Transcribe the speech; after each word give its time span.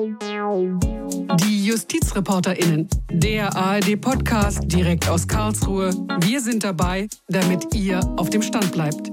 Die 0.00 1.66
JustizreporterInnen, 1.66 2.88
der 3.10 3.54
ARD-Podcast 3.54 4.60
direkt 4.64 5.06
aus 5.10 5.28
Karlsruhe. 5.28 5.90
Wir 6.20 6.40
sind 6.40 6.64
dabei, 6.64 7.06
damit 7.28 7.74
ihr 7.74 8.00
auf 8.16 8.30
dem 8.30 8.40
Stand 8.40 8.72
bleibt. 8.72 9.10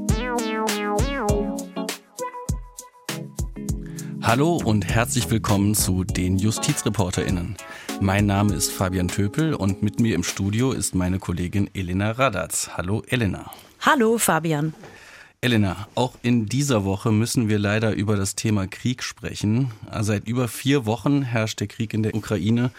Hallo 4.22 4.62
und 4.64 4.88
herzlich 4.88 5.30
willkommen 5.30 5.76
zu 5.76 6.06
den 6.06 6.38
JustizreporterInnen. 6.38 7.58
Mein 8.00 8.26
Name 8.26 8.54
ist 8.54 8.72
Fabian 8.72 9.10
Töpel 9.10 9.56
und 9.56 9.84
mit 9.84 10.00
mir 10.00 10.16
im 10.16 10.24
Studio 10.24 10.72
ist 10.72 10.96
meine 10.96 11.20
Kollegin 11.20 11.70
Elena 11.74 12.12
Radatz. 12.12 12.70
Hallo 12.78 13.04
Elena. 13.10 13.52
Hallo 13.82 14.18
Fabian. 14.18 14.74
Elena, 15.40 15.88
auch 15.94 16.16
in 16.24 16.48
dieser 16.48 16.84
Woche 16.84 17.12
müssen 17.12 17.48
wir 17.48 17.60
leider 17.60 17.94
über 17.94 18.16
das 18.16 18.34
Thema 18.34 18.66
Krieg 18.66 19.04
sprechen. 19.04 19.72
Seit 20.00 20.28
über 20.28 20.48
vier 20.48 20.88
Wochen 20.88 21.22
herrscht 21.22 21.60
der 21.60 21.68
Krieg 21.68 21.94
in 21.94 22.02
der 22.02 22.16
Ukraine. 22.16 22.72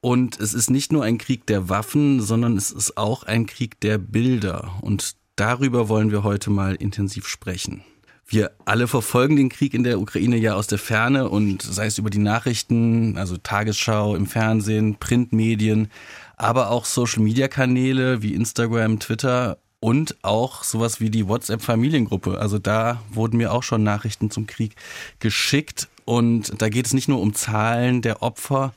Und 0.00 0.38
es 0.40 0.54
ist 0.54 0.70
nicht 0.70 0.92
nur 0.92 1.04
ein 1.04 1.18
Krieg 1.18 1.46
der 1.46 1.68
Waffen, 1.68 2.20
sondern 2.20 2.56
es 2.56 2.72
ist 2.72 2.98
auch 2.98 3.22
ein 3.22 3.46
Krieg 3.46 3.78
der 3.80 3.98
Bilder. 3.98 4.74
Und 4.80 5.14
darüber 5.36 5.88
wollen 5.88 6.10
wir 6.10 6.24
heute 6.24 6.50
mal 6.50 6.74
intensiv 6.74 7.28
sprechen. 7.28 7.84
Wir 8.26 8.50
alle 8.64 8.88
verfolgen 8.88 9.36
den 9.36 9.48
Krieg 9.48 9.72
in 9.72 9.84
der 9.84 10.00
Ukraine 10.00 10.36
ja 10.36 10.54
aus 10.54 10.66
der 10.66 10.78
Ferne 10.78 11.28
und 11.28 11.62
sei 11.62 11.86
es 11.86 11.98
über 11.98 12.10
die 12.10 12.18
Nachrichten, 12.18 13.16
also 13.16 13.36
Tagesschau 13.36 14.16
im 14.16 14.26
Fernsehen, 14.26 14.96
Printmedien, 14.96 15.90
aber 16.36 16.70
auch 16.70 16.86
Social-Media-Kanäle 16.86 18.22
wie 18.22 18.34
Instagram, 18.34 18.98
Twitter 18.98 19.58
und 19.84 20.16
auch 20.22 20.64
sowas 20.64 20.98
wie 20.98 21.10
die 21.10 21.28
WhatsApp-Familiengruppe. 21.28 22.38
Also 22.38 22.58
da 22.58 23.02
wurden 23.10 23.36
mir 23.36 23.52
auch 23.52 23.62
schon 23.62 23.82
Nachrichten 23.82 24.30
zum 24.30 24.46
Krieg 24.46 24.76
geschickt. 25.18 25.88
Und 26.06 26.62
da 26.62 26.70
geht 26.70 26.86
es 26.86 26.94
nicht 26.94 27.06
nur 27.06 27.20
um 27.20 27.34
Zahlen 27.34 28.00
der 28.00 28.22
Opfer, 28.22 28.72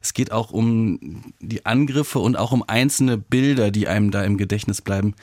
es 0.00 0.14
geht 0.14 0.30
auch 0.30 0.52
um 0.52 1.32
die 1.40 1.66
Angriffe 1.66 2.20
und 2.20 2.36
auch 2.36 2.52
um 2.52 2.62
einzelne 2.64 3.18
Bilder, 3.18 3.72
die 3.72 3.88
einem 3.88 4.12
da 4.12 4.22
im 4.22 4.36
Gedächtnis 4.36 4.82
bleiben. 4.82 5.14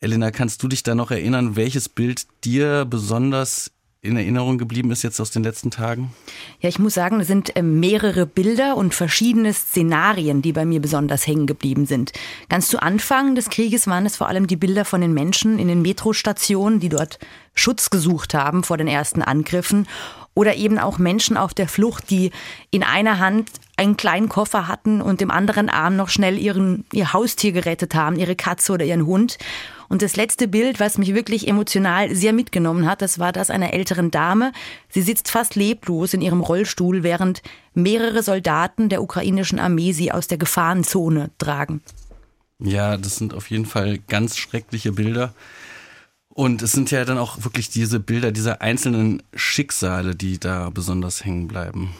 Elena, 0.00 0.30
kannst 0.30 0.62
du 0.62 0.68
dich 0.68 0.82
da 0.82 0.94
noch 0.94 1.10
erinnern, 1.10 1.56
welches 1.56 1.88
Bild 1.88 2.26
dir 2.44 2.84
besonders 2.84 3.70
in 4.04 4.18
Erinnerung 4.18 4.58
geblieben 4.58 4.90
ist 4.90 5.02
jetzt 5.02 5.18
aus 5.18 5.30
den 5.30 5.42
letzten 5.42 5.70
Tagen? 5.70 6.12
Ja, 6.60 6.68
ich 6.68 6.78
muss 6.78 6.92
sagen, 6.92 7.20
es 7.20 7.26
sind 7.26 7.52
ähm, 7.56 7.80
mehrere 7.80 8.26
Bilder 8.26 8.76
und 8.76 8.94
verschiedene 8.94 9.52
Szenarien, 9.54 10.42
die 10.42 10.52
bei 10.52 10.66
mir 10.66 10.80
besonders 10.80 11.26
hängen 11.26 11.46
geblieben 11.46 11.86
sind. 11.86 12.12
Ganz 12.50 12.68
zu 12.68 12.82
Anfang 12.82 13.34
des 13.34 13.48
Krieges 13.48 13.86
waren 13.86 14.04
es 14.04 14.16
vor 14.16 14.28
allem 14.28 14.46
die 14.46 14.56
Bilder 14.56 14.84
von 14.84 15.00
den 15.00 15.14
Menschen 15.14 15.58
in 15.58 15.68
den 15.68 15.80
Metrostationen, 15.80 16.80
die 16.80 16.90
dort 16.90 17.18
Schutz 17.54 17.88
gesucht 17.88 18.34
haben 18.34 18.62
vor 18.62 18.76
den 18.76 18.88
ersten 18.88 19.22
Angriffen. 19.22 19.88
Oder 20.34 20.56
eben 20.56 20.78
auch 20.78 20.98
Menschen 20.98 21.36
auf 21.36 21.54
der 21.54 21.68
Flucht, 21.68 22.10
die 22.10 22.30
in 22.70 22.82
einer 22.82 23.20
Hand 23.20 23.50
einen 23.76 23.96
kleinen 23.96 24.28
Koffer 24.28 24.68
hatten 24.68 25.00
und 25.00 25.22
im 25.22 25.30
anderen 25.30 25.70
Arm 25.70 25.96
noch 25.96 26.08
schnell 26.08 26.38
ihren, 26.38 26.84
ihr 26.92 27.12
Haustier 27.12 27.52
gerettet 27.52 27.94
haben, 27.94 28.16
ihre 28.16 28.36
Katze 28.36 28.72
oder 28.72 28.84
ihren 28.84 29.06
Hund. 29.06 29.38
Und 29.94 30.02
das 30.02 30.16
letzte 30.16 30.48
Bild, 30.48 30.80
was 30.80 30.98
mich 30.98 31.14
wirklich 31.14 31.46
emotional 31.46 32.12
sehr 32.16 32.32
mitgenommen 32.32 32.84
hat, 32.84 33.00
das 33.00 33.20
war 33.20 33.30
das 33.30 33.48
einer 33.48 33.74
älteren 33.74 34.10
Dame. 34.10 34.50
Sie 34.88 35.02
sitzt 35.02 35.30
fast 35.30 35.54
leblos 35.54 36.14
in 36.14 36.20
ihrem 36.20 36.40
Rollstuhl, 36.40 37.04
während 37.04 37.42
mehrere 37.74 38.24
Soldaten 38.24 38.88
der 38.88 39.00
ukrainischen 39.04 39.60
Armee 39.60 39.92
sie 39.92 40.10
aus 40.10 40.26
der 40.26 40.36
Gefahrenzone 40.36 41.30
tragen. 41.38 41.80
Ja, 42.58 42.96
das 42.96 43.14
sind 43.14 43.34
auf 43.34 43.48
jeden 43.50 43.66
Fall 43.66 44.00
ganz 44.08 44.36
schreckliche 44.36 44.90
Bilder. 44.90 45.32
Und 46.26 46.62
es 46.62 46.72
sind 46.72 46.90
ja 46.90 47.04
dann 47.04 47.18
auch 47.18 47.44
wirklich 47.44 47.70
diese 47.70 48.00
Bilder 48.00 48.32
dieser 48.32 48.62
einzelnen 48.62 49.22
Schicksale, 49.36 50.16
die 50.16 50.40
da 50.40 50.70
besonders 50.70 51.24
hängen 51.24 51.46
bleiben. 51.46 51.94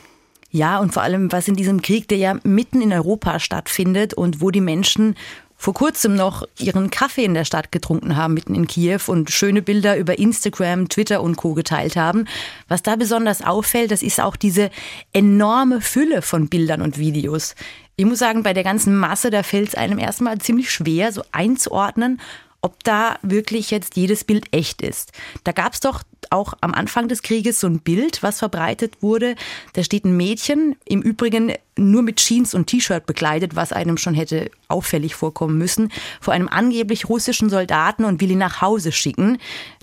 Ja, 0.54 0.78
und 0.78 0.94
vor 0.94 1.02
allem, 1.02 1.32
was 1.32 1.48
in 1.48 1.56
diesem 1.56 1.82
Krieg, 1.82 2.06
der 2.06 2.18
ja 2.18 2.38
mitten 2.44 2.80
in 2.80 2.92
Europa 2.92 3.40
stattfindet 3.40 4.14
und 4.14 4.40
wo 4.40 4.52
die 4.52 4.60
Menschen 4.60 5.16
vor 5.64 5.72
kurzem 5.72 6.14
noch 6.14 6.46
ihren 6.58 6.90
Kaffee 6.90 7.24
in 7.24 7.32
der 7.32 7.46
Stadt 7.46 7.72
getrunken 7.72 8.16
haben, 8.16 8.34
mitten 8.34 8.54
in 8.54 8.66
Kiew 8.66 9.00
und 9.06 9.30
schöne 9.30 9.62
Bilder 9.62 9.96
über 9.96 10.18
Instagram, 10.18 10.90
Twitter 10.90 11.22
und 11.22 11.36
Co. 11.36 11.54
geteilt 11.54 11.96
haben. 11.96 12.26
Was 12.68 12.82
da 12.82 12.96
besonders 12.96 13.40
auffällt, 13.40 13.90
das 13.90 14.02
ist 14.02 14.20
auch 14.20 14.36
diese 14.36 14.68
enorme 15.14 15.80
Fülle 15.80 16.20
von 16.20 16.50
Bildern 16.50 16.82
und 16.82 16.98
Videos. 16.98 17.54
Ich 17.96 18.04
muss 18.04 18.18
sagen, 18.18 18.42
bei 18.42 18.52
der 18.52 18.62
ganzen 18.62 18.94
Masse, 18.94 19.30
da 19.30 19.42
fällt 19.42 19.68
es 19.68 19.74
einem 19.74 19.98
erstmal 19.98 20.36
ziemlich 20.36 20.70
schwer, 20.70 21.12
so 21.12 21.22
einzuordnen, 21.32 22.20
ob 22.64 22.82
da 22.82 23.18
wirklich 23.20 23.70
jetzt 23.70 23.94
jedes 23.94 24.24
Bild 24.24 24.46
echt 24.50 24.80
ist. 24.80 25.12
Da 25.44 25.52
gab 25.52 25.74
es 25.74 25.80
doch 25.80 26.02
auch 26.30 26.54
am 26.62 26.72
Anfang 26.72 27.08
des 27.08 27.20
Krieges 27.20 27.60
so 27.60 27.66
ein 27.66 27.80
Bild, 27.80 28.22
was 28.22 28.38
verbreitet 28.38 29.02
wurde. 29.02 29.34
Da 29.74 29.84
steht 29.84 30.06
ein 30.06 30.16
Mädchen, 30.16 30.74
im 30.86 31.02
Übrigen 31.02 31.52
nur 31.76 32.02
mit 32.02 32.16
Jeans 32.16 32.54
und 32.54 32.66
T-Shirt 32.66 33.04
bekleidet, 33.04 33.54
was 33.54 33.74
einem 33.74 33.98
schon 33.98 34.14
hätte 34.14 34.50
auffällig 34.68 35.14
vorkommen 35.14 35.58
müssen, 35.58 35.92
vor 36.22 36.32
einem 36.32 36.48
angeblich 36.48 37.06
russischen 37.10 37.50
Soldaten 37.50 38.06
und 38.06 38.22
will 38.22 38.30
ihn 38.30 38.38
nach 38.38 38.62
Hause 38.62 38.92
schicken. 38.92 39.36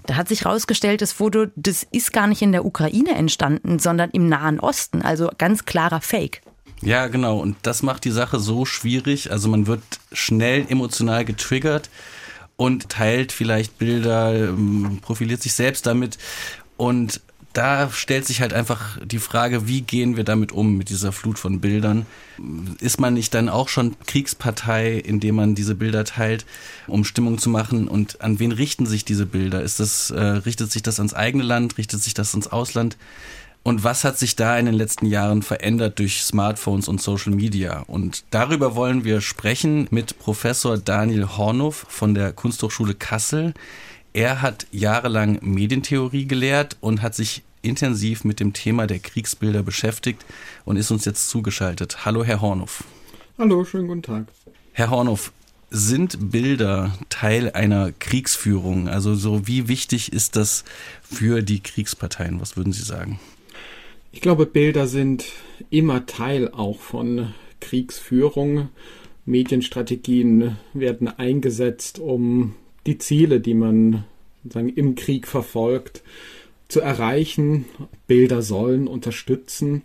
Da 0.07 0.15
hat 0.15 0.27
sich 0.27 0.45
herausgestellt, 0.45 1.03
das 1.03 1.11
Foto, 1.11 1.45
das 1.55 1.85
ist 1.91 2.11
gar 2.11 2.25
nicht 2.25 2.41
in 2.41 2.51
der 2.51 2.65
Ukraine 2.65 3.11
entstanden, 3.11 3.77
sondern 3.77 4.09
im 4.09 4.27
Nahen 4.27 4.59
Osten. 4.59 5.03
Also 5.03 5.29
ganz 5.37 5.65
klarer 5.65 6.01
Fake. 6.01 6.41
Ja, 6.81 7.05
genau. 7.05 7.37
Und 7.37 7.57
das 7.61 7.83
macht 7.83 8.05
die 8.05 8.11
Sache 8.11 8.39
so 8.39 8.65
schwierig. 8.65 9.29
Also 9.29 9.49
man 9.49 9.67
wird 9.67 9.83
schnell 10.13 10.65
emotional 10.67 11.25
getriggert 11.25 11.91
und 12.56 12.89
teilt 12.89 13.31
vielleicht 13.31 13.78
Bilder, 13.78 14.34
ähm, 14.34 15.00
profiliert 15.01 15.41
sich 15.41 15.53
selbst 15.53 15.85
damit. 15.85 16.17
Und 16.78 17.22
da 17.53 17.89
stellt 17.91 18.25
sich 18.25 18.39
halt 18.39 18.53
einfach 18.53 18.97
die 19.03 19.19
Frage, 19.19 19.67
wie 19.67 19.81
gehen 19.81 20.16
wir 20.16 20.23
damit 20.23 20.51
um, 20.51 20.78
mit 20.78 20.90
dieser 20.90 21.11
Flut 21.11 21.38
von 21.38 21.59
Bildern? 21.59 22.06
Ist 22.79 23.00
man 23.00 23.13
nicht 23.13 23.34
dann 23.34 23.50
auch 23.50 23.67
schon 23.67 23.95
Kriegspartei, 24.06 24.94
indem 24.97 25.35
man 25.35 25.53
diese 25.53 25.75
Bilder 25.75 26.06
teilt, 26.06 26.45
um 26.88 27.03
Stimmung 27.03 27.40
zu 27.40 27.50
machen? 27.50 27.90
Und 27.90 28.22
an 28.22 28.40
wen 28.40 28.53
richten 28.53 28.85
sich 28.85 29.03
diese 29.03 29.25
Bilder? 29.25 29.61
Ist 29.61 29.81
das, 29.81 30.11
äh, 30.11 30.22
richtet 30.22 30.72
sich 30.72 30.81
das 30.81 31.00
ans 31.00 31.13
eigene 31.13 31.44
Land? 31.44 31.78
Richtet 31.78 32.01
sich 32.01 32.13
das 32.13 32.34
ins 32.34 32.47
Ausland? 32.47 32.95
Und 33.63 33.83
was 33.83 34.03
hat 34.03 34.17
sich 34.17 34.35
da 34.35 34.57
in 34.57 34.66
den 34.66 34.73
letzten 34.73 35.05
Jahren 35.05 35.44
verändert 35.44 35.99
durch 35.99 36.23
Smartphones 36.23 36.88
und 36.88 36.99
Social 36.99 37.31
Media? 37.31 37.83
Und 37.85 38.23
darüber 38.31 38.75
wollen 38.75 39.03
wir 39.03 39.22
sprechen 39.22 39.88
mit 39.91 40.17
Professor 40.17 40.79
Daniel 40.79 41.27
Hornow 41.38 41.85
von 41.88 42.16
der 42.16 42.33
Kunsthochschule 42.33 42.95
Kassel. 42.95 43.53
Er 44.13 44.41
hat 44.41 44.66
jahrelang 44.72 45.38
Medientheorie 45.41 46.25
gelehrt 46.25 46.77
und 46.81 47.03
hat 47.03 47.13
sich 47.13 47.44
intensiv 47.61 48.23
mit 48.23 48.39
dem 48.39 48.53
Thema 48.53 48.88
der 48.88 48.97
Kriegsbilder 48.97 49.61
beschäftigt 49.61 50.25
und 50.66 50.78
ist 50.78 50.89
uns 50.89 51.05
jetzt 51.05 51.29
zugeschaltet. 51.29 52.03
Hallo, 52.03 52.23
Herr 52.23 52.41
Hornow. 52.41 52.83
Hallo, 53.38 53.63
schönen 53.63 53.88
guten 53.88 54.01
Tag. 54.01 54.25
Herr 54.73 54.89
Hornow, 54.89 55.31
sind 55.69 56.31
Bilder 56.31 56.97
Teil 57.09 57.51
einer 57.51 57.91
Kriegsführung? 57.91 58.89
Also 58.89 59.13
so 59.13 59.47
wie 59.47 59.67
wichtig 59.67 60.11
ist 60.11 60.35
das 60.35 60.63
für 61.03 61.43
die 61.43 61.61
Kriegsparteien? 61.61 62.41
Was 62.41 62.57
würden 62.57 62.73
Sie 62.73 62.83
sagen? 62.83 63.19
Ich 64.13 64.19
glaube, 64.19 64.45
Bilder 64.45 64.88
sind 64.88 65.25
immer 65.69 66.05
Teil 66.05 66.49
auch 66.49 66.79
von 66.81 67.33
Kriegsführung. 67.61 68.67
Medienstrategien 69.25 70.57
werden 70.73 71.07
eingesetzt, 71.07 71.97
um 71.97 72.55
die 72.85 72.97
Ziele, 72.97 73.39
die 73.39 73.53
man 73.53 74.03
sozusagen 74.44 74.69
im 74.69 74.95
Krieg 74.95 75.27
verfolgt, 75.27 76.03
zu 76.67 76.81
erreichen. 76.81 77.66
Bilder 78.07 78.41
sollen 78.41 78.88
unterstützen. 78.88 79.81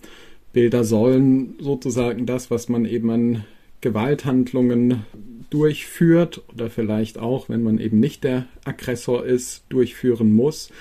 Bilder 0.53 0.83
sollen 0.83 1.55
sozusagen 1.61 2.27
das, 2.27 2.51
was 2.51 2.69
man 2.69 2.85
eben 2.85 3.11
an 3.11 3.45
Gewalthandlungen 3.81 5.05
durchführt 5.51 6.43
oder 6.53 6.69
vielleicht 6.69 7.19
auch, 7.19 7.49
wenn 7.49 7.63
man 7.63 7.79
eben 7.79 8.01
nicht 8.01 8.25
der 8.25 8.47
Aggressor 8.65 9.25
ist, 9.25 9.67
durchführen 9.69 10.33
muss 10.35 10.73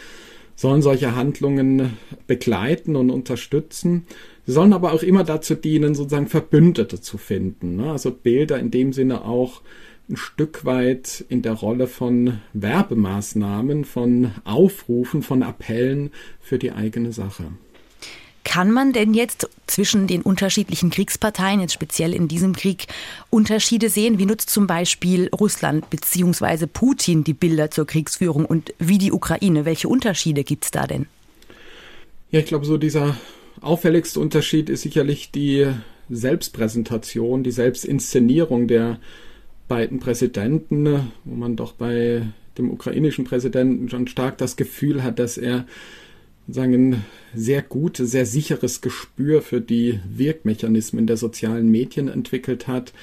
sollen 0.55 0.81
solche 0.81 1.15
Handlungen 1.15 1.97
begleiten 2.27 2.95
und 2.95 3.09
unterstützen. 3.09 4.07
Sie 4.45 4.53
sollen 4.53 4.73
aber 4.73 4.93
auch 4.93 5.03
immer 5.03 5.23
dazu 5.23 5.55
dienen, 5.55 5.95
sozusagen 5.95 6.27
Verbündete 6.27 7.01
zu 7.01 7.17
finden. 7.17 7.75
Ne? 7.77 7.91
Also 7.91 8.11
Bilder 8.11 8.59
in 8.59 8.71
dem 8.71 8.93
Sinne 8.93 9.25
auch 9.25 9.61
ein 10.09 10.17
Stück 10.17 10.65
weit 10.65 11.25
in 11.29 11.41
der 11.41 11.53
Rolle 11.53 11.87
von 11.87 12.39
Werbemaßnahmen, 12.53 13.85
von 13.85 14.31
Aufrufen, 14.43 15.23
von 15.23 15.41
Appellen 15.41 16.11
für 16.39 16.59
die 16.59 16.71
eigene 16.71 17.11
Sache. 17.11 17.45
Kann 18.45 18.71
man 18.71 18.93
denn 18.93 19.13
jetzt 19.13 19.49
zwischen 19.67 20.07
den 20.07 20.21
unterschiedlichen 20.21 20.91
Kriegsparteien, 20.91 21.59
jetzt 21.59 21.73
speziell 21.73 22.13
in 22.13 22.29
diesem 22.29 22.53
Krieg, 22.53 22.85
Unterschiede 23.31 23.89
sehen? 23.89 24.19
Wie 24.19 24.27
nutzt 24.27 24.51
zum 24.51 24.67
Beispiel 24.67 25.29
Russland 25.29 25.89
bzw. 25.89 26.67
Putin 26.67 27.25
die 27.25 27.33
Bilder 27.33 27.71
zur 27.71 27.87
Kriegsführung 27.87 28.45
und 28.45 28.73
wie 28.79 28.99
die 28.99 29.11
Ukraine? 29.11 29.65
Welche 29.65 29.89
Unterschiede 29.89 30.43
gibt 30.43 30.63
es 30.63 30.71
da 30.71 30.85
denn? 30.85 31.07
Ja, 32.31 32.39
ich 32.39 32.45
glaube, 32.45 32.65
so 32.65 32.77
dieser 32.77 33.17
auffälligste 33.61 34.19
Unterschied 34.19 34.69
ist 34.69 34.83
sicherlich 34.83 35.31
die 35.31 35.67
Selbstpräsentation, 36.09 37.43
die 37.43 37.51
Selbstinszenierung 37.51 38.67
der 38.67 38.99
beiden 39.67 39.99
Präsidenten, 39.99 41.11
wo 41.23 41.35
man 41.35 41.55
doch 41.55 41.73
bei 41.73 42.21
dem 42.59 42.69
ukrainischen 42.69 43.25
Präsidenten 43.25 43.89
schon 43.89 44.07
stark 44.07 44.37
das 44.37 44.55
Gefühl 44.55 45.03
hat, 45.03 45.17
dass 45.17 45.37
er 45.37 45.65
sagen, 46.47 46.89
ein 46.89 47.05
sehr 47.33 47.61
gutes, 47.61 48.11
sehr 48.11 48.25
sicheres 48.25 48.81
Gespür 48.81 49.41
für 49.41 49.61
die 49.61 49.99
Wirkmechanismen 50.07 51.07
der 51.07 51.17
sozialen 51.17 51.69
Medien 51.69 52.07
entwickelt 52.07 52.67
hat, 52.67 52.93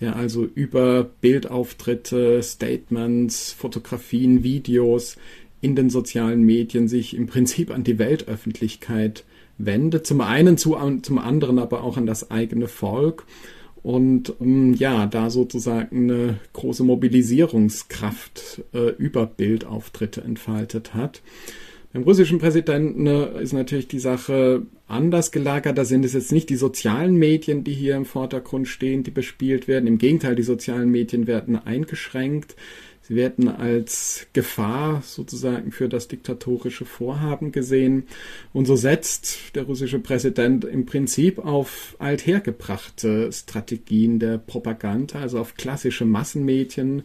der 0.00 0.16
also 0.16 0.44
über 0.44 1.04
Bildauftritte, 1.20 2.42
Statements, 2.42 3.52
Fotografien, 3.52 4.42
Videos 4.42 5.16
in 5.60 5.74
den 5.74 5.90
sozialen 5.90 6.42
Medien 6.42 6.88
sich 6.88 7.16
im 7.16 7.26
Prinzip 7.26 7.70
an 7.70 7.84
die 7.84 7.98
Weltöffentlichkeit 7.98 9.24
wendet. 9.58 10.06
Zum 10.06 10.20
einen, 10.20 10.56
zu, 10.56 10.76
zum 11.02 11.18
anderen 11.18 11.58
aber 11.58 11.82
auch 11.82 11.96
an 11.96 12.06
das 12.06 12.30
eigene 12.30 12.68
Volk. 12.68 13.24
Und 13.82 14.34
ähm, 14.40 14.74
ja, 14.74 15.06
da 15.06 15.30
sozusagen 15.30 16.10
eine 16.10 16.38
große 16.52 16.84
Mobilisierungskraft 16.84 18.62
äh, 18.72 18.90
über 18.90 19.26
Bildauftritte 19.26 20.20
entfaltet 20.20 20.94
hat. 20.94 21.22
Beim 21.98 22.04
russischen 22.04 22.38
Präsidenten 22.38 23.08
ist 23.08 23.52
natürlich 23.52 23.88
die 23.88 23.98
Sache 23.98 24.62
anders 24.86 25.32
gelagert. 25.32 25.76
Da 25.76 25.84
sind 25.84 26.04
es 26.04 26.12
jetzt 26.12 26.30
nicht 26.30 26.48
die 26.48 26.54
sozialen 26.54 27.16
Medien, 27.16 27.64
die 27.64 27.72
hier 27.72 27.96
im 27.96 28.04
Vordergrund 28.04 28.68
stehen, 28.68 29.02
die 29.02 29.10
bespielt 29.10 29.66
werden. 29.66 29.88
Im 29.88 29.98
Gegenteil, 29.98 30.36
die 30.36 30.44
sozialen 30.44 30.92
Medien 30.92 31.26
werden 31.26 31.56
eingeschränkt. 31.58 32.54
Sie 33.02 33.16
werden 33.16 33.48
als 33.48 34.26
Gefahr 34.32 35.02
sozusagen 35.02 35.72
für 35.72 35.88
das 35.88 36.08
diktatorische 36.08 36.84
Vorhaben 36.84 37.50
gesehen. 37.50 38.04
Und 38.52 38.66
so 38.66 38.76
setzt 38.76 39.56
der 39.56 39.64
russische 39.64 39.98
Präsident 39.98 40.64
im 40.66 40.86
Prinzip 40.86 41.38
auf 41.38 41.96
althergebrachte 41.98 43.32
Strategien 43.32 44.20
der 44.20 44.38
Propaganda, 44.38 45.20
also 45.20 45.40
auf 45.40 45.54
klassische 45.54 46.04
Massenmedien, 46.04 47.02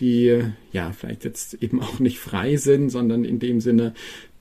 die 0.00 0.42
ja 0.72 0.90
vielleicht 0.90 1.24
jetzt 1.24 1.54
eben 1.62 1.80
auch 1.80 2.00
nicht 2.00 2.18
frei 2.18 2.56
sind, 2.56 2.90
sondern 2.90 3.24
in 3.24 3.38
dem 3.38 3.60
Sinne 3.60 3.94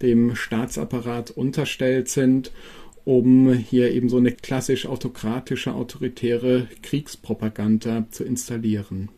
dem 0.04 0.36
Staatsapparat 0.36 1.32
unterstellt 1.32 2.10
sind 2.10 2.52
um 3.06 3.54
hier 3.54 3.92
eben 3.92 4.10
so 4.10 4.18
eine 4.18 4.32
klassisch 4.32 4.86
autokratische, 4.86 5.74
autoritäre 5.74 6.68
Kriegspropaganda 6.82 8.06
zu 8.12 8.24
installieren. 8.24 9.10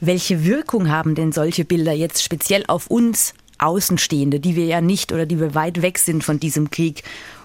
Welche 0.00 0.44
Wirkung 0.44 0.88
haben 0.88 1.14
denn 1.14 1.32
solche 1.32 1.64
Bilder 1.64 1.92
jetzt 1.92 2.22
speziell 2.22 2.64
auf 2.68 2.88
uns 2.88 3.34
Außenstehende, 3.58 4.38
die 4.38 4.54
wir 4.54 4.66
ja 4.66 4.80
nicht 4.80 5.12
oder 5.12 5.26
die 5.26 5.40
wir 5.40 5.54
weit 5.54 5.82
weg 5.82 5.98
sind 5.98 6.22
von 6.22 6.38
diesem 6.38 6.70
Krieg? 6.70 7.02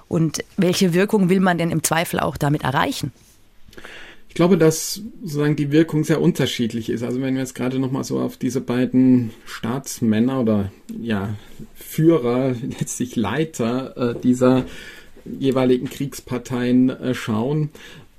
Und 0.08 0.44
welche 0.58 0.94
Wirkung 0.94 1.30
will 1.30 1.40
man 1.40 1.58
denn 1.58 1.72
im 1.72 1.82
Zweifel 1.82 2.20
auch 2.20 2.38
damit 2.38 2.64
erreichen? 2.64 3.12
Ich 4.34 4.36
glaube, 4.36 4.58
dass 4.58 5.00
sozusagen 5.22 5.56
die 5.56 5.72
Wirkung 5.72 6.04
sehr 6.04 6.20
unterschiedlich 6.20 6.90
ist. 6.90 7.04
Also 7.04 7.22
wenn 7.22 7.36
wir 7.36 7.42
jetzt 7.42 7.54
gerade 7.54 7.78
nochmal 7.78 8.04
so 8.04 8.20
auf 8.20 8.36
diese 8.36 8.62
beiden 8.62 9.30
Staatsmänner 9.46 10.42
oder 10.42 10.72
ja 11.00 11.36
Führer, 11.76 12.56
letztlich 12.80 13.16
Leiter 13.16 13.96
äh, 13.96 14.20
dieser 14.20 14.66
jeweiligen 15.24 15.88
Kriegsparteien 15.88 16.90
äh, 16.90 17.14
schauen, 17.14 17.70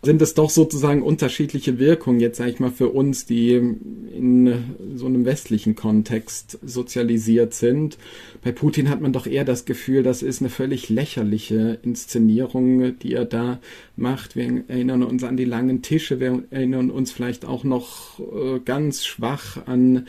sind 0.05 0.23
es 0.23 0.35
doch 0.35 0.51
sozusagen 0.51 1.03
unterschiedliche 1.03 1.81
Wirkungen, 1.81 2.21
jetzt 2.21 2.39
sage 2.39 2.51
ich 2.51 2.61
mal 2.61 2.71
für 2.71 2.91
uns, 2.91 3.27
die 3.27 3.55
in 3.55 4.77
so 4.95 5.07
einem 5.07 5.25
westlichen 5.25 5.75
Kontext 5.75 6.61
sozialisiert 6.65 7.55
sind. 7.55 7.99
Bei 8.45 8.53
Putin 8.53 8.91
hat 8.91 9.01
man 9.01 9.15
doch 9.15 9.27
eher 9.27 9.47
das 9.47 9.65
Gefühl, 9.65 10.03
das 10.03 10.23
ist 10.23 10.43
eine 10.43 10.51
völlig 10.51 10.91
lächerliche 10.91 11.79
Inszenierung, 11.83 12.99
die 12.99 13.15
er 13.15 13.25
da 13.25 13.59
macht. 13.97 14.37
Wir 14.37 14.65
erinnern 14.69 15.03
uns 15.03 15.25
an 15.25 15.39
die 15.39 15.47
langen 15.47 15.81
Tische, 15.81 16.21
wir 16.21 16.43
erinnern 16.51 16.91
uns 16.91 17.11
vielleicht 17.11 17.47
auch 17.47 17.65
noch 17.65 18.21
äh, 18.21 18.61
ganz 18.63 19.07
schwach 19.07 19.67
an 19.67 20.07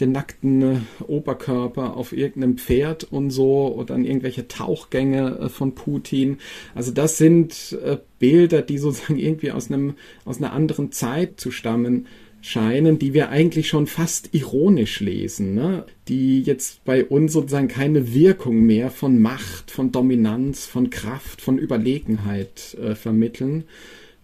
den 0.00 0.12
nackten 0.12 0.60
äh, 0.62 0.76
Oberkörper 1.06 1.96
auf 1.96 2.12
irgendeinem 2.12 2.58
Pferd 2.58 3.04
und 3.04 3.30
so 3.30 3.74
oder 3.74 3.94
an 3.94 4.04
irgendwelche 4.04 4.48
Tauchgänge 4.48 5.38
äh, 5.38 5.48
von 5.48 5.74
Putin. 5.74 6.36
Also 6.74 6.92
das 6.92 7.16
sind 7.16 7.78
Bilder, 8.18 8.60
die 8.62 8.78
sozusagen 8.78 9.18
irgendwie 9.18 9.52
aus 9.52 9.70
einem, 9.70 9.94
aus 10.26 10.38
einer 10.38 10.52
anderen 10.52 10.92
Zeit 10.92 11.40
zu 11.40 11.50
stammen 11.50 12.06
scheinen, 12.40 12.98
die 12.98 13.14
wir 13.14 13.30
eigentlich 13.30 13.68
schon 13.68 13.86
fast 13.86 14.34
ironisch 14.34 15.00
lesen, 15.00 15.54
ne? 15.54 15.84
die 16.08 16.42
jetzt 16.42 16.84
bei 16.84 17.04
uns 17.04 17.32
sozusagen 17.32 17.68
keine 17.68 18.14
Wirkung 18.14 18.62
mehr 18.62 18.90
von 18.90 19.20
Macht, 19.20 19.70
von 19.70 19.92
Dominanz, 19.92 20.66
von 20.66 20.90
Kraft, 20.90 21.40
von 21.40 21.58
Überlegenheit 21.58 22.76
äh, 22.80 22.94
vermitteln. 22.94 23.64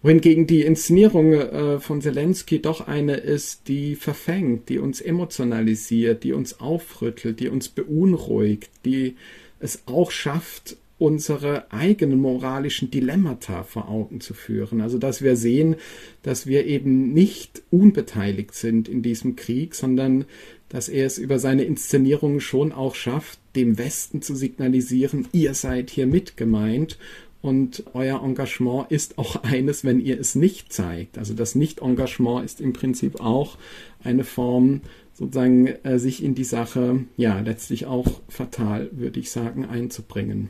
Wohingegen 0.01 0.45
die 0.45 0.61
Inszenierung 0.61 1.33
äh, 1.33 1.79
von 1.79 2.01
Zelensky 2.01 2.61
doch 2.61 2.87
eine 2.87 3.15
ist, 3.15 3.67
die 3.67 3.95
verfängt, 3.95 4.69
die 4.69 4.77
uns 4.77 5.01
emotionalisiert, 5.01 6.23
die 6.23 6.33
uns 6.33 6.59
aufrüttelt, 6.59 7.39
die 7.39 7.49
uns 7.49 7.69
beunruhigt, 7.69 8.69
die 8.85 9.15
es 9.59 9.83
auch 9.87 10.11
schafft, 10.11 10.77
unsere 10.97 11.71
eigenen 11.71 12.19
moralischen 12.21 12.89
Dilemmata 12.89 13.63
vor 13.63 13.89
Augen 13.89 14.21
zu 14.21 14.33
führen. 14.33 14.81
Also 14.81 14.97
dass 14.97 15.21
wir 15.21 15.35
sehen, 15.35 15.75
dass 16.23 16.47
wir 16.47 16.65
eben 16.65 17.13
nicht 17.13 17.63
unbeteiligt 17.69 18.55
sind 18.55 18.87
in 18.87 19.01
diesem 19.01 19.35
Krieg, 19.35 19.75
sondern 19.75 20.25
dass 20.69 20.89
er 20.89 21.05
es 21.05 21.17
über 21.17 21.37
seine 21.37 21.63
Inszenierung 21.63 22.39
schon 22.39 22.71
auch 22.71 22.95
schafft, 22.95 23.39
dem 23.55 23.77
Westen 23.77 24.21
zu 24.21 24.35
signalisieren, 24.35 25.27
ihr 25.31 25.53
seid 25.53 25.89
hier 25.89 26.07
mitgemeint 26.07 26.97
und 27.41 27.83
euer 27.93 28.23
Engagement 28.23 28.89
ist 28.89 29.19
auch 29.19 29.35
eines, 29.43 29.83
wenn 29.83 29.99
ihr 29.99 30.19
es 30.19 30.33
nicht 30.33 30.73
zeigt. 30.73 31.17
Also 31.17 31.33
das 31.33 31.55
Nicht-Engagement 31.55 32.43
ist 32.43 32.59
im 32.59 32.73
Prinzip 32.73 33.19
auch 33.19 33.57
eine 34.03 34.23
Form 34.23 34.81
sozusagen 35.13 35.67
äh, 35.67 35.99
sich 35.99 36.23
in 36.23 36.35
die 36.35 36.43
Sache 36.43 37.05
ja 37.15 37.39
letztlich 37.39 37.85
auch 37.85 38.21
fatal, 38.27 38.89
würde 38.91 39.19
ich 39.19 39.29
sagen, 39.29 39.65
einzubringen. 39.65 40.49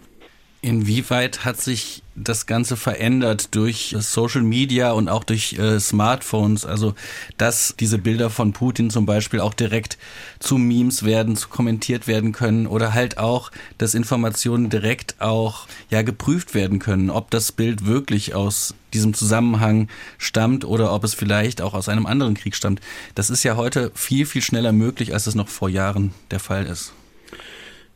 Inwieweit 0.66 1.46
hat 1.46 1.62
sich 1.62 2.02
das 2.16 2.48
Ganze 2.48 2.76
verändert 2.76 3.54
durch 3.54 3.96
Social 4.00 4.42
Media 4.42 4.94
und 4.94 5.10
auch 5.10 5.24
durch 5.24 5.54
äh, 5.60 5.80
Smartphones? 5.80 6.66
Also, 6.66 6.96
dass 7.38 7.76
diese 7.80 8.00
Bilder 8.00 8.32
von 8.32 8.52
Putin 8.52 8.90
zum 8.90 9.06
Beispiel 9.06 9.42
auch 9.42 9.54
direkt 9.54 10.00
zu 10.40 10.58
Memes 10.58 11.04
werden, 11.04 11.36
zu 11.36 11.50
kommentiert 11.50 12.08
werden 12.08 12.32
können 12.32 12.66
oder 12.66 12.96
halt 12.96 13.20
auch, 13.20 13.52
dass 13.78 13.94
Informationen 13.94 14.72
direkt 14.72 15.22
auch 15.22 15.68
ja 15.92 16.02
geprüft 16.02 16.56
werden 16.56 16.80
können, 16.80 17.12
ob 17.12 17.30
das 17.30 17.52
Bild 17.52 17.86
wirklich 17.86 18.34
aus 18.34 18.74
diesem 18.92 19.14
Zusammenhang 19.14 19.88
stammt 20.18 20.66
oder 20.66 20.94
ob 20.94 21.04
es 21.04 21.14
vielleicht 21.14 21.62
auch 21.62 21.76
aus 21.76 21.90
einem 21.90 22.08
anderen 22.08 22.34
Krieg 22.34 22.56
stammt. 22.56 22.82
Das 23.14 23.30
ist 23.30 23.44
ja 23.44 23.56
heute 23.56 23.92
viel, 23.94 24.26
viel 24.26 24.42
schneller 24.42 24.72
möglich, 24.72 25.14
als 25.14 25.28
es 25.28 25.36
noch 25.36 25.48
vor 25.48 25.70
Jahren 25.70 26.12
der 26.32 26.40
Fall 26.40 26.66
ist. 26.66 26.92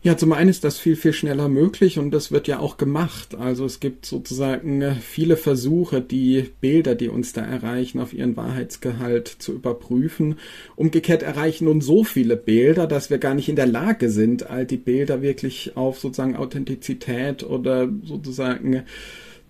Ja, 0.01 0.15
zum 0.15 0.31
einen 0.31 0.49
ist 0.49 0.63
das 0.63 0.79
viel, 0.79 0.95
viel 0.95 1.11
schneller 1.11 1.49
möglich 1.49 1.99
und 1.99 2.11
das 2.11 2.31
wird 2.31 2.47
ja 2.47 2.59
auch 2.59 2.77
gemacht. 2.77 3.35
Also 3.35 3.65
es 3.65 3.81
gibt 3.81 4.05
sozusagen 4.05 4.81
äh, 4.81 4.95
viele 4.95 5.35
Versuche, 5.35 5.99
die 5.99 6.45
Bilder, 6.61 6.95
die 6.95 7.09
uns 7.09 7.33
da 7.33 7.41
erreichen, 7.41 7.99
auf 7.99 8.13
ihren 8.13 8.37
Wahrheitsgehalt 8.37 9.27
zu 9.27 9.51
überprüfen. 9.51 10.35
Umgekehrt 10.77 11.21
erreichen 11.21 11.65
nun 11.65 11.81
so 11.81 12.05
viele 12.05 12.37
Bilder, 12.37 12.87
dass 12.87 13.09
wir 13.09 13.17
gar 13.17 13.33
nicht 13.33 13.49
in 13.49 13.57
der 13.57 13.67
Lage 13.67 14.09
sind, 14.09 14.49
all 14.49 14.65
die 14.65 14.77
Bilder 14.77 15.21
wirklich 15.21 15.75
auf 15.75 15.99
sozusagen 15.99 16.37
Authentizität 16.37 17.43
oder 17.43 17.89
sozusagen 18.05 18.83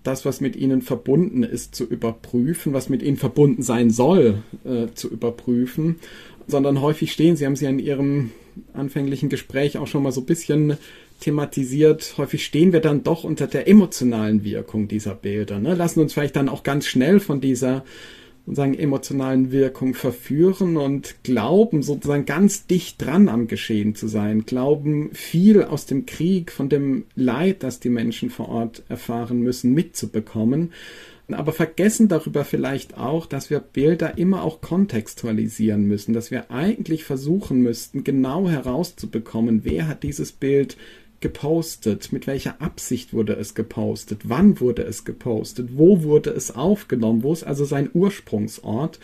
das, 0.02 0.26
was 0.26 0.42
mit 0.42 0.56
ihnen 0.56 0.82
verbunden 0.82 1.44
ist, 1.44 1.76
zu 1.76 1.86
überprüfen, 1.86 2.74
was 2.74 2.90
mit 2.90 3.04
ihnen 3.04 3.18
verbunden 3.18 3.62
sein 3.62 3.92
soll, 3.92 4.42
äh, 4.66 4.88
zu 4.96 5.10
überprüfen, 5.10 5.98
sondern 6.48 6.82
häufig 6.82 7.12
stehen, 7.12 7.36
Sie 7.36 7.46
haben 7.46 7.56
sie 7.56 7.68
an 7.68 7.78
Ihrem 7.78 8.32
anfänglichen 8.74 9.30
Gespräch 9.30 9.78
auch 9.78 9.88
schon 9.88 10.04
mal 10.04 10.12
so 10.12 10.22
ein 10.22 10.26
bisschen 10.26 10.78
thematisiert. 11.20 12.16
Häufig 12.18 12.46
stehen 12.46 12.74
wir 12.74 12.80
dann 12.80 13.04
doch 13.04 13.24
unter 13.24 13.48
der 13.48 13.68
emotionalen 13.68 14.44
Wirkung 14.44 14.88
dieser 14.88 15.16
Bilder, 15.16 15.60
ne? 15.60 15.76
lassen 15.76 16.00
uns 16.00 16.14
vielleicht 16.14 16.36
dann 16.36 16.50
auch 16.50 16.64
ganz 16.64 16.86
schnell 16.88 17.20
von 17.20 17.42
dieser 17.42 17.84
sozusagen 18.46 18.74
emotionalen 18.74 19.52
Wirkung 19.52 19.94
verführen 19.94 20.78
und 20.78 21.16
glauben 21.24 21.84
sozusagen 21.84 22.26
ganz 22.26 22.66
dicht 22.66 23.00
dran 23.00 23.30
am 23.30 23.48
Geschehen 23.48 23.94
zu 23.94 24.08
sein, 24.08 24.46
glauben 24.46 25.12
viel 25.14 25.64
aus 25.64 25.86
dem 25.86 26.08
Krieg, 26.08 26.52
von 26.52 26.68
dem 26.68 27.04
Leid, 27.16 27.62
das 27.62 27.80
die 27.80 27.90
Menschen 27.90 28.32
vor 28.32 28.50
Ort 28.50 28.82
erfahren 28.90 29.42
müssen, 29.42 29.74
mitzubekommen 29.74 30.72
aber 31.34 31.52
vergessen 31.52 32.08
darüber 32.08 32.44
vielleicht 32.44 32.98
auch, 32.98 33.26
dass 33.26 33.50
wir 33.50 33.60
Bilder 33.60 34.18
immer 34.18 34.44
auch 34.44 34.62
kontextualisieren 34.62 35.84
müssen, 35.86 36.14
dass 36.14 36.32
wir 36.32 36.52
eigentlich 36.52 37.04
versuchen 37.04 37.62
müssten, 37.62 38.04
genau 38.04 38.50
herauszubekommen, 38.50 39.64
wer 39.64 39.88
hat 39.88 40.04
dieses 40.04 40.32
Bild 40.32 40.78
gepostet, 41.20 42.12
mit 42.12 42.28
welcher 42.28 42.62
Absicht 42.62 43.14
wurde 43.14 43.34
es 43.34 43.54
gepostet, 43.54 44.22
wann 44.24 44.60
wurde 44.60 44.84
es 44.84 45.06
gepostet, 45.06 45.70
wo 45.74 46.04
wurde 46.04 46.32
es 46.32 46.56
aufgenommen, 46.56 47.24
wo 47.24 47.34
ist 47.34 47.44
also 47.44 47.66
sein 47.66 47.90
Ursprungsort, 47.94 49.00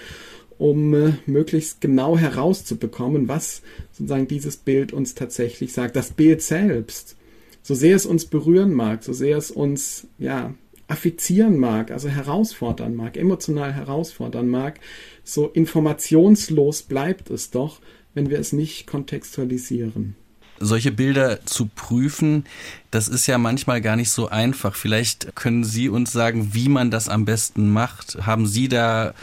um 0.57 0.93
äh, 0.93 1.13
möglichst 1.25 1.81
genau 1.81 2.17
herauszubekommen, 2.17 3.27
was 3.27 3.61
sozusagen 3.91 4.27
dieses 4.27 4.57
Bild 4.57 4.93
uns 4.93 5.15
tatsächlich 5.15 5.73
sagt. 5.73 5.95
Das 5.95 6.11
Bild 6.11 6.41
selbst, 6.41 7.17
so 7.61 7.75
sehr 7.75 7.95
es 7.95 8.05
uns 8.05 8.25
berühren 8.25 8.73
mag, 8.73 9.03
so 9.03 9.11
sehr 9.11 9.37
es 9.37 9.51
uns 9.51 10.07
ja 10.17 10.53
affizieren 10.87 11.57
mag, 11.57 11.91
also 11.91 12.09
herausfordern 12.09 12.95
mag, 12.95 13.17
emotional 13.17 13.73
herausfordern 13.73 14.47
mag, 14.47 14.79
so 15.23 15.47
informationslos 15.47 16.83
bleibt 16.83 17.29
es 17.29 17.49
doch, 17.49 17.79
wenn 18.13 18.29
wir 18.29 18.39
es 18.39 18.53
nicht 18.53 18.87
kontextualisieren. 18.87 20.15
solche 20.59 20.91
Bilder 20.91 21.45
zu 21.45 21.67
prüfen, 21.67 22.45
das 22.91 23.09
ist 23.09 23.27
ja 23.27 23.37
manchmal 23.37 23.81
gar 23.81 23.97
nicht 23.97 24.09
so 24.09 24.29
einfach. 24.29 24.75
Vielleicht 24.75 25.35
können 25.35 25.65
Sie 25.65 25.89
uns 25.89 26.13
sagen, 26.13 26.53
wie 26.53 26.69
man 26.69 26.91
das 26.91 27.09
am 27.09 27.25
besten 27.25 27.73
macht. 27.73 28.25
Haben 28.25 28.47
Sie 28.47 28.69
da 28.69 29.13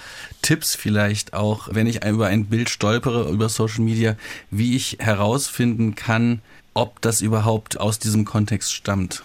Tipps 0.42 0.74
vielleicht 0.74 1.32
auch, 1.32 1.68
wenn 1.72 1.86
ich 1.86 2.04
über 2.04 2.26
ein 2.26 2.46
Bild 2.46 2.68
stolpere 2.68 3.30
über 3.30 3.48
Social 3.48 3.82
Media, 3.82 4.16
wie 4.50 4.76
ich 4.76 4.98
herausfinden 5.00 5.94
kann, 5.94 6.42
ob 6.74 7.00
das 7.00 7.22
überhaupt 7.22 7.80
aus 7.80 7.98
diesem 7.98 8.26
Kontext 8.26 8.72
stammt? 8.74 9.22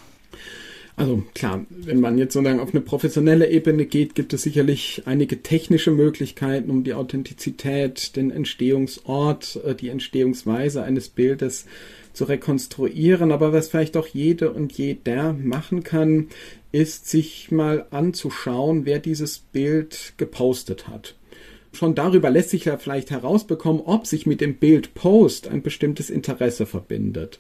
Also 0.97 1.23
klar, 1.35 1.63
wenn 1.69 1.99
man 1.99 2.17
jetzt 2.17 2.33
sozusagen 2.33 2.59
auf 2.59 2.73
eine 2.73 2.81
professionelle 2.81 3.47
Ebene 3.51 3.85
geht, 3.85 4.15
gibt 4.15 4.33
es 4.33 4.41
sicherlich 4.41 5.03
einige 5.05 5.43
technische 5.43 5.91
Möglichkeiten, 5.91 6.71
um 6.71 6.83
die 6.83 6.95
Authentizität, 6.95 8.15
den 8.15 8.31
Entstehungsort, 8.31 9.59
äh, 9.63 9.75
die 9.75 9.89
Entstehungsweise 9.89 10.81
eines 10.81 11.09
Bildes 11.09 11.67
zu 12.13 12.23
rekonstruieren. 12.23 13.31
Aber 13.31 13.53
was 13.53 13.69
vielleicht 13.69 13.95
auch 13.95 14.07
jede 14.07 14.51
und 14.51 14.73
jeder 14.73 15.33
machen 15.33 15.83
kann, 15.83 16.29
ist 16.71 17.07
sich 17.07 17.51
mal 17.51 17.85
anzuschauen, 17.91 18.87
wer 18.87 18.97
dieses 18.97 19.37
Bild 19.37 20.13
gepostet 20.17 20.87
hat. 20.87 21.13
Schon 21.73 21.93
darüber 21.93 22.31
lässt 22.31 22.49
sich 22.49 22.65
ja 22.65 22.77
vielleicht 22.77 23.11
herausbekommen, 23.11 23.83
ob 23.85 24.07
sich 24.07 24.25
mit 24.25 24.41
dem 24.41 24.55
Bild 24.55 24.95
Post 24.95 25.47
ein 25.47 25.61
bestimmtes 25.61 26.09
Interesse 26.09 26.65
verbindet. 26.65 27.37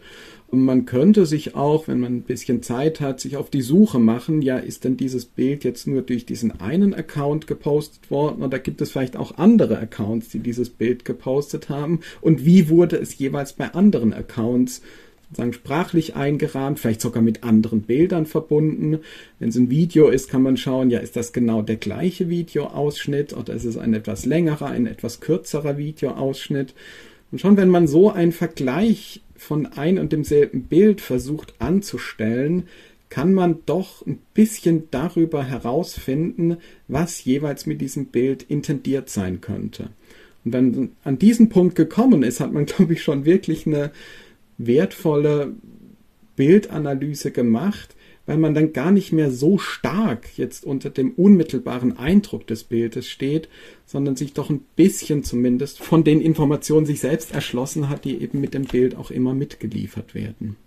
Und 0.49 0.63
man 0.63 0.85
könnte 0.85 1.25
sich 1.25 1.55
auch, 1.55 1.89
wenn 1.89 1.99
man 1.99 2.17
ein 2.17 2.21
bisschen 2.21 2.63
Zeit 2.63 3.01
hat, 3.01 3.19
sich 3.19 3.35
auf 3.35 3.49
die 3.49 3.61
Suche 3.61 3.99
machen, 3.99 4.41
ja, 4.41 4.57
ist 4.57 4.85
denn 4.85 4.95
dieses 4.95 5.25
Bild 5.25 5.65
jetzt 5.65 5.87
nur 5.87 6.01
durch 6.01 6.25
diesen 6.25 6.61
einen 6.61 6.93
Account 6.93 7.47
gepostet 7.47 8.09
worden 8.09 8.41
oder 8.41 8.57
gibt 8.57 8.79
es 8.81 8.91
vielleicht 8.91 9.17
auch 9.17 9.37
andere 9.37 9.77
Accounts, 9.77 10.29
die 10.29 10.39
dieses 10.39 10.69
Bild 10.69 11.03
gepostet 11.03 11.67
haben 11.67 11.99
und 12.21 12.45
wie 12.45 12.69
wurde 12.69 12.95
es 12.95 13.17
jeweils 13.17 13.53
bei 13.53 13.73
anderen 13.73 14.13
Accounts 14.13 14.81
sagen 15.33 15.51
sprachlich 15.51 16.15
eingerahmt, 16.15 16.79
vielleicht 16.79 17.01
sogar 17.01 17.21
mit 17.21 17.43
anderen 17.43 17.81
Bildern 17.81 18.25
verbunden. 18.25 18.99
Wenn 19.39 19.49
es 19.49 19.57
ein 19.57 19.69
Video 19.69 20.07
ist, 20.07 20.29
kann 20.29 20.41
man 20.41 20.55
schauen, 20.55 20.89
ja, 20.89 20.99
ist 20.99 21.17
das 21.17 21.33
genau 21.33 21.61
der 21.61 21.75
gleiche 21.75 22.29
Videoausschnitt 22.29 23.33
oder 23.35 23.53
ist 23.53 23.65
es 23.65 23.77
ein 23.77 23.93
etwas 23.93 24.25
längerer, 24.25 24.67
ein 24.67 24.87
etwas 24.87 25.19
kürzerer 25.19 25.77
Videoausschnitt? 25.77 26.73
Und 27.31 27.41
schon 27.41 27.57
wenn 27.57 27.67
man 27.67 27.87
so 27.87 28.09
einen 28.09 28.31
Vergleich 28.31 29.21
von 29.37 29.65
ein 29.65 29.99
und 29.99 30.11
demselben 30.11 30.63
Bild 30.63 31.01
versucht 31.01 31.53
anzustellen, 31.59 32.67
kann 33.09 33.33
man 33.33 33.59
doch 33.65 34.05
ein 34.05 34.19
bisschen 34.33 34.89
darüber 34.91 35.43
herausfinden, 35.43 36.57
was 36.87 37.23
jeweils 37.23 37.65
mit 37.65 37.79
diesem 37.79 38.07
Bild 38.07 38.43
intendiert 38.43 39.09
sein 39.09 39.39
könnte. 39.41 39.89
Und 40.43 40.53
wenn 40.53 40.91
an 41.03 41.19
diesen 41.19 41.49
Punkt 41.49 41.75
gekommen 41.75 42.23
ist, 42.23 42.39
hat 42.39 42.53
man, 42.53 42.65
glaube 42.67 42.93
ich, 42.93 43.03
schon 43.03 43.25
wirklich 43.25 43.65
eine 43.65 43.91
wertvolle 44.57 45.53
Bildanalyse 46.35 47.31
gemacht, 47.31 47.95
weil 48.27 48.37
man 48.37 48.53
dann 48.53 48.73
gar 48.73 48.91
nicht 48.91 49.11
mehr 49.11 49.31
so 49.31 49.57
stark 49.57 50.37
jetzt 50.37 50.65
unter 50.65 50.91
dem 50.91 51.11
unmittelbaren 51.13 51.97
Eindruck 51.97 52.45
des 52.45 52.65
Bildes 52.65 53.07
steht, 53.07 53.49
sondern 53.85 54.15
sich 54.15 54.33
doch 54.33 54.51
ein 54.51 54.65
bisschen 54.75 55.23
zumindest 55.23 55.79
von 55.79 56.03
den 56.03 56.21
Informationen 56.21 56.85
sich 56.85 56.99
selbst 56.99 57.33
erschlossen 57.33 57.89
hat, 57.89 58.05
die 58.05 58.21
eben 58.21 58.39
mit 58.39 58.53
dem 58.53 58.65
Bild 58.65 58.95
auch 58.95 59.09
immer 59.09 59.33
mitgeliefert 59.33 60.13
werden. 60.13 60.57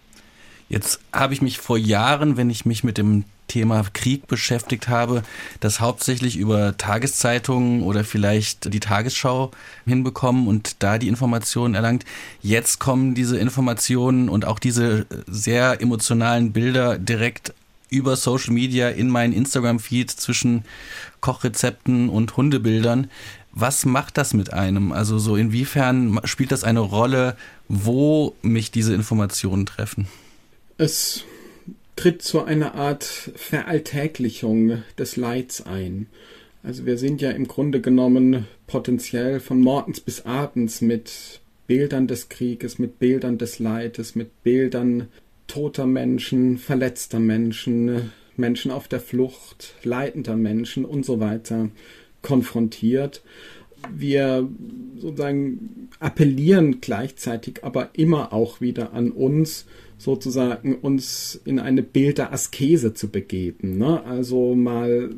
Jetzt 0.71 1.01
habe 1.13 1.35
ich 1.35 1.43
mich 1.43 1.59
vor 1.59 1.77
Jahren, 1.77 2.37
wenn 2.37 2.49
ich 2.49 2.65
mich 2.65 2.85
mit 2.85 2.97
dem 2.97 3.25
Thema 3.49 3.85
Krieg 3.93 4.29
beschäftigt 4.29 4.87
habe, 4.89 5.25
das 5.59 5.81
hauptsächlich 5.81 6.37
über 6.37 6.77
Tageszeitungen 6.79 7.83
oder 7.83 8.05
vielleicht 8.05 8.73
die 8.73 8.79
Tagesschau 8.79 9.51
hinbekommen 9.85 10.47
und 10.47 10.77
da 10.79 10.99
die 10.99 11.09
Informationen 11.09 11.75
erlangt. 11.75 12.05
Jetzt 12.41 12.79
kommen 12.79 13.17
diese 13.17 13.37
Informationen 13.37 14.29
und 14.29 14.45
auch 14.45 14.61
diese 14.61 15.07
sehr 15.27 15.83
emotionalen 15.83 16.53
Bilder 16.53 16.99
direkt 16.99 17.53
über 17.89 18.15
Social 18.15 18.53
Media 18.53 18.91
in 18.91 19.09
meinen 19.09 19.33
Instagram-Feed 19.33 20.13
zwischen 20.13 20.65
Kochrezepten 21.21 22.09
und 22.09 22.37
Hundebildern. 22.37 23.11
Was 23.51 23.85
macht 23.85 24.17
das 24.17 24.35
mit 24.35 24.53
einem? 24.53 24.93
Also 24.93 25.19
so 25.19 25.35
inwiefern 25.35 26.21
spielt 26.23 26.53
das 26.53 26.63
eine 26.63 26.79
Rolle, 26.79 27.37
wo 27.67 28.37
mich 28.43 28.71
diese 28.71 28.95
Informationen 28.95 29.67
treffen? 29.67 30.07
Es 30.81 31.25
tritt 31.95 32.23
zu 32.23 32.43
einer 32.43 32.75
Art 32.75 33.05
Veralltäglichung 33.05 34.83
des 34.97 35.17
Leids 35.17 35.67
ein. 35.67 36.07
Also 36.63 36.87
wir 36.87 36.97
sind 36.97 37.21
ja 37.21 37.33
im 37.33 37.47
Grunde 37.47 37.83
genommen 37.83 38.47
potenziell 38.67 39.41
von 39.41 39.61
morgens 39.61 40.01
bis 40.01 40.25
abends 40.25 40.81
mit 40.81 41.43
Bildern 41.67 42.07
des 42.07 42.31
Krieges, 42.31 42.79
mit 42.79 42.99
Bildern 42.99 43.37
des 43.37 43.59
Leides, 43.59 44.15
mit 44.15 44.43
Bildern 44.43 45.09
toter 45.49 45.85
Menschen, 45.85 46.57
verletzter 46.57 47.21
Menschen, 47.21 48.13
Menschen 48.39 48.71
auf 48.71 48.89
der 48.89 49.01
Flucht, 49.01 49.75
leidender 49.83 50.37
Menschen 50.37 50.87
und 50.87 51.05
so 51.05 51.21
weiter 51.21 51.69
konfrontiert. 52.23 53.23
Wir 53.95 54.49
sozusagen 54.97 55.91
appellieren 55.99 56.81
gleichzeitig 56.81 57.65
aber 57.65 57.91
immer 57.93 58.33
auch 58.33 58.63
wieder 58.63 58.95
an 58.95 59.11
uns, 59.11 59.67
sozusagen 60.01 60.77
uns 60.77 61.39
in 61.45 61.61
eine 61.61 61.83
Bilderaskese 61.83 62.95
zu 62.95 63.11
begeben. 63.11 63.77
Ne? 63.77 64.03
Also 64.05 64.55
mal 64.55 65.11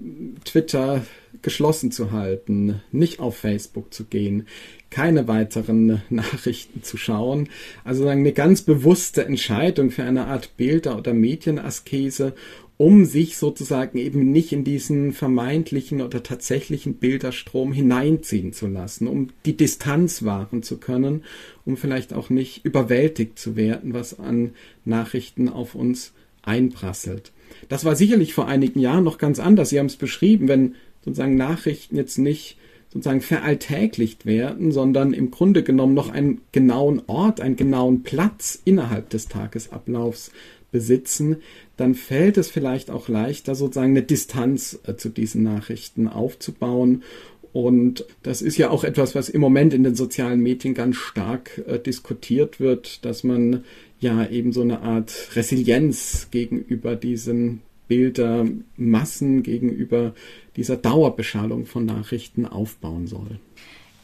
Twitter 0.45 1.03
geschlossen 1.41 1.93
zu 1.93 2.11
halten, 2.11 2.81
nicht 2.91 3.21
auf 3.21 3.37
Facebook 3.37 3.95
zu 3.95 4.05
gehen, 4.05 4.49
keine 4.91 5.29
weiteren 5.29 6.03
Nachrichten 6.11 6.83
zu 6.83 6.97
schauen. 6.97 7.49
Also 7.85 8.09
eine 8.09 8.33
ganz 8.33 8.63
bewusste 8.63 9.25
Entscheidung 9.25 9.93
für 9.93 10.03
eine 10.03 10.27
Art 10.27 10.57
Bilder- 10.57 10.99
oder 10.99 11.15
Medienaskese 11.15 12.35
um 12.83 13.05
sich 13.05 13.37
sozusagen 13.37 13.97
eben 13.97 14.33
nicht 14.33 14.51
in 14.51 14.65
diesen 14.65 15.13
vermeintlichen 15.13 16.03
oder 16.03 16.21
tatsächlichen 16.21 16.95
Bilderstrom 16.95 17.73
hineinziehen 17.73 18.53
zu 18.53 18.67
lassen, 18.67 19.07
um 19.07 19.29
die 19.47 19.57
Distanz 19.57 20.25
wahren 20.25 20.65
zu 20.65 20.79
können, 20.79 21.23
um 21.65 21.77
vielleicht 21.77 22.13
auch 22.13 22.29
nicht 22.29 22.65
überwältigt 22.65 23.39
zu 23.39 23.55
werden, 23.55 23.95
was 23.95 24.19
an 24.19 24.51
Nachrichten 24.85 25.49
auf 25.49 25.77
uns 25.77 26.13
einprasselt. 26.43 27.31
Das 27.69 27.85
war 27.85 27.95
sicherlich 27.95 28.35
vor 28.35 28.49
einigen 28.49 28.81
Jahren 28.81 29.05
noch 29.05 29.19
ganz 29.19 29.39
anders. 29.39 29.69
Sie 29.69 29.79
haben 29.79 29.87
es 29.87 29.95
beschrieben, 29.95 30.49
wenn 30.49 30.75
sozusagen 31.05 31.37
Nachrichten 31.37 31.95
jetzt 31.95 32.19
nicht 32.19 32.57
sozusagen 32.93 33.21
veralltäglicht 33.21 34.27
werden, 34.27 34.73
sondern 34.73 35.13
im 35.13 35.31
Grunde 35.31 35.63
genommen 35.63 35.95
noch 35.95 36.11
einen 36.11 36.41
genauen 36.51 37.01
Ort, 37.07 37.41
einen 37.41 37.55
genauen 37.55 38.03
Platz 38.03 38.61
innerhalb 38.65 39.09
des 39.11 39.29
Tagesablaufs 39.29 40.33
besitzen, 40.73 41.37
dann 41.77 41.95
fällt 41.95 42.37
es 42.39 42.51
vielleicht 42.51 42.91
auch 42.91 43.09
leichter, 43.09 43.55
sozusagen 43.55 43.93
eine 43.93 44.03
Distanz 44.03 44.81
äh, 44.87 44.97
zu 44.97 45.11
diesen 45.11 45.45
Nachrichten 45.45 46.09
aufzubauen. 46.09 47.05
Und 47.53 48.07
das 48.23 48.43
ist 48.43 48.57
ja 48.57 48.71
auch 48.71 48.83
etwas, 48.83 49.15
was 49.15 49.29
im 49.29 49.41
Moment 49.41 49.75
in 49.75 49.85
den 49.85 49.95
sozialen 49.95 50.41
Medien 50.41 50.75
ganz 50.75 50.97
stark 50.97 51.63
äh, 51.67 51.79
diskutiert 51.79 52.59
wird, 52.59 53.05
dass 53.05 53.23
man 53.23 53.65
ja 54.01 54.29
eben 54.29 54.53
so 54.53 54.63
eine 54.63 54.81
Art 54.81 55.37
Resilienz 55.37 56.29
gegenüber 56.31 56.97
diesen 56.97 57.61
Bildermassen, 57.89 59.43
gegenüber 59.43 60.15
dieser 60.57 60.77
Dauerbeschallung 60.77 61.67
von 61.67 61.85
Nachrichten 61.85 62.47
aufbauen 62.47 63.07
soll. 63.07 63.39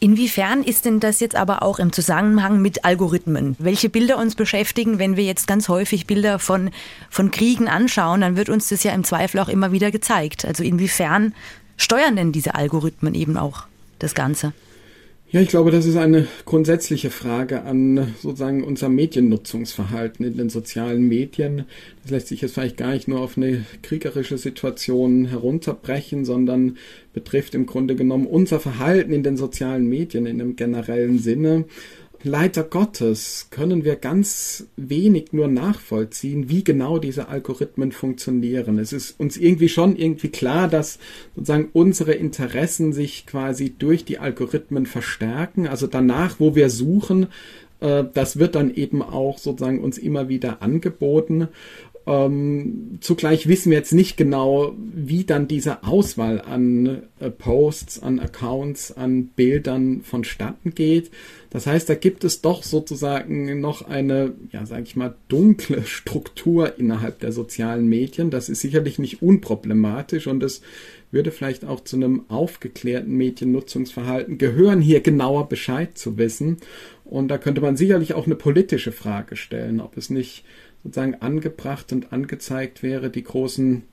Inwiefern 0.01 0.63
ist 0.63 0.85
denn 0.85 1.01
das 1.01 1.19
jetzt 1.19 1.35
aber 1.35 1.61
auch 1.61 1.77
im 1.77 1.91
Zusammenhang 1.91 2.61
mit 2.61 2.85
Algorithmen? 2.85 3.57
Welche 3.59 3.89
Bilder 3.89 4.17
uns 4.17 4.35
beschäftigen, 4.35 4.97
wenn 4.97 5.17
wir 5.17 5.25
jetzt 5.25 5.45
ganz 5.45 5.67
häufig 5.67 6.07
Bilder 6.07 6.39
von, 6.39 6.71
von 7.09 7.31
Kriegen 7.31 7.67
anschauen, 7.67 8.21
dann 8.21 8.37
wird 8.37 8.47
uns 8.47 8.69
das 8.69 8.83
ja 8.83 8.93
im 8.93 9.03
Zweifel 9.03 9.39
auch 9.39 9.49
immer 9.49 9.73
wieder 9.73 9.91
gezeigt. 9.91 10.45
Also 10.45 10.63
inwiefern 10.63 11.35
steuern 11.75 12.15
denn 12.15 12.31
diese 12.31 12.55
Algorithmen 12.55 13.13
eben 13.13 13.35
auch 13.35 13.63
das 13.99 14.15
Ganze? 14.15 14.53
Ja, 15.31 15.41
ich 15.41 15.49
glaube, 15.49 15.69
das 15.69 15.85
ist 15.85 15.95
eine 15.95 16.27
grundsätzliche 16.45 17.11
Frage 17.11 17.61
an 17.61 18.15
sozusagen 18.19 18.63
unser 18.63 18.89
Mediennutzungsverhalten 18.89 20.25
in 20.25 20.37
den 20.37 20.49
sozialen 20.49 21.07
Medien. 21.07 21.65
Das 22.01 22.09
lässt 22.09 22.27
sich 22.29 22.41
jetzt 22.41 22.55
vielleicht 22.55 22.77
gar 22.77 22.93
nicht 22.93 23.07
nur 23.07 23.19
auf 23.19 23.37
eine 23.37 23.63
kriegerische 23.83 24.39
Situation 24.39 25.25
herunterbrechen, 25.25 26.25
sondern 26.25 26.77
betrifft 27.13 27.53
im 27.53 27.67
Grunde 27.67 27.95
genommen 27.95 28.25
unser 28.25 28.59
Verhalten 28.59 29.13
in 29.13 29.21
den 29.21 29.37
sozialen 29.37 29.87
Medien 29.87 30.25
in 30.25 30.41
einem 30.41 30.55
generellen 30.55 31.19
Sinne. 31.19 31.65
Leider 32.23 32.63
Gottes 32.63 33.47
können 33.49 33.85
wir 33.85 33.95
ganz 33.95 34.67
wenig 34.75 35.31
nur 35.31 35.47
nachvollziehen, 35.47 36.49
wie 36.49 36.65
genau 36.65 36.99
diese 36.99 37.29
Algorithmen 37.29 37.93
funktionieren. 37.93 38.77
Es 38.77 38.91
ist 38.91 39.17
uns 39.19 39.37
irgendwie 39.37 39.69
schon 39.69 39.95
irgendwie 39.95 40.27
klar, 40.27 40.67
dass 40.67 40.99
sozusagen 41.35 41.69
unsere 41.71 42.11
Interessen 42.11 42.91
sich 42.91 43.25
quasi 43.25 43.73
durch 43.77 44.03
die 44.03 44.19
Algorithmen 44.19 44.85
verstärken. 44.85 45.65
Also 45.65 45.87
danach, 45.87 46.41
wo 46.41 46.55
wir 46.55 46.69
suchen, 46.69 47.27
äh, 47.79 48.03
das 48.13 48.37
wird 48.37 48.55
dann 48.55 48.73
eben 48.73 49.01
auch 49.01 49.37
sozusagen 49.37 49.79
uns 49.79 49.97
immer 49.97 50.27
wieder 50.27 50.61
angeboten. 50.61 51.47
Ähm, 52.05 52.97
zugleich 53.01 53.47
wissen 53.47 53.69
wir 53.69 53.77
jetzt 53.77 53.93
nicht 53.93 54.17
genau, 54.17 54.73
wie 54.77 55.23
dann 55.23 55.47
diese 55.47 55.83
Auswahl 55.83 56.41
an 56.41 57.03
äh, 57.19 57.29
Posts, 57.29 58.01
an 58.01 58.19
Accounts, 58.19 58.91
an 58.91 59.27
Bildern 59.27 60.01
vonstatten 60.01 60.73
geht. 60.73 61.11
Das 61.49 61.65
heißt, 61.65 61.89
da 61.89 61.95
gibt 61.95 62.23
es 62.23 62.41
doch 62.41 62.63
sozusagen 62.63 63.59
noch 63.59 63.81
eine, 63.81 64.33
ja, 64.51 64.65
sage 64.65 64.83
ich 64.83 64.95
mal, 64.95 65.15
dunkle 65.29 65.83
Struktur 65.85 66.77
innerhalb 66.77 67.19
der 67.19 67.31
sozialen 67.31 67.87
Medien. 67.87 68.29
Das 68.29 68.49
ist 68.49 68.61
sicherlich 68.61 68.99
nicht 68.99 69.21
unproblematisch 69.21 70.27
und 70.27 70.43
es 70.43 70.61
würde 71.11 71.31
vielleicht 71.31 71.65
auch 71.65 71.83
zu 71.83 71.95
einem 71.95 72.25
aufgeklärten 72.29 73.15
Mediennutzungsverhalten 73.15 74.37
gehören, 74.37 74.79
hier 74.79 75.01
genauer 75.01 75.49
Bescheid 75.49 75.97
zu 75.97 76.17
wissen. 76.17 76.57
Und 77.03 77.29
da 77.29 77.39
könnte 77.39 77.61
man 77.61 77.77
sicherlich 77.77 78.13
auch 78.13 78.27
eine 78.27 78.35
politische 78.35 78.91
Frage 78.91 79.35
stellen, 79.35 79.81
ob 79.81 79.97
es 79.97 80.11
nicht 80.11 80.45
sozusagen 80.83 81.15
angebracht 81.15 81.91
und 81.91 82.13
angezeigt 82.13 82.83
wäre, 82.83 83.09
die 83.09 83.23
großen 83.23 83.83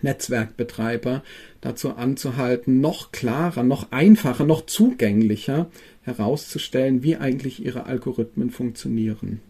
Netzwerkbetreiber 0.00 1.22
dazu 1.60 1.94
anzuhalten, 1.96 2.80
noch 2.80 3.12
klarer, 3.12 3.62
noch 3.62 3.92
einfacher, 3.92 4.44
noch 4.44 4.66
zugänglicher 4.66 5.66
herauszustellen, 6.02 7.02
wie 7.02 7.16
eigentlich 7.16 7.64
ihre 7.64 7.86
Algorithmen 7.86 8.50
funktionieren. 8.50 9.40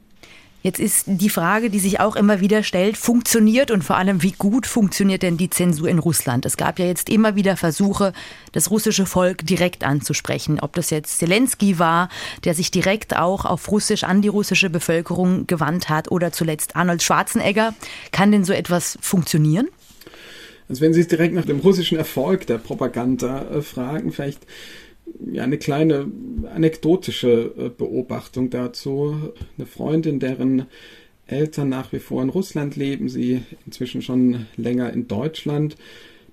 Jetzt 0.62 0.78
ist 0.78 1.06
die 1.08 1.28
Frage, 1.28 1.70
die 1.70 1.80
sich 1.80 1.98
auch 1.98 2.14
immer 2.14 2.38
wieder 2.38 2.62
stellt, 2.62 2.96
funktioniert 2.96 3.72
und 3.72 3.82
vor 3.82 3.96
allem, 3.96 4.22
wie 4.22 4.30
gut 4.30 4.64
funktioniert 4.64 5.22
denn 5.22 5.36
die 5.36 5.50
Zensur 5.50 5.88
in 5.88 5.98
Russland? 5.98 6.46
Es 6.46 6.56
gab 6.56 6.78
ja 6.78 6.86
jetzt 6.86 7.10
immer 7.10 7.34
wieder 7.34 7.56
Versuche, 7.56 8.12
das 8.52 8.70
russische 8.70 9.04
Volk 9.04 9.44
direkt 9.44 9.82
anzusprechen. 9.82 10.60
Ob 10.60 10.74
das 10.74 10.90
jetzt 10.90 11.18
Zelensky 11.18 11.80
war, 11.80 12.08
der 12.44 12.54
sich 12.54 12.70
direkt 12.70 13.16
auch 13.16 13.44
auf 13.44 13.68
Russisch 13.72 14.04
an 14.04 14.22
die 14.22 14.28
russische 14.28 14.70
Bevölkerung 14.70 15.48
gewandt 15.48 15.88
hat 15.88 16.12
oder 16.12 16.30
zuletzt 16.30 16.76
Arnold 16.76 17.02
Schwarzenegger. 17.02 17.74
Kann 18.12 18.30
denn 18.30 18.44
so 18.44 18.52
etwas 18.52 18.98
funktionieren? 19.00 19.66
Also 20.68 20.80
wenn 20.82 20.94
Sie 20.94 21.06
direkt 21.06 21.34
nach 21.34 21.44
dem 21.44 21.60
russischen 21.60 21.98
Erfolg 21.98 22.46
der 22.46 22.58
Propaganda 22.58 23.50
äh, 23.50 23.62
fragen, 23.62 24.12
vielleicht 24.12 24.46
eine 25.38 25.58
kleine 25.58 26.10
anekdotische 26.54 27.52
äh, 27.56 27.68
Beobachtung 27.68 28.50
dazu. 28.50 29.32
Eine 29.56 29.66
Freundin, 29.66 30.20
deren 30.20 30.66
Eltern 31.26 31.68
nach 31.68 31.92
wie 31.92 31.98
vor 31.98 32.22
in 32.22 32.28
Russland 32.28 32.76
leben, 32.76 33.08
sie 33.08 33.42
inzwischen 33.66 34.02
schon 34.02 34.46
länger 34.56 34.92
in 34.92 35.08
Deutschland, 35.08 35.76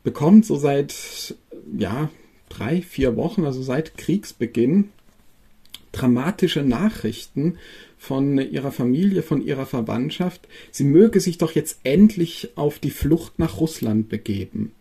bekommt 0.03 0.45
so 0.45 0.55
seit 0.55 1.36
ja, 1.77 2.09
drei, 2.50 2.81
vier 2.81 3.15
Wochen, 3.15 3.45
also 3.45 3.62
seit 3.62 3.98
Kriegsbeginn, 3.98 4.89
dramatische 5.91 6.63
Nachrichten 6.63 7.57
von 8.00 8.39
ihrer 8.39 8.72
Familie, 8.72 9.22
von 9.22 9.46
ihrer 9.46 9.65
Verwandtschaft. 9.65 10.48
Sie 10.72 10.86
möge 10.86 11.20
sich 11.20 11.38
doch 11.38 11.51
jetzt 11.51 11.82
endlich 11.84 12.51
auf 12.56 12.79
die 12.79 12.89
Flucht 12.89 13.38
nach 13.38 13.60
Russland 13.60 14.08
begeben. 14.08 14.72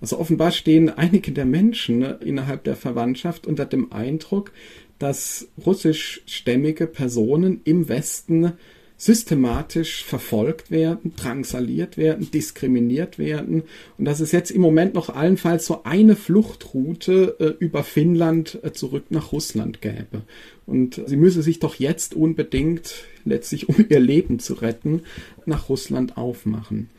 Also 0.00 0.18
offenbar 0.18 0.52
stehen 0.52 0.88
einige 0.88 1.32
der 1.32 1.44
Menschen 1.44 1.98
ne, 1.98 2.20
innerhalb 2.24 2.64
der 2.64 2.76
Verwandtschaft 2.76 3.46
unter 3.46 3.66
dem 3.66 3.92
Eindruck, 3.92 4.52
dass 5.00 5.48
russischstämmige 5.66 6.86
Personen 6.86 7.60
im 7.64 7.88
Westen 7.88 8.52
systematisch 9.00 10.04
verfolgt 10.04 10.70
werden, 10.70 11.14
drangsaliert 11.16 11.96
werden, 11.96 12.30
diskriminiert 12.30 13.18
werden 13.18 13.62
und 13.96 14.04
dass 14.04 14.20
es 14.20 14.30
jetzt 14.30 14.50
im 14.50 14.60
Moment 14.60 14.92
noch 14.92 15.08
allenfalls 15.08 15.64
so 15.64 15.84
eine 15.84 16.16
Fluchtroute 16.16 17.34
äh, 17.40 17.64
über 17.64 17.82
Finnland 17.82 18.58
äh, 18.62 18.72
zurück 18.72 19.04
nach 19.08 19.32
Russland 19.32 19.80
gäbe. 19.80 20.20
Und 20.66 21.00
sie 21.06 21.16
müsse 21.16 21.40
sich 21.40 21.60
doch 21.60 21.76
jetzt 21.76 22.12
unbedingt, 22.12 23.06
letztlich 23.24 23.70
um 23.70 23.86
ihr 23.88 24.00
Leben 24.00 24.38
zu 24.38 24.52
retten, 24.52 25.00
nach 25.46 25.70
Russland 25.70 26.18
aufmachen. 26.18 26.90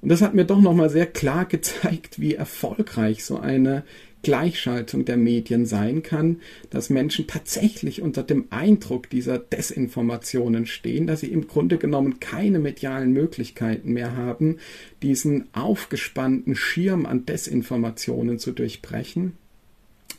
Und 0.00 0.08
das 0.08 0.22
hat 0.22 0.32
mir 0.32 0.46
doch 0.46 0.62
nochmal 0.62 0.88
sehr 0.88 1.04
klar 1.04 1.44
gezeigt, 1.44 2.18
wie 2.18 2.36
erfolgreich 2.36 3.22
so 3.22 3.38
eine 3.38 3.84
Gleichschaltung 4.22 5.04
der 5.04 5.16
Medien 5.16 5.66
sein 5.66 6.02
kann, 6.02 6.40
dass 6.68 6.90
Menschen 6.90 7.26
tatsächlich 7.26 8.02
unter 8.02 8.22
dem 8.22 8.46
Eindruck 8.50 9.08
dieser 9.08 9.38
Desinformationen 9.38 10.66
stehen, 10.66 11.06
dass 11.06 11.20
sie 11.20 11.32
im 11.32 11.46
Grunde 11.46 11.78
genommen 11.78 12.20
keine 12.20 12.58
medialen 12.58 13.12
Möglichkeiten 13.12 13.92
mehr 13.92 14.16
haben, 14.16 14.58
diesen 15.02 15.52
aufgespannten 15.54 16.54
Schirm 16.54 17.06
an 17.06 17.24
Desinformationen 17.24 18.38
zu 18.38 18.52
durchbrechen. 18.52 19.32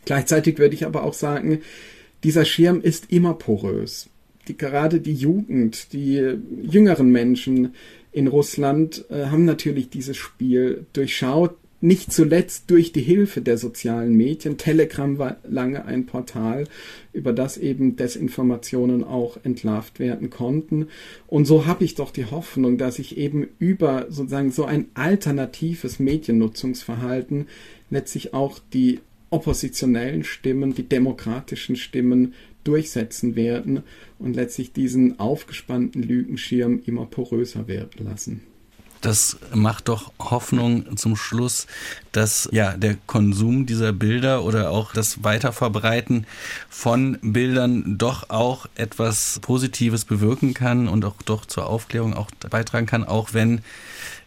Gleichzeitig 0.06 0.58
würde 0.58 0.76
ich 0.76 0.86
aber 0.86 1.04
auch 1.04 1.14
sagen, 1.14 1.60
dieser 2.24 2.46
Schirm 2.46 2.82
ist 2.82 3.12
immer 3.12 3.34
porös. 3.34 4.10
Die, 4.48 4.58
gerade 4.58 5.00
die 5.00 5.14
Jugend, 5.14 5.94
die 5.94 6.38
jüngeren 6.64 7.12
Menschen 7.12 7.76
in 8.12 8.28
Russland 8.28 9.06
äh, 9.10 9.26
haben 9.28 9.46
natürlich 9.46 9.90
dieses 9.90 10.18
Spiel 10.18 10.86
durchschaut, 10.94 11.56
nicht 11.82 12.14
zuletzt 12.14 12.70
durch 12.70 12.94
die 12.94 13.02
Hilfe 13.02 13.42
der 13.42 13.58
sozialen 13.58 14.16
Medien. 14.16 14.58
Telegram 14.58 15.18
war 15.18 15.38
lange 15.44 15.86
ein 15.86 16.06
Portal, 16.06 16.66
über 17.12 17.34
das 17.34 17.58
eben 17.58 17.96
Desinformationen 17.96 19.04
auch 19.04 19.38
entlarvt 19.44 20.00
werden 20.00 20.30
konnten. 20.30 20.88
Und 21.28 21.46
so 21.46 21.66
habe 21.66 21.84
ich 21.84 21.96
doch 21.96 22.12
die 22.12 22.26
Hoffnung, 22.26 22.78
dass 22.78 23.00
ich 23.00 23.18
eben 23.18 23.48
über 23.58 24.06
sozusagen 24.10 24.52
so 24.52 24.66
ein 24.66 24.88
alternatives 24.94 26.00
Mediennutzungsverhalten 26.00 27.48
letztlich 27.90 28.34
auch 28.34 28.60
die 28.74 29.00
oppositionellen 29.32 30.24
Stimmen, 30.24 30.76
die 30.76 30.88
demokratischen 30.88 31.76
Stimmen 31.76 32.34
durchsetzen 32.64 33.36
werden 33.36 33.82
und 34.20 34.36
letztlich 34.36 34.72
diesen 34.72 35.20
aufgespannten 35.20 36.04
Lügenschirm 36.04 36.82
immer 36.86 37.06
poröser 37.06 37.68
werden 37.68 38.06
lassen. 38.06 38.51
Das 39.02 39.38
macht 39.54 39.88
doch 39.88 40.14
Hoffnung 40.20 40.96
zum 40.96 41.16
Schluss, 41.16 41.66
dass 42.12 42.48
ja 42.52 42.78
der 42.78 42.98
Konsum 43.08 43.66
dieser 43.66 43.94
Bilder 43.94 44.44
oder 44.44 44.70
auch 44.70 44.94
das 44.94 45.24
Weiterverbreiten 45.24 46.28
von 46.70 47.18
Bildern 47.22 47.98
doch 47.98 48.30
auch 48.30 48.68
etwas 48.76 49.40
Positives 49.42 50.06
bewirken 50.06 50.54
kann 50.54 50.88
und 50.88 51.04
auch 51.04 51.22
doch 51.24 51.46
zur 51.46 51.66
Aufklärung 51.66 52.14
auch 52.14 52.30
beitragen 52.50 52.86
kann, 52.86 53.04
auch 53.04 53.34
wenn 53.34 53.62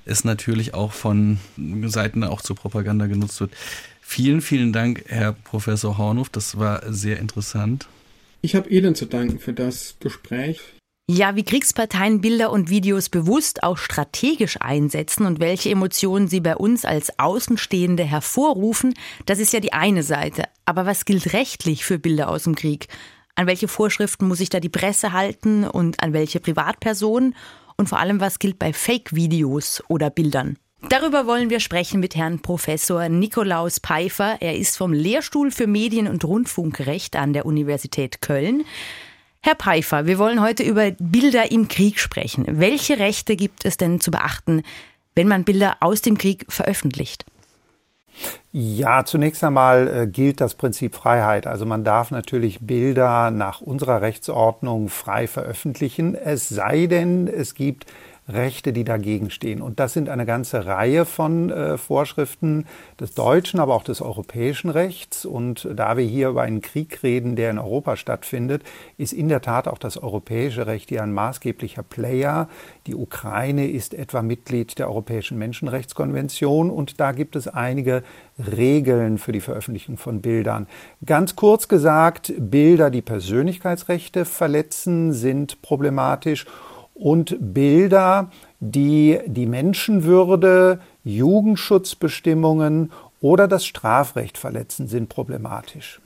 es 0.05 0.25
natürlich 0.25 0.75
auch 0.75 0.93
von 0.93 1.39
Seiten 1.85 2.25
auch 2.25 2.43
zur 2.43 2.57
Propaganda 2.57 3.07
genutzt 3.07 3.41
wird. 3.41 3.53
Vielen, 4.01 4.43
vielen 4.43 4.73
Dank, 4.73 5.05
Herr 5.07 5.33
Professor 5.33 5.97
Hornhoff. 5.97 6.29
Das 6.29 6.59
war 6.59 6.83
sehr 6.93 7.19
interessant. 7.19 7.87
Ich 8.43 8.55
habe 8.55 8.69
Ihnen 8.69 8.95
zu 8.95 9.07
danken 9.07 9.39
für 9.39 9.55
das 9.55 9.97
Gespräch. 10.01 10.61
Ja, 11.07 11.37
wie 11.37 11.45
Kriegsparteien 11.45 12.23
Bilder 12.23 12.51
und 12.51 12.71
Videos 12.71 13.11
bewusst 13.11 13.63
auch 13.63 13.77
strategisch 13.77 14.57
einsetzen 14.63 15.27
und 15.27 15.39
welche 15.39 15.69
Emotionen 15.69 16.29
sie 16.29 16.41
bei 16.41 16.57
uns 16.57 16.87
als 16.87 17.19
Außenstehende 17.19 18.05
hervorrufen, 18.05 18.95
das 19.27 19.39
ist 19.39 19.53
ja 19.53 19.61
die 19.61 19.75
eine 19.75 20.03
Seite. 20.03 20.45
Aber 20.65 20.87
was 20.87 21.05
gilt 21.05 21.35
rechtlich 21.35 21.85
für 21.85 21.99
Bilder 21.99 22.31
aus 22.31 22.45
dem 22.45 22.55
Krieg? 22.55 22.89
An 23.35 23.47
welche 23.47 23.69
Vorschriften 23.69 24.27
muss 24.27 24.39
sich 24.39 24.49
da 24.49 24.61
die 24.61 24.71
Presse 24.71 25.13
halten 25.13 25.65
und 25.65 26.03
an 26.03 26.15
welche 26.15 26.41
Privatpersonen? 26.41 27.35
Und 27.77 27.91
vor 27.91 27.99
allem, 27.99 28.21
was 28.21 28.39
gilt 28.39 28.59
bei 28.59 28.73
Fake-Videos 28.73 29.83
oder 29.89 30.09
Bildern? 30.09 30.57
Darüber 30.89 31.27
wollen 31.27 31.51
wir 31.51 31.61
sprechen 31.61 32.01
mit 32.01 32.17
Herrn 32.17 32.41
Professor 32.41 33.11
Nikolaus 33.11 33.79
Pfeiffer. 33.79 34.39
Er 34.41 34.57
ist 34.57 34.79
vom 34.79 34.95
Lehrstuhl 34.95 35.51
für 35.51 35.67
Medien- 35.67 36.09
und 36.09 36.25
Rundfunkrecht 36.25 37.17
an 37.17 37.35
der 37.35 37.45
Universität 37.45 38.23
Köln. 38.23 38.65
Herr 39.47 39.57
Pfeiffer, 39.57 40.07
wir 40.07 40.17
wollen 40.17 40.41
heute 40.41 40.63
über 40.63 40.93
Bilder 40.93 41.53
im 41.53 41.69
Krieg 41.69 42.01
sprechen. 42.01 42.47
Welche 42.49 42.99
Rechte 42.99 43.37
gibt 43.37 43.67
es 43.67 43.77
denn 43.77 44.01
zu 44.01 44.11
beachten, 44.11 44.63
wenn 45.15 45.29
man 45.29 45.45
Bilder 45.45 45.77
aus 45.81 46.01
dem 46.01 46.17
Krieg 46.17 46.47
veröffentlicht? 46.49 47.27
Ja, 48.53 49.05
zunächst 49.05 49.45
einmal 49.45 49.87
äh, 49.89 50.07
gilt 50.07 50.41
das 50.41 50.55
Prinzip 50.55 50.95
Freiheit. 50.95 51.47
Also 51.47 51.67
man 51.67 51.85
darf 51.85 52.11
natürlich 52.11 52.61
Bilder 52.61 53.31
nach 53.31 53.61
unserer 53.61 54.01
Rechtsordnung 54.01 54.89
frei 54.89 55.27
veröffentlichen, 55.27 56.15
es 56.15 56.49
sei 56.49 56.87
denn, 56.87 57.29
es 57.29 57.55
gibt 57.55 57.85
Rechte, 58.29 58.73
die 58.73 58.85
dagegen 58.85 59.31
stehen. 59.31 59.61
Und 59.61 59.81
das 59.81 59.93
sind 59.93 60.09
eine 60.09 60.25
ganze 60.25 60.65
Reihe 60.65 61.05
von 61.05 61.51
äh, 61.51 61.77
Vorschriften 61.77 62.67
des 62.99 63.15
deutschen, 63.15 63.61
aber 63.61 63.75
auch 63.75 63.85
des 63.85 64.01
europäischen 64.01 64.71
Rechts. 64.71 65.27
Und 65.27 65.69
da 65.75 65.97
wir 65.99 66.05
hier 66.05 66.31
über 66.31 66.43
einen 66.43 66.63
Krieg 66.63 67.03
reden, 67.03 67.37
der 67.37 67.51
in 67.51 67.59
Europa 67.59 67.97
stattfindet, 67.97 68.63
ist 68.97 69.13
in 69.13 69.29
der 69.29 69.43
Tat 69.43 69.69
auch 69.69 69.77
das 69.77 69.99
europäische 69.99 70.67
Recht 70.67 70.89
hier 70.89 71.03
ein 71.03 71.13
maßgeblicher 71.13 71.83
Player. 71.83 72.49
Die 72.87 72.95
Ukraine 72.95 73.69
ist 73.69 73.93
etwa 73.93 74.23
Mitglied 74.23 74.79
der 74.79 74.89
Europäischen 74.89 75.37
Menschenrechtskonvention 75.37 76.71
und 76.71 77.01
da 77.01 77.13
gibt 77.13 77.37
es 77.37 77.47
einige 77.47 78.03
Regeln 78.39 79.19
für 79.19 79.33
die 79.33 79.41
Veröffentlichung 79.41 79.99
von 79.99 80.23
Bildern. 80.23 80.67
Ganz 81.05 81.37
kurz 81.37 81.69
gesagt, 81.69 82.33
Bilder, 82.39 82.91
die 82.91 83.03
Persönlichkeitsrechte 83.03 84.25
verletzen, 84.25 85.13
sind 85.13 85.61
problematisch 85.61 86.47
und 86.95 87.37
Bilder, 87.41 88.31
die 88.61 89.19
die 89.27 89.47
Menschenwürde, 89.47 90.81
Jugendschutzbestimmungen 91.05 92.93
oder 93.21 93.49
das 93.49 93.67
Strafrecht 93.67 94.39
verletzen, 94.39 94.89
sind 94.89 95.09
problematisch. 95.09 96.01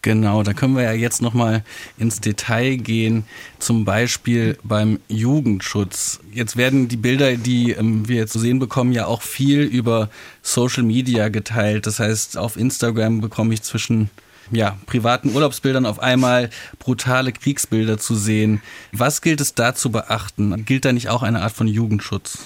Genau, 0.00 0.44
da 0.44 0.52
können 0.52 0.76
wir 0.76 0.84
ja 0.84 0.92
jetzt 0.92 1.20
nochmal 1.20 1.64
ins 1.98 2.20
Detail 2.20 2.76
gehen, 2.76 3.24
zum 3.58 3.84
Beispiel 3.84 4.56
beim 4.62 5.00
Jugendschutz. 5.08 6.20
Jetzt 6.32 6.56
werden 6.56 6.86
die 6.86 6.96
Bilder, 6.96 7.36
die 7.36 7.72
ähm, 7.72 8.08
wir 8.08 8.16
jetzt 8.16 8.32
zu 8.32 8.38
sehen 8.38 8.60
bekommen, 8.60 8.92
ja 8.92 9.06
auch 9.06 9.22
viel 9.22 9.62
über 9.62 10.08
Social 10.40 10.84
Media 10.84 11.30
geteilt. 11.30 11.86
Das 11.86 11.98
heißt, 11.98 12.38
auf 12.38 12.56
Instagram 12.56 13.20
bekomme 13.20 13.52
ich 13.54 13.62
zwischen 13.62 14.08
ja, 14.50 14.76
privaten 14.86 15.34
Urlaubsbildern 15.34 15.86
auf 15.86 16.00
einmal 16.00 16.50
brutale 16.78 17.32
Kriegsbilder 17.32 17.98
zu 17.98 18.14
sehen. 18.14 18.62
Was 18.92 19.22
gilt 19.22 19.40
es 19.40 19.54
da 19.54 19.74
zu 19.74 19.90
beachten? 19.90 20.64
Gilt 20.64 20.84
da 20.84 20.92
nicht 20.92 21.08
auch 21.08 21.22
eine 21.22 21.42
Art 21.42 21.52
von 21.52 21.66
Jugendschutz? 21.66 22.38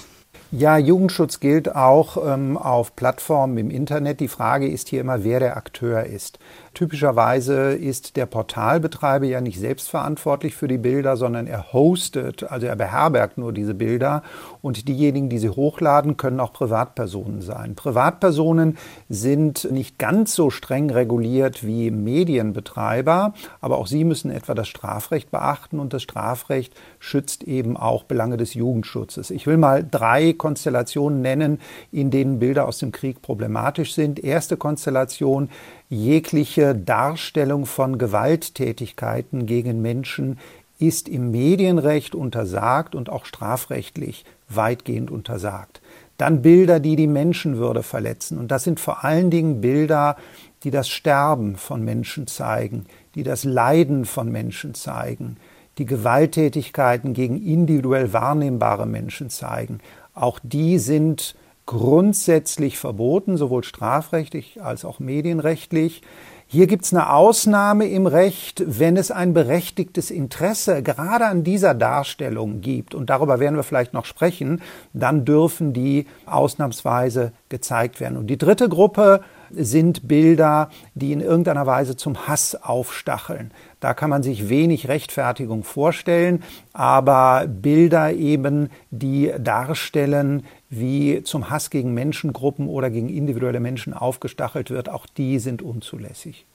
Ja, 0.55 0.77
Jugendschutz 0.77 1.39
gilt 1.39 1.75
auch 1.75 2.15
ähm, 2.31 2.59
auf 2.59 2.95
Plattformen 2.95 3.57
im 3.57 3.71
Internet. 3.71 4.19
Die 4.19 4.27
Frage 4.27 4.67
ist 4.67 4.87
hier 4.87 5.01
immer, 5.01 5.23
wer 5.23 5.39
der 5.39 5.57
Akteur 5.57 6.03
ist. 6.03 6.37
Typischerweise 6.73 7.73
ist 7.73 8.15
der 8.15 8.25
Portalbetreiber 8.25 9.25
ja 9.25 9.41
nicht 9.41 9.59
selbst 9.59 9.89
verantwortlich 9.89 10.55
für 10.55 10.67
die 10.67 10.79
Bilder, 10.79 11.17
sondern 11.17 11.45
er 11.45 11.71
hostet, 11.71 12.43
also 12.43 12.65
er 12.65 12.75
beherbergt 12.75 13.37
nur 13.37 13.53
diese 13.53 13.75
Bilder 13.75 14.23
und 14.63 14.87
diejenigen, 14.87 15.29
die 15.29 15.37
sie 15.37 15.49
hochladen, 15.49 16.17
können 16.17 16.39
auch 16.39 16.51
Privatpersonen 16.51 17.41
sein. 17.41 17.75
Privatpersonen 17.75 18.79
sind 19.07 19.71
nicht 19.71 19.99
ganz 19.99 20.33
so 20.33 20.49
streng 20.49 20.89
reguliert 20.89 21.63
wie 21.63 21.91
Medienbetreiber, 21.91 23.35
aber 23.61 23.77
auch 23.77 23.85
sie 23.85 24.03
müssen 24.03 24.31
etwa 24.31 24.55
das 24.55 24.67
Strafrecht 24.67 25.29
beachten 25.29 25.79
und 25.79 25.93
das 25.93 26.01
Strafrecht 26.01 26.73
schützt 26.97 27.43
eben 27.43 27.77
auch 27.77 28.03
Belange 28.03 28.37
des 28.37 28.55
Jugendschutzes. 28.55 29.29
Ich 29.29 29.45
will 29.45 29.57
mal 29.57 29.85
drei 29.89 30.33
Konstellationen 30.33 31.21
nennen, 31.21 31.59
in 31.91 32.09
denen 32.09 32.39
Bilder 32.39 32.67
aus 32.67 32.79
dem 32.79 32.91
Krieg 32.91 33.21
problematisch 33.21 33.93
sind. 33.93 34.23
Erste 34.23 34.57
Konstellation 34.57 35.49
jegliche 35.93 36.75
Darstellung 36.75 37.65
von 37.65 37.97
Gewalttätigkeiten 37.97 39.45
gegen 39.45 39.81
Menschen 39.81 40.39
ist 40.79 41.07
im 41.07 41.31
Medienrecht 41.31 42.15
untersagt 42.15 42.95
und 42.95 43.09
auch 43.09 43.25
strafrechtlich 43.25 44.25
weitgehend 44.49 45.11
untersagt. 45.11 45.81
Dann 46.17 46.41
Bilder, 46.41 46.79
die 46.79 46.95
die 46.95 47.07
Menschenwürde 47.07 47.83
verletzen. 47.83 48.37
Und 48.37 48.51
das 48.51 48.63
sind 48.63 48.79
vor 48.79 49.03
allen 49.03 49.29
Dingen 49.29 49.61
Bilder, 49.61 50.17
die 50.63 50.71
das 50.71 50.89
Sterben 50.89 51.55
von 51.55 51.83
Menschen 51.83 52.27
zeigen, 52.27 52.85
die 53.15 53.23
das 53.23 53.43
Leiden 53.43 54.05
von 54.05 54.31
Menschen 54.31 54.73
zeigen, 54.73 55.37
die 55.77 55.85
Gewalttätigkeiten 55.85 57.13
gegen 57.13 57.43
individuell 57.43 58.13
wahrnehmbare 58.13 58.85
Menschen 58.85 59.29
zeigen. 59.29 59.79
Auch 60.13 60.39
die 60.43 60.77
sind 60.77 61.35
grundsätzlich 61.65 62.77
verboten, 62.77 63.37
sowohl 63.37 63.63
strafrechtlich 63.63 64.61
als 64.61 64.85
auch 64.85 64.99
medienrechtlich. 64.99 66.01
Hier 66.45 66.67
gibt 66.67 66.85
es 66.85 66.93
eine 66.93 67.11
Ausnahme 67.11 67.87
im 67.87 68.05
Recht, 68.05 68.63
wenn 68.67 68.95
es 68.95 69.09
ein 69.09 69.33
berechtigtes 69.33 70.11
Interesse 70.11 70.83
gerade 70.83 71.25
an 71.25 71.43
dieser 71.43 71.73
Darstellung 71.73 72.61
gibt, 72.61 72.93
und 72.93 73.09
darüber 73.09 73.39
werden 73.39 73.55
wir 73.55 73.63
vielleicht 73.63 73.93
noch 73.93 74.05
sprechen, 74.05 74.61
dann 74.93 75.25
dürfen 75.25 75.73
die 75.73 76.05
ausnahmsweise 76.27 77.31
gezeigt 77.49 77.99
werden. 77.99 78.17
Und 78.17 78.27
die 78.27 78.37
dritte 78.37 78.69
Gruppe 78.69 79.21
sind 79.49 80.07
Bilder, 80.07 80.69
die 80.93 81.11
in 81.11 81.21
irgendeiner 81.21 81.65
Weise 81.65 81.95
zum 81.95 82.27
Hass 82.27 82.55
aufstacheln. 82.61 83.51
Da 83.83 83.93
kann 83.93 84.09
man 84.09 84.23
sich 84.23 84.47
wenig 84.47 84.87
Rechtfertigung 84.87 85.65
vorstellen, 85.65 86.41
aber 86.71 87.47
Bilder 87.49 88.13
eben, 88.13 88.69
die 88.91 89.33
darstellen, 89.37 90.45
wie 90.69 91.21
zum 91.23 91.49
Hass 91.49 91.69
gegen 91.69 91.93
Menschengruppen 91.93 92.69
oder 92.69 92.89
gegen 92.89 93.09
individuelle 93.09 93.59
Menschen 93.59 93.93
aufgestachelt 93.93 94.69
wird, 94.69 94.87
auch 94.87 95.05
die 95.05 95.37
sind 95.37 95.61
unzulässig. 95.61 96.45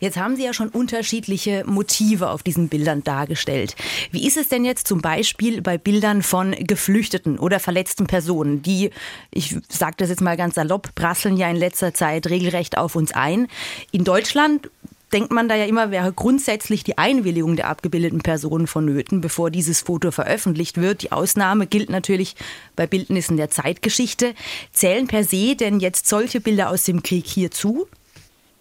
Jetzt 0.00 0.18
haben 0.18 0.36
Sie 0.36 0.44
ja 0.44 0.52
schon 0.52 0.68
unterschiedliche 0.68 1.64
Motive 1.66 2.28
auf 2.28 2.42
diesen 2.42 2.68
Bildern 2.68 3.02
dargestellt. 3.02 3.74
Wie 4.10 4.26
ist 4.26 4.36
es 4.36 4.50
denn 4.50 4.66
jetzt 4.66 4.86
zum 4.86 5.00
Beispiel 5.00 5.62
bei 5.62 5.78
Bildern 5.78 6.22
von 6.22 6.52
Geflüchteten 6.52 7.38
oder 7.38 7.58
verletzten 7.58 8.06
Personen, 8.06 8.60
die, 8.60 8.90
ich 9.30 9.56
sage 9.70 9.94
das 9.96 10.10
jetzt 10.10 10.20
mal 10.20 10.36
ganz 10.36 10.56
salopp, 10.56 10.94
prasseln 10.94 11.38
ja 11.38 11.48
in 11.48 11.56
letzter 11.56 11.94
Zeit 11.94 12.26
regelrecht 12.26 12.76
auf 12.76 12.96
uns 12.96 13.12
ein. 13.12 13.48
In 13.92 14.04
Deutschland 14.04 14.68
denkt 15.12 15.30
man 15.30 15.48
da 15.48 15.54
ja 15.54 15.64
immer, 15.66 15.90
wäre 15.90 16.12
grundsätzlich 16.12 16.84
die 16.84 16.98
Einwilligung 16.98 17.56
der 17.56 17.68
abgebildeten 17.68 18.20
Personen 18.20 18.66
vonnöten, 18.66 19.20
bevor 19.20 19.50
dieses 19.50 19.80
Foto 19.80 20.10
veröffentlicht 20.10 20.80
wird. 20.80 21.02
Die 21.02 21.12
Ausnahme 21.12 21.66
gilt 21.66 21.90
natürlich 21.90 22.34
bei 22.74 22.86
Bildnissen 22.86 23.36
der 23.36 23.50
Zeitgeschichte. 23.50 24.34
Zählen 24.72 25.06
per 25.06 25.24
se 25.24 25.56
denn 25.56 25.80
jetzt 25.80 26.08
solche 26.08 26.40
Bilder 26.40 26.70
aus 26.70 26.84
dem 26.84 27.02
Krieg 27.02 27.26
hierzu? 27.26 27.86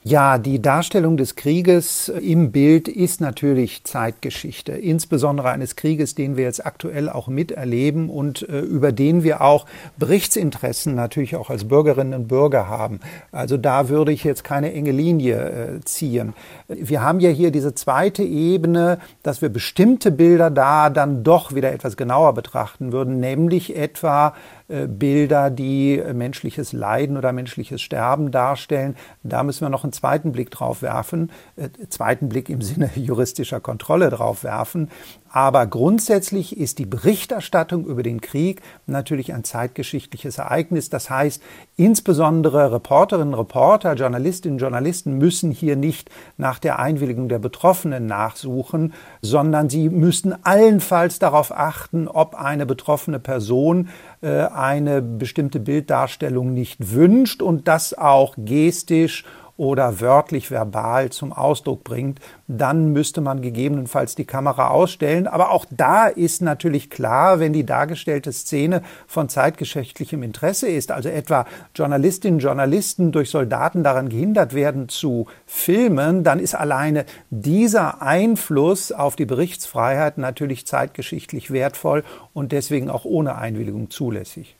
Ja, 0.07 0.37
die 0.37 0.61
Darstellung 0.61 1.17
des 1.17 1.35
Krieges 1.35 2.09
im 2.09 2.51
Bild 2.51 2.87
ist 2.87 3.21
natürlich 3.21 3.85
Zeitgeschichte, 3.85 4.73
insbesondere 4.73 5.49
eines 5.49 5.75
Krieges, 5.75 6.13
den 6.13 6.37
wir 6.37 6.43
jetzt 6.43 6.63
aktuell 6.63 7.09
auch 7.09 7.27
miterleben 7.27 8.11
und 8.11 8.47
äh, 8.47 8.59
über 8.59 8.91
den 8.91 9.23
wir 9.23 9.41
auch 9.41 9.65
Berichtsinteressen 9.97 10.93
natürlich 10.93 11.35
auch 11.35 11.49
als 11.49 11.67
Bürgerinnen 11.67 12.13
und 12.13 12.27
Bürger 12.27 12.67
haben. 12.67 12.99
Also 13.31 13.57
da 13.57 13.89
würde 13.89 14.11
ich 14.11 14.23
jetzt 14.23 14.43
keine 14.43 14.73
enge 14.73 14.91
Linie 14.91 15.37
äh, 15.39 15.81
ziehen. 15.85 16.35
Wir 16.67 17.01
haben 17.01 17.19
ja 17.19 17.31
hier 17.31 17.49
diese 17.49 17.73
zweite 17.73 18.21
Ebene, 18.21 18.99
dass 19.23 19.41
wir 19.41 19.49
bestimmte 19.49 20.11
Bilder 20.11 20.51
da 20.51 20.91
dann 20.91 21.23
doch 21.23 21.55
wieder 21.55 21.71
etwas 21.71 21.97
genauer 21.97 22.35
betrachten 22.35 22.91
würden, 22.91 23.19
nämlich 23.19 23.75
etwa 23.75 24.27
äh, 24.27 24.31
Bilder, 24.67 25.49
die 25.51 25.99
äh, 25.99 26.13
menschliches 26.13 26.73
Leiden 26.73 27.17
oder 27.17 27.31
menschliches 27.33 27.81
Sterben 27.81 28.31
darstellen. 28.31 28.95
Da 29.23 29.43
müssen 29.43 29.61
wir 29.61 29.69
noch 29.69 29.83
einen 29.83 29.93
zweiten 29.93 30.31
Blick 30.31 30.49
drauf 30.49 30.81
werfen, 30.81 31.31
äh, 31.55 31.69
zweiten 31.89 32.29
Blick 32.29 32.49
im 32.49 32.61
Sinne 32.61 32.89
juristischer 32.95 33.59
Kontrolle 33.59 34.09
drauf 34.09 34.43
werfen. 34.43 34.89
Aber 35.35 35.67
grundsätzlich 35.67 36.57
ist 36.57 36.79
die 36.79 36.85
Berichterstattung 36.85 37.83
über 37.87 38.03
den 38.03 38.21
Krieg 38.21 38.61
natürlich 38.87 39.33
ein 39.33 39.43
zeitgeschichtliches 39.43 40.37
Ereignis. 40.37 40.89
Das 40.89 41.09
heißt, 41.09 41.43
insbesondere 41.75 42.71
Reporterinnen, 42.71 43.33
Reporter, 43.33 43.95
Journalistinnen, 43.95 44.59
Journalisten 44.59 45.17
müssen 45.17 45.51
hier 45.51 45.75
nicht 45.75 46.09
nach 46.37 46.57
der 46.57 46.79
Einwilligung 46.79 47.27
der 47.27 47.39
Betroffenen 47.39 48.05
nachsuchen, 48.05 48.93
sondern 49.21 49.69
sie 49.69 49.89
müssen 49.89 50.45
allenfalls 50.45 51.19
darauf 51.19 51.51
achten, 51.51 52.07
ob 52.07 52.35
eine 52.35 52.65
betroffene 52.65 53.19
Person 53.19 53.89
äh, 54.21 54.45
eine 54.45 55.01
bestimmte 55.01 55.59
Bilddarstellung 55.59 56.53
nicht 56.53 56.93
wünscht 56.93 57.41
und 57.41 57.67
das 57.67 57.93
auch 57.93 58.35
gestisch 58.37 59.25
oder 59.57 60.01
wörtlich 60.01 60.51
verbal 60.51 61.09
zum 61.11 61.31
Ausdruck 61.31 61.83
bringt, 61.83 62.19
dann 62.47 62.91
müsste 62.91 63.21
man 63.21 63.41
gegebenenfalls 63.41 64.15
die 64.15 64.25
Kamera 64.25 64.67
ausstellen. 64.67 65.27
Aber 65.27 65.51
auch 65.51 65.65
da 65.69 66.07
ist 66.07 66.41
natürlich 66.41 66.89
klar, 66.89 67.39
wenn 67.39 67.53
die 67.53 67.65
dargestellte 67.65 68.31
Szene 68.33 68.81
von 69.07 69.29
zeitgeschichtlichem 69.29 70.23
Interesse 70.23 70.67
ist, 70.67 70.91
also 70.91 71.09
etwa 71.09 71.45
Journalistinnen 71.73 72.35
und 72.35 72.43
Journalisten 72.43 73.11
durch 73.11 73.29
Soldaten 73.29 73.83
daran 73.83 74.09
gehindert 74.09 74.53
werden 74.53 74.89
zu 74.89 75.27
filmen, 75.45 76.23
dann 76.23 76.39
ist 76.39 76.55
alleine 76.55 77.05
dieser 77.29 78.01
Einfluss 78.01 78.91
auf 78.91 79.15
die 79.15 79.25
Berichtsfreiheit 79.25 80.17
natürlich 80.17 80.67
zeitgeschichtlich 80.67 81.51
wertvoll 81.51 82.03
und 82.33 82.51
deswegen 82.51 82.89
auch 82.89 83.05
ohne 83.05 83.35
Einwilligung 83.35 83.89
zulässig. 83.89 84.57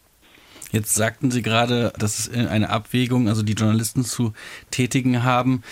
Jetzt 0.76 0.94
sagten 0.94 1.32
Sie 1.32 1.42
gerade, 1.42 1.94
dass 1.98 2.20
es 2.20 2.30
eine 2.30 2.70
Abwägung, 2.70 3.30
also 3.30 3.44
die 3.44 3.54
Journalisten 3.54 4.04
zu 4.04 4.34
tätigen 4.72 5.24
haben. 5.24 5.64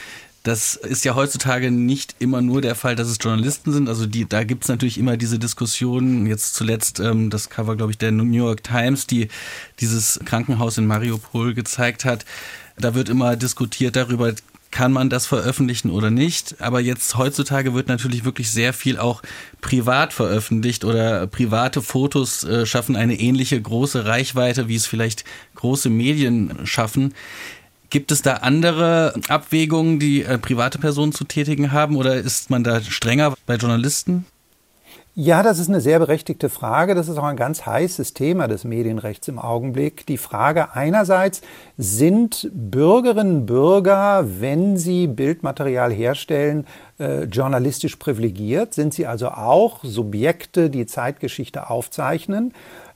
Das 0.43 0.75
ist 0.75 1.03
ja 1.03 1.13
heutzutage 1.13 1.71
nicht 1.71 2.15
immer 2.19 2.41
nur 2.41 2.61
der 2.61 2.73
Fall, 2.75 2.95
dass 2.95 3.09
es 3.09 3.17
Journalisten 3.19 3.73
sind. 3.73 3.89
Also 3.89 4.05
die, 4.05 4.25
da 4.25 4.45
gibt's 4.45 4.69
natürlich 4.69 4.97
immer 4.97 5.17
diese 5.17 5.39
Diskussionen. 5.39 6.25
Jetzt 6.25 6.55
zuletzt 6.55 7.01
ähm, 7.01 7.29
das 7.29 7.49
Cover, 7.49 7.75
glaube 7.75 7.91
ich, 7.91 7.97
der 7.97 8.13
New 8.13 8.31
York 8.31 8.63
Times, 8.63 9.05
die 9.05 9.27
dieses 9.81 10.21
Krankenhaus 10.23 10.77
in 10.77 10.87
Mariupol 10.87 11.53
gezeigt 11.53 12.05
hat. 12.05 12.23
Da 12.77 12.95
wird 12.95 13.09
immer 13.09 13.35
diskutiert 13.35 13.97
darüber, 13.97 14.33
kann 14.73 14.91
man 14.91 15.11
das 15.11 15.27
veröffentlichen 15.27 15.91
oder 15.91 16.09
nicht. 16.09 16.55
Aber 16.59 16.81
jetzt 16.81 17.15
heutzutage 17.15 17.75
wird 17.75 17.87
natürlich 17.87 18.25
wirklich 18.25 18.49
sehr 18.49 18.73
viel 18.73 18.97
auch 18.97 19.21
privat 19.61 20.13
veröffentlicht 20.13 20.83
oder 20.83 21.27
private 21.27 21.83
Fotos 21.83 22.43
äh, 22.43 22.65
schaffen 22.65 22.95
eine 22.95 23.19
ähnliche 23.19 23.61
große 23.61 24.05
Reichweite, 24.05 24.67
wie 24.67 24.75
es 24.75 24.87
vielleicht 24.87 25.25
große 25.55 25.91
Medien 25.91 26.65
schaffen. 26.65 27.13
Gibt 27.91 28.11
es 28.11 28.23
da 28.23 28.37
andere 28.37 29.13
Abwägungen, 29.27 29.99
die 29.99 30.23
äh, 30.23 30.39
private 30.39 30.79
Personen 30.79 31.11
zu 31.11 31.23
tätigen 31.23 31.71
haben 31.71 31.95
oder 31.95 32.15
ist 32.15 32.49
man 32.49 32.63
da 32.63 32.81
strenger 32.81 33.35
bei 33.45 33.57
Journalisten? 33.57 34.25
Ja, 35.15 35.43
das 35.43 35.59
ist 35.59 35.69
eine 35.69 35.79
sehr 35.79 35.99
berechtigte 35.99 36.49
Frage. 36.49 36.95
Das 36.95 37.07
ist 37.07 37.19
auch 37.19 37.23
ein 37.23 37.35
ganz 37.35 37.67
heißes 37.67 38.15
Thema 38.15 38.47
des 38.47 38.63
Medienrechts 38.63 39.27
im 39.27 39.37
Augenblick. 39.37 40.07
Die 40.07 40.17
Frage 40.17 40.73
einerseits, 40.73 41.43
sind 41.77 42.49
Bürgerinnen 42.51 43.41
und 43.41 43.45
Bürger, 43.45 44.25
wenn 44.39 44.75
sie 44.75 45.05
Bildmaterial 45.05 45.91
herstellen, 45.93 46.65
äh, 46.99 47.25
journalistisch 47.25 47.97
privilegiert? 47.97 48.73
Sind 48.73 48.95
sie 48.95 49.05
also 49.05 49.27
auch 49.27 49.83
Subjekte, 49.83 50.71
die 50.71 50.87
Zeitgeschichte 50.87 51.69
aufzeichnen? 51.69 52.51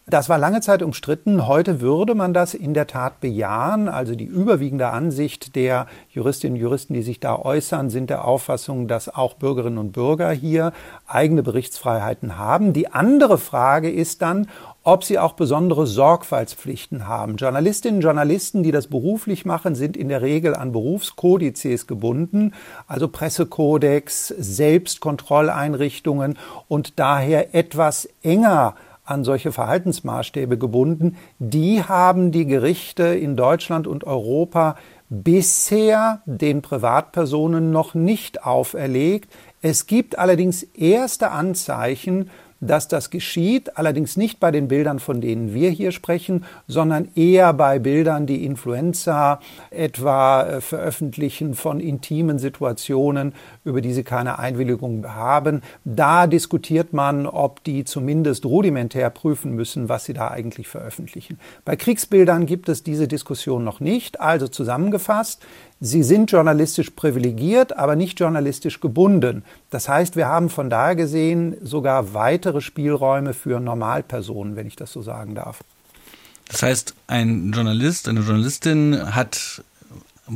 Das 0.09 0.29
war 0.29 0.37
lange 0.37 0.61
Zeit 0.61 0.83
umstritten. 0.83 1.47
Heute 1.47 1.81
würde 1.81 2.15
man 2.15 2.33
das 2.33 2.53
in 2.53 2.73
der 2.73 2.87
Tat 2.87 3.19
bejahen. 3.19 3.89
Also 3.89 4.15
die 4.15 4.23
überwiegende 4.23 4.87
Ansicht 4.87 5.57
der 5.57 5.85
Juristinnen 6.11 6.55
und 6.55 6.61
Juristen, 6.61 6.93
die 6.93 7.01
sich 7.01 7.19
da 7.19 7.35
äußern, 7.35 7.89
sind 7.89 8.09
der 8.09 8.23
Auffassung, 8.23 8.87
dass 8.87 9.13
auch 9.13 9.33
Bürgerinnen 9.33 9.77
und 9.77 9.91
Bürger 9.91 10.31
hier 10.31 10.71
eigene 11.07 11.43
Berichtsfreiheiten 11.43 12.37
haben. 12.37 12.71
Die 12.71 12.87
andere 12.87 13.37
Frage 13.37 13.91
ist 13.91 14.21
dann, 14.21 14.47
ob 14.81 15.03
sie 15.03 15.19
auch 15.19 15.33
besondere 15.33 15.85
Sorgfaltspflichten 15.85 17.09
haben. 17.09 17.35
Journalistinnen 17.35 17.97
und 17.97 18.03
Journalisten, 18.03 18.63
die 18.63 18.71
das 18.71 18.87
beruflich 18.87 19.43
machen, 19.43 19.75
sind 19.75 19.97
in 19.97 20.07
der 20.07 20.21
Regel 20.21 20.55
an 20.55 20.71
Berufskodizes 20.71 21.85
gebunden, 21.85 22.53
also 22.87 23.09
Pressekodex, 23.09 24.29
Selbstkontrolleinrichtungen 24.29 26.39
und 26.69 26.97
daher 26.97 27.53
etwas 27.53 28.07
enger 28.23 28.75
an 29.07 29.23
solche 29.23 29.51
Verhaltensmaßstäbe 29.51 30.57
gebunden. 30.57 31.15
Die 31.39 31.81
haben 31.83 32.31
die 32.31 32.45
Gerichte 32.45 33.03
in 33.03 33.35
Deutschland 33.35 33.87
und 33.87 34.03
Europa 34.03 34.75
bisher 35.09 36.21
den 36.25 36.61
Privatpersonen 36.61 37.71
noch 37.71 37.93
nicht 37.93 38.43
auferlegt. 38.43 39.31
Es 39.61 39.87
gibt 39.87 40.19
allerdings 40.19 40.63
erste 40.63 41.31
Anzeichen 41.31 42.29
dass 42.59 42.87
das 42.87 43.09
geschieht, 43.09 43.77
allerdings 43.77 44.17
nicht 44.17 44.39
bei 44.39 44.51
den 44.51 44.67
Bildern, 44.67 44.99
von 44.99 45.21
denen 45.21 45.53
wir 45.53 45.69
hier 45.69 45.91
sprechen, 45.91 46.45
sondern 46.67 47.09
eher 47.15 47.53
bei 47.53 47.79
Bildern, 47.79 48.25
die 48.25 48.45
Influenza 48.45 49.39
etwa 49.69 50.43
äh, 50.43 50.61
veröffentlichen 50.61 51.53
von 51.53 51.79
intimen 51.79 52.39
Situationen, 52.39 53.33
über 53.63 53.81
die 53.81 53.93
sie 53.93 54.03
keine 54.03 54.39
Einwilligung 54.39 55.05
haben. 55.07 55.61
Da 55.85 56.27
diskutiert 56.27 56.93
man, 56.93 57.27
ob 57.27 57.63
die 57.63 57.83
zumindest 57.83 58.45
rudimentär 58.45 59.09
prüfen 59.09 59.53
müssen, 59.53 59.89
was 59.89 60.05
sie 60.05 60.13
da 60.13 60.29
eigentlich 60.29 60.67
veröffentlichen. 60.67 61.39
Bei 61.65 61.75
Kriegsbildern 61.75 62.45
gibt 62.45 62.69
es 62.69 62.83
diese 62.83 63.07
Diskussion 63.07 63.63
noch 63.63 63.79
nicht. 63.79 64.19
Also 64.19 64.47
zusammengefasst, 64.47 65.45
Sie 65.79 66.01
sind 66.01 66.31
journalistisch 66.31 66.89
privilegiert, 66.91 67.77
aber 67.77 67.95
nicht 67.95 68.19
journalistisch 68.19 68.79
gebunden. 68.79 69.43
Das 69.69 69.87
heißt, 69.87 70.15
wir 70.15 70.27
haben 70.27 70.49
von 70.49 70.69
daher 70.69 70.95
gesehen 70.95 71.55
sogar 71.61 72.15
weitere 72.15 72.61
Spielräume 72.61 73.33
für 73.33 73.59
Normalpersonen, 73.59 74.55
wenn 74.55 74.65
ich 74.65 74.75
das 74.75 74.91
so 74.91 75.03
sagen 75.03 75.35
darf. 75.35 75.63
Das 76.49 76.63
heißt, 76.63 76.95
ein 77.07 77.51
Journalist, 77.51 78.07
eine 78.07 78.21
Journalistin 78.21 79.13
hat 79.13 79.61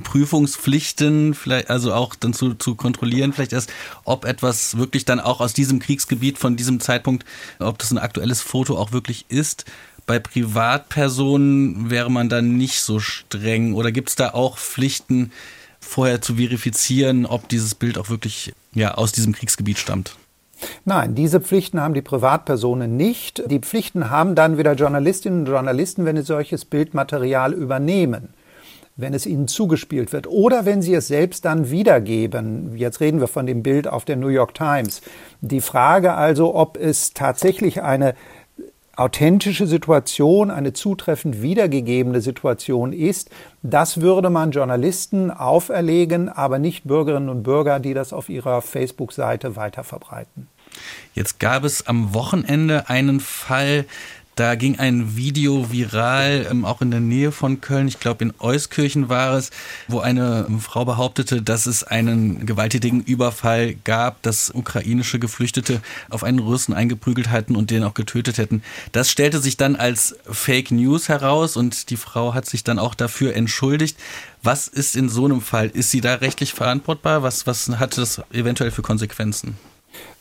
Prüfungspflichten, 0.04 1.34
vielleicht 1.34 1.69
also 1.69 1.93
auch 1.93 2.15
dann 2.15 2.34
zu, 2.34 2.54
zu 2.54 2.75
kontrollieren, 2.75 3.34
vielleicht 3.34 3.51
erst, 3.51 3.71
ob 4.06 4.25
etwas 4.25 4.77
wirklich 4.77 5.04
dann 5.04 5.19
auch 5.19 5.41
aus 5.41 5.54
diesem 5.54 5.80
Kriegsgebiet 5.80 6.38
von 6.38 6.56
diesem 6.56 6.80
Zeitpunkt, 6.80 7.25
ob 7.60 7.77
das 7.77 7.91
ein 7.91 7.97
aktuelles 7.97 8.41
Foto 8.41 8.77
auch 8.77 8.93
wirklich 8.93 9.25
ist. 9.27 9.65
Bei 10.05 10.19
Privatpersonen 10.19 11.89
wäre 11.89 12.11
man 12.11 12.29
dann 12.29 12.57
nicht 12.57 12.81
so 12.81 12.99
streng 12.99 13.73
oder 13.73 13.91
gibt 13.91 14.09
es 14.09 14.15
da 14.15 14.31
auch 14.31 14.57
Pflichten, 14.57 15.31
vorher 15.79 16.21
zu 16.21 16.35
verifizieren, 16.35 17.25
ob 17.25 17.49
dieses 17.49 17.75
Bild 17.75 17.97
auch 17.97 18.09
wirklich 18.09 18.53
ja, 18.73 18.93
aus 18.93 19.11
diesem 19.11 19.33
Kriegsgebiet 19.33 19.77
stammt? 19.77 20.15
Nein, 20.85 21.15
diese 21.15 21.41
Pflichten 21.41 21.81
haben 21.81 21.95
die 21.95 22.03
Privatpersonen 22.03 22.95
nicht. 22.95 23.43
Die 23.49 23.59
Pflichten 23.59 24.11
haben 24.11 24.35
dann 24.35 24.59
wieder 24.59 24.73
Journalistinnen 24.73 25.41
und 25.41 25.45
Journalisten, 25.47 26.05
wenn 26.05 26.17
sie 26.17 26.23
solches 26.23 26.65
Bildmaterial 26.65 27.53
übernehmen 27.53 28.29
wenn 28.97 29.13
es 29.13 29.25
ihnen 29.25 29.47
zugespielt 29.47 30.13
wird 30.13 30.27
oder 30.27 30.65
wenn 30.65 30.81
sie 30.81 30.93
es 30.93 31.07
selbst 31.07 31.45
dann 31.45 31.71
wiedergeben. 31.71 32.75
Jetzt 32.75 32.99
reden 32.99 33.19
wir 33.19 33.27
von 33.27 33.45
dem 33.45 33.63
Bild 33.63 33.87
auf 33.87 34.05
der 34.05 34.15
New 34.15 34.27
York 34.27 34.53
Times. 34.53 35.01
Die 35.41 35.61
Frage 35.61 36.13
also, 36.13 36.55
ob 36.55 36.77
es 36.77 37.13
tatsächlich 37.13 37.81
eine 37.81 38.13
authentische 39.01 39.67
Situation, 39.67 40.51
eine 40.51 40.73
zutreffend 40.73 41.41
wiedergegebene 41.41 42.21
Situation 42.21 42.93
ist, 42.93 43.29
das 43.63 44.01
würde 44.01 44.29
man 44.29 44.51
Journalisten 44.51 45.31
auferlegen, 45.31 46.29
aber 46.29 46.59
nicht 46.59 46.85
Bürgerinnen 46.85 47.29
und 47.29 47.43
Bürger, 47.43 47.79
die 47.79 47.93
das 47.93 48.13
auf 48.13 48.29
ihrer 48.29 48.61
Facebook-Seite 48.61 49.55
weiterverbreiten. 49.55 50.47
Jetzt 51.13 51.39
gab 51.39 51.63
es 51.63 51.87
am 51.87 52.13
Wochenende 52.13 52.89
einen 52.89 53.19
Fall, 53.19 53.85
da 54.41 54.56
ging 54.56 54.80
ein 54.80 55.15
Video 55.15 55.71
viral, 55.71 56.47
ähm, 56.49 56.65
auch 56.65 56.82
in 56.82 56.89
der 56.89 56.99
Nähe 56.99 57.32
von 57.32 57.62
Köln, 57.62 57.88
ich 57.88 57.99
glaube 57.99 58.23
in 58.23 58.34
Euskirchen 58.39 59.08
war 59.08 59.36
es, 59.36 59.51
wo 59.88 59.99
eine 59.99 60.47
Frau 60.60 60.84
behauptete, 60.84 61.43
dass 61.43 61.67
es 61.67 61.84
einen 61.84 62.47
gewalttätigen 62.47 63.04
Überfall 63.04 63.75
gab, 63.84 64.23
dass 64.23 64.49
ukrainische 64.49 65.19
Geflüchtete 65.19 65.80
auf 66.10 66.23
einen 66.23 66.39
Russen 66.39 66.73
eingeprügelt 66.73 67.30
hatten 67.30 67.56
und 67.56 67.69
den 67.69 67.84
auch 67.84 67.93
getötet 67.93 68.39
hätten. 68.39 68.63
Das 68.93 69.12
stellte 69.12 69.38
sich 69.38 69.58
dann 69.58 69.75
als 69.75 70.15
Fake 70.25 70.71
News 70.71 71.08
heraus 71.08 71.56
und 71.56 71.91
die 71.91 71.97
Frau 71.97 72.34
hat 72.34 72.47
sich 72.47 72.63
dann 72.63 72.80
auch 72.80 72.95
dafür 72.95 73.36
entschuldigt. 73.36 73.95
Was 74.41 74.67
ist 74.67 74.95
in 74.95 75.08
so 75.08 75.25
einem 75.25 75.41
Fall? 75.41 75.67
Ist 75.67 75.91
sie 75.91 76.01
da 76.01 76.15
rechtlich 76.15 76.56
verantwortbar? 76.56 77.21
Was, 77.21 77.45
was 77.45 77.69
hat 77.69 77.95
das 77.95 78.23
eventuell 78.34 78.71
für 78.71 78.82
Konsequenzen? 78.82 79.56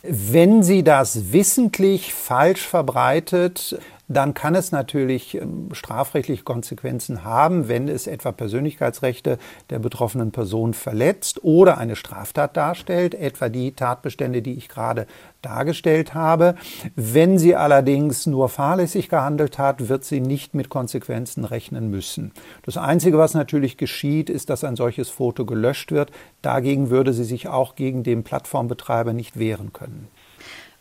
Wenn 0.03 0.63
sie 0.63 0.83
das 0.83 1.33
wissentlich 1.33 2.13
falsch 2.13 2.67
verbreitet, 2.67 3.79
dann 4.11 4.35
kann 4.35 4.57
es 4.57 4.73
natürlich 4.73 5.37
ähm, 5.37 5.69
strafrechtliche 5.73 6.43
Konsequenzen 6.43 7.23
haben, 7.25 7.69
wenn 7.69 7.89
es 7.89 8.09
etwa 8.09 8.33
Persönlichkeitsrechte 8.33 9.39
der 9.71 9.79
betroffenen 9.79 10.33
Person 10.33 10.75
verletzt 10.75 11.45
oder 11.45 11.79
eine 11.79 11.95
Straftat 11.95 12.57
darstellt, 12.57 13.15
etwa 13.15 13.49
die 13.49 13.73
Tatbestände, 13.73 14.43
die 14.43 14.55
ich 14.55 14.69
gerade 14.69 15.07
dargestellt 15.43 16.13
habe. 16.13 16.57
Wenn 16.97 17.39
sie 17.39 17.55
allerdings 17.55 18.27
nur 18.27 18.49
fahrlässig 18.49 19.09
gehandelt 19.09 19.59
hat, 19.59 19.89
wird 19.89 20.05
sie 20.05 20.21
nicht 20.21 20.55
mit 20.55 20.69
Konsequenzen 20.69 21.45
rechnen 21.45 21.89
müssen. 21.89 22.33
Das 22.63 22.77
Einzige, 22.77 23.17
was 23.17 23.35
natürlich 23.35 23.77
geschieht, 23.77 24.29
ist, 24.29 24.51
dass 24.51 24.65
ein 24.65 24.75
solches 24.75 25.09
Foto 25.09 25.47
gelöscht 25.47 25.93
wird. 25.93 26.11
Dagegen 26.43 26.91
würde 26.91 27.13
sie 27.13 27.25
sich 27.25 27.47
auch 27.47 27.77
gegen 27.77 28.03
den 28.03 28.25
Plattformbetreiber 28.25 29.13
nicht 29.13 29.39
wehren 29.39 29.73
können. 29.73 30.09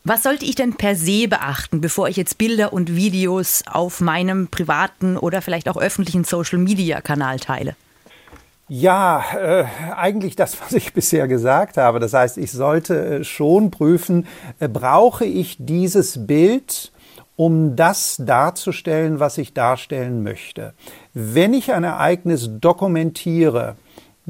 Was 0.05 0.23
sollte 0.23 0.45
ich 0.45 0.55
denn 0.55 0.75
per 0.75 0.95
se 0.95 1.27
beachten, 1.27 1.81
bevor 1.81 2.07
ich 2.07 2.15
jetzt 2.15 2.37
Bilder 2.37 2.71
und 2.71 2.95
Videos 2.95 3.63
auf 3.69 3.99
meinem 3.99 4.47
privaten 4.47 5.17
oder 5.17 5.41
vielleicht 5.41 5.67
auch 5.67 5.77
öffentlichen 5.77 6.23
Social-Media-Kanal 6.23 7.39
teile? 7.39 7.75
Ja, 8.69 9.25
äh, 9.35 9.65
eigentlich 9.95 10.35
das, 10.35 10.61
was 10.61 10.73
ich 10.73 10.93
bisher 10.93 11.27
gesagt 11.27 11.77
habe. 11.77 11.99
Das 11.99 12.13
heißt, 12.13 12.37
ich 12.37 12.51
sollte 12.51 13.19
äh, 13.19 13.23
schon 13.23 13.71
prüfen, 13.71 14.27
äh, 14.59 14.69
brauche 14.69 15.25
ich 15.25 15.57
dieses 15.59 16.27
Bild, 16.27 16.93
um 17.35 17.75
das 17.75 18.17
darzustellen, 18.19 19.19
was 19.19 19.37
ich 19.37 19.53
darstellen 19.53 20.23
möchte. 20.23 20.73
Wenn 21.13 21.53
ich 21.53 21.73
ein 21.73 21.83
Ereignis 21.83 22.49
dokumentiere, 22.59 23.75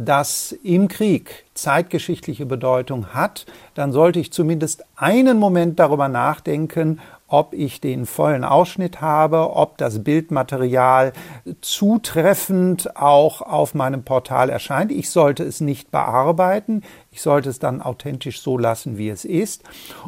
das 0.05 0.51
im 0.63 0.87
Krieg 0.87 1.45
zeitgeschichtliche 1.53 2.45
Bedeutung 2.45 3.07
hat, 3.13 3.45
dann 3.75 3.91
sollte 3.91 4.19
ich 4.19 4.31
zumindest 4.31 4.83
einen 4.95 5.37
Moment 5.37 5.79
darüber 5.79 6.07
nachdenken, 6.07 6.99
ob 7.29 7.53
ich 7.53 7.79
den 7.79 8.05
vollen 8.05 8.43
Ausschnitt 8.43 9.01
habe, 9.01 9.55
ob 9.55 9.77
das 9.77 10.03
Bildmaterial 10.03 11.13
zutreffend 11.61 12.95
auch 12.97 13.41
auf 13.41 13.75
meinem 13.75 14.03
Portal 14.03 14.49
erscheint. 14.49 14.91
Ich 14.91 15.09
sollte 15.09 15.43
es 15.43 15.61
nicht 15.61 15.91
bearbeiten. 15.91 16.81
Ich 17.11 17.21
sollte 17.21 17.49
es 17.49 17.59
dann 17.59 17.81
authentisch 17.81 18.41
so 18.41 18.57
lassen, 18.57 18.97
wie 18.97 19.09
es 19.09 19.25
ist. 19.25 19.63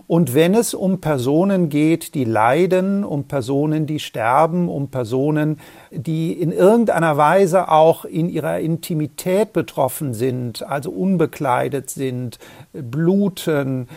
Und 0.07 0.33
wenn 0.33 0.55
es 0.55 0.73
um 0.73 0.99
Personen 0.99 1.69
geht, 1.69 2.15
die 2.15 2.25
leiden, 2.25 3.03
um 3.03 3.25
Personen, 3.25 3.85
die 3.85 3.99
sterben, 3.99 4.67
um 4.67 4.89
Personen, 4.89 5.59
die 5.91 6.33
in 6.33 6.51
irgendeiner 6.51 7.17
Weise 7.17 7.69
auch 7.69 8.05
in 8.05 8.29
ihrer 8.29 8.59
Intimität 8.59 9.53
betroffen 9.53 10.13
sind, 10.13 10.63
also 10.63 10.89
unbekleidet 10.91 11.89
sind, 11.89 12.39
bluten, 12.73 13.87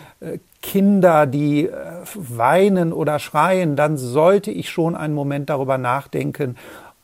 Kinder, 0.65 1.27
die 1.27 1.67
äh, 1.67 1.73
weinen 2.15 2.91
oder 2.91 3.19
schreien, 3.19 3.75
dann 3.75 3.97
sollte 3.97 4.49
ich 4.49 4.71
schon 4.71 4.95
einen 4.95 5.13
Moment 5.13 5.51
darüber 5.51 5.77
nachdenken, 5.77 6.55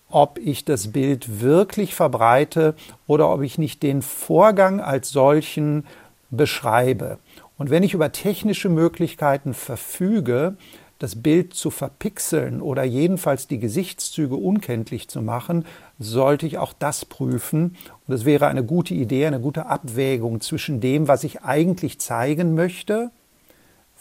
ob 0.10 0.39
ich 0.39 0.65
das 0.65 0.91
Bild 0.91 1.41
wirklich 1.41 1.93
verbreite 1.93 2.74
oder 3.06 3.32
ob 3.32 3.43
ich 3.43 3.60
nicht 3.60 3.84
den 3.84 4.02
Vorgang 4.02 4.82
als 4.82 5.12
solchen 5.12 5.86
beschreibe. 6.32 7.19
Und 7.60 7.69
wenn 7.69 7.84
ich 7.84 7.93
über 7.93 8.12
technische 8.12 8.67
Möglichkeiten 8.67 9.54
verfüge, 9.54 10.56
das 10.97 11.21
Bild 11.21 11.54
zu 11.54 11.69
verpixeln 11.69 12.62
oder 12.62 12.84
jedenfalls 12.84 13.47
die 13.47 13.60
Gesichtszüge 13.60 14.36
unkenntlich 14.36 15.08
zu 15.08 15.21
machen, 15.21 15.65
sollte 16.00 16.47
ich 16.47 16.58
auch 16.58 16.74
das 16.74 17.06
prüfen. 17.06 17.78
Und 18.08 18.13
es 18.15 18.26
wäre 18.26 18.47
eine 18.47 18.63
gute 18.63 18.95
Idee, 18.95 19.28
eine 19.28 19.39
gute 19.39 19.67
Abwägung 19.67 20.41
zwischen 20.41 20.82
dem, 20.82 21.08
was 21.08 21.24
ich 21.24 21.43
eigentlich 21.43 22.00
zeigen 22.00 22.56
möchte, 22.56 23.12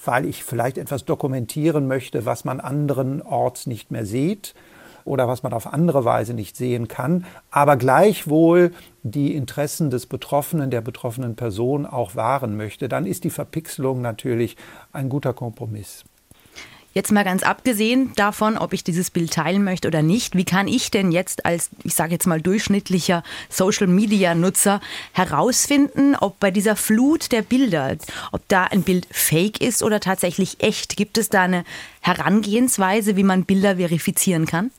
weil 0.04 0.24
ich 0.24 0.44
vielleicht 0.44 0.78
etwas 0.78 1.04
dokumentieren 1.04 1.86
möchte, 1.86 2.26
was 2.26 2.44
man 2.44 2.60
anderenorts 2.60 3.66
nicht 3.66 3.90
mehr 3.90 4.06
sieht 4.06 4.54
oder 5.04 5.28
was 5.28 5.42
man 5.42 5.52
auf 5.52 5.66
andere 5.66 6.04
Weise 6.04 6.34
nicht 6.34 6.56
sehen 6.56 6.88
kann, 6.88 7.24
aber 7.50 7.76
gleichwohl 7.76 8.72
die 9.02 9.34
Interessen 9.34 9.90
des 9.90 10.06
Betroffenen, 10.06 10.70
der 10.70 10.82
betroffenen 10.82 11.36
Person 11.36 11.86
auch 11.86 12.14
wahren 12.14 12.56
möchte, 12.56 12.88
dann 12.88 13.06
ist 13.06 13.24
die 13.24 13.30
Verpixelung 13.30 14.00
natürlich 14.00 14.56
ein 14.92 15.08
guter 15.08 15.32
Kompromiss. 15.32 16.04
Jetzt 16.92 17.12
mal 17.12 17.22
ganz 17.22 17.44
abgesehen 17.44 18.12
davon, 18.16 18.58
ob 18.58 18.72
ich 18.72 18.82
dieses 18.82 19.12
Bild 19.12 19.32
teilen 19.32 19.62
möchte 19.62 19.86
oder 19.86 20.02
nicht, 20.02 20.34
wie 20.34 20.44
kann 20.44 20.66
ich 20.66 20.90
denn 20.90 21.12
jetzt 21.12 21.46
als, 21.46 21.70
ich 21.84 21.94
sage 21.94 22.12
jetzt 22.12 22.26
mal, 22.26 22.40
durchschnittlicher 22.40 23.22
Social-Media-Nutzer 23.48 24.80
herausfinden, 25.12 26.16
ob 26.16 26.40
bei 26.40 26.50
dieser 26.50 26.74
Flut 26.74 27.30
der 27.30 27.42
Bilder, 27.42 27.96
ob 28.32 28.42
da 28.48 28.64
ein 28.64 28.82
Bild 28.82 29.06
fake 29.12 29.60
ist 29.60 29.84
oder 29.84 30.00
tatsächlich 30.00 30.64
echt? 30.64 30.96
Gibt 30.96 31.16
es 31.16 31.28
da 31.28 31.42
eine 31.42 31.62
Herangehensweise, 32.00 33.14
wie 33.14 33.24
man 33.24 33.44
Bilder 33.44 33.76
verifizieren 33.76 34.46
kann? 34.46 34.72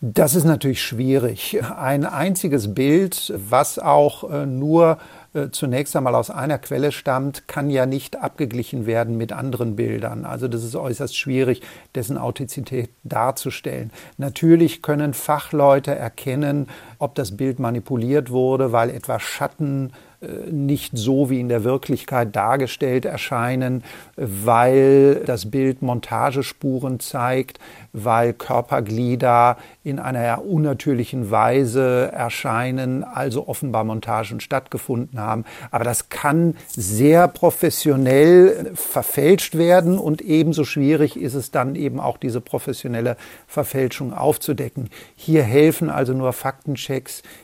Das 0.00 0.36
ist 0.36 0.44
natürlich 0.44 0.82
schwierig. 0.82 1.58
Ein 1.76 2.04
einziges 2.04 2.74
Bild, 2.74 3.32
was 3.36 3.78
auch 3.78 4.30
äh, 4.30 4.46
nur 4.46 4.98
äh, 5.34 5.50
zunächst 5.50 5.96
einmal 5.96 6.14
aus 6.14 6.30
einer 6.30 6.58
Quelle 6.58 6.92
stammt, 6.92 7.48
kann 7.48 7.70
ja 7.70 7.86
nicht 7.86 8.16
abgeglichen 8.16 8.84
werden 8.86 9.16
mit 9.16 9.32
anderen 9.32 9.76
Bildern. 9.76 10.24
Also 10.24 10.46
das 10.46 10.62
ist 10.62 10.76
äußerst 10.76 11.16
schwierig, 11.16 11.62
dessen 11.94 12.18
Authentizität 12.18 12.90
darzustellen. 13.02 13.90
Natürlich 14.18 14.82
können 14.82 15.14
Fachleute 15.14 15.94
erkennen, 15.94 16.68
ob 17.02 17.16
das 17.16 17.36
Bild 17.36 17.58
manipuliert 17.58 18.30
wurde, 18.30 18.72
weil 18.72 18.88
etwa 18.90 19.18
Schatten 19.18 19.92
äh, 20.22 20.50
nicht 20.50 20.96
so 20.96 21.30
wie 21.30 21.40
in 21.40 21.48
der 21.48 21.64
Wirklichkeit 21.64 22.34
dargestellt 22.36 23.04
erscheinen, 23.04 23.82
weil 24.16 25.22
das 25.26 25.50
Bild 25.50 25.82
Montagespuren 25.82 27.00
zeigt, 27.00 27.58
weil 27.92 28.32
Körperglieder 28.32 29.56
in 29.82 29.98
einer 29.98 30.44
unnatürlichen 30.44 31.30
Weise 31.30 32.10
erscheinen, 32.12 33.02
also 33.02 33.48
offenbar 33.48 33.84
Montagen 33.84 34.40
stattgefunden 34.40 35.18
haben. 35.18 35.44
Aber 35.70 35.84
das 35.84 36.08
kann 36.08 36.56
sehr 36.68 37.26
professionell 37.26 38.70
verfälscht 38.74 39.56
werden 39.56 39.98
und 39.98 40.22
ebenso 40.22 40.64
schwierig 40.64 41.16
ist 41.16 41.34
es 41.34 41.50
dann 41.50 41.74
eben 41.74 41.98
auch 41.98 42.16
diese 42.16 42.40
professionelle 42.40 43.16
Verfälschung 43.48 44.12
aufzudecken. 44.12 44.88
Hier 45.16 45.42
helfen 45.42 45.90
also 45.90 46.12
nur 46.12 46.32
Faktenchecks, 46.32 46.91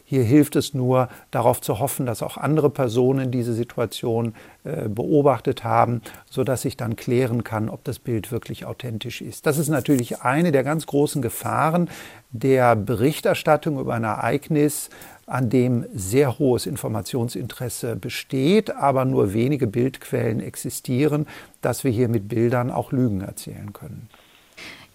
hier 0.04 0.22
hilft 0.22 0.56
es 0.56 0.74
nur 0.74 1.08
darauf 1.30 1.60
zu 1.60 1.78
hoffen, 1.78 2.06
dass 2.06 2.22
auch 2.22 2.36
andere 2.36 2.70
Personen 2.70 3.30
diese 3.30 3.54
Situation 3.54 4.34
äh, 4.64 4.88
beobachtet 4.88 5.64
haben, 5.64 6.02
sodass 6.28 6.64
ich 6.64 6.76
dann 6.76 6.96
klären 6.96 7.44
kann, 7.44 7.68
ob 7.68 7.84
das 7.84 7.98
Bild 7.98 8.30
wirklich 8.32 8.66
authentisch 8.66 9.22
ist. 9.22 9.46
Das 9.46 9.58
ist 9.58 9.68
natürlich 9.68 10.22
eine 10.22 10.52
der 10.52 10.64
ganz 10.64 10.86
großen 10.86 11.22
Gefahren 11.22 11.88
der 12.30 12.76
Berichterstattung 12.76 13.78
über 13.78 13.94
ein 13.94 14.04
Ereignis, 14.04 14.90
an 15.26 15.50
dem 15.50 15.84
sehr 15.92 16.38
hohes 16.38 16.66
Informationsinteresse 16.66 17.96
besteht, 17.96 18.70
aber 18.74 19.04
nur 19.04 19.34
wenige 19.34 19.66
Bildquellen 19.66 20.40
existieren, 20.40 21.26
dass 21.60 21.84
wir 21.84 21.90
hier 21.90 22.08
mit 22.08 22.28
Bildern 22.28 22.70
auch 22.70 22.92
Lügen 22.92 23.20
erzählen 23.20 23.72
können. 23.72 24.08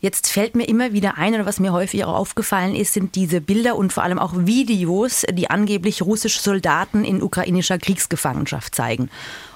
Jetzt 0.03 0.27
fällt 0.27 0.53
mir 0.53 0.67
immer 0.67 0.91
wieder 0.91 1.17
ein, 1.17 1.33
oder 1.33 1.45
was 1.45 1.61
mir 1.61 1.71
häufig 1.71 2.03
auch 2.03 2.13
aufgefallen 2.13 2.75
ist, 2.75 2.91
sind 2.91 3.15
diese 3.15 3.39
Bilder 3.39 3.77
und 3.77 3.93
vor 3.93 4.03
allem 4.03 4.19
auch 4.19 4.33
Videos, 4.35 5.25
die 5.31 5.49
angeblich 5.49 6.01
russische 6.01 6.41
Soldaten 6.41 7.05
in 7.05 7.23
ukrainischer 7.23 7.77
Kriegsgefangenschaft 7.77 8.75
zeigen. 8.75 9.09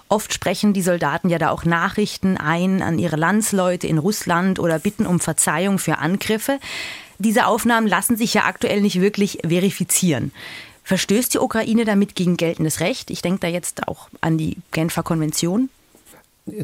Oft 0.07 0.33
sprechen 0.33 0.71
die 0.71 0.81
Soldaten 0.81 1.27
ja 1.27 1.37
da 1.37 1.49
auch 1.49 1.65
Nachrichten 1.65 2.37
ein 2.37 2.81
an 2.81 2.97
ihre 2.97 3.17
Landsleute 3.17 3.87
in 3.87 3.97
Russland 3.97 4.57
oder 4.57 4.79
bitten 4.79 5.05
um 5.05 5.19
Verzeihung 5.19 5.79
für 5.79 5.97
Angriffe. 5.97 6.59
Diese 7.19 7.45
Aufnahmen 7.45 7.85
lassen 7.85 8.15
sich 8.15 8.33
ja 8.33 8.45
aktuell 8.45 8.79
nicht 8.79 9.01
wirklich 9.01 9.39
verifizieren. 9.45 10.31
Verstößt 10.85 11.33
die 11.33 11.39
Ukraine 11.39 11.83
damit 11.83 12.15
gegen 12.15 12.37
geltendes 12.37 12.79
Recht? 12.79 13.11
Ich 13.11 13.21
denke 13.21 13.41
da 13.41 13.47
jetzt 13.49 13.85
auch 13.89 14.07
an 14.21 14.37
die 14.37 14.55
Genfer 14.71 15.03
Konvention. 15.03 15.69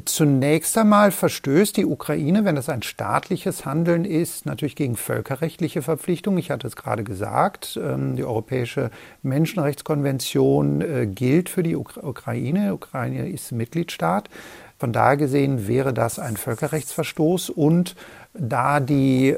Zunächst 0.05 0.77
einmal 0.77 1.11
verstößt 1.11 1.75
die 1.75 1.85
Ukraine, 1.85 2.45
wenn 2.45 2.55
das 2.55 2.69
ein 2.69 2.83
staatliches 2.83 3.65
Handeln 3.65 4.05
ist, 4.05 4.45
natürlich 4.45 4.77
gegen 4.77 4.95
völkerrechtliche 4.95 5.81
Verpflichtungen. 5.81 6.39
Ich 6.39 6.51
hatte 6.51 6.67
es 6.67 6.77
gerade 6.77 7.03
gesagt, 7.03 7.77
ähm, 7.83 8.15
die 8.15 8.23
Europäische 8.23 8.91
Menschenrechtskonvention 9.23 10.81
äh, 10.81 11.05
gilt 11.05 11.49
für 11.49 11.63
die 11.63 11.75
Ukraine. 11.75 12.67
Die 12.67 12.71
Ukraine 12.71 13.27
ist 13.27 13.51
Mitgliedstaat. 13.51 14.29
Von 14.77 14.93
daher 14.93 15.17
gesehen 15.17 15.67
wäre 15.67 15.93
das 15.93 16.17
ein 16.17 16.37
Völkerrechtsverstoß 16.37 17.49
und 17.49 17.95
da 18.33 18.79
die 18.79 19.35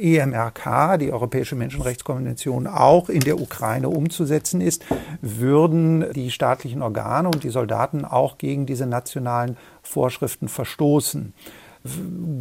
EMRK, 0.00 0.98
die 0.98 1.12
Europäische 1.12 1.56
Menschenrechtskonvention, 1.56 2.66
auch 2.66 3.08
in 3.08 3.20
der 3.20 3.40
Ukraine 3.40 3.88
umzusetzen 3.88 4.60
ist, 4.60 4.84
würden 5.20 6.12
die 6.12 6.30
staatlichen 6.30 6.82
Organe 6.82 7.28
und 7.28 7.42
die 7.42 7.50
Soldaten 7.50 8.04
auch 8.04 8.38
gegen 8.38 8.66
diese 8.66 8.86
nationalen 8.86 9.56
Vorschriften 9.82 10.48
verstoßen. 10.48 11.34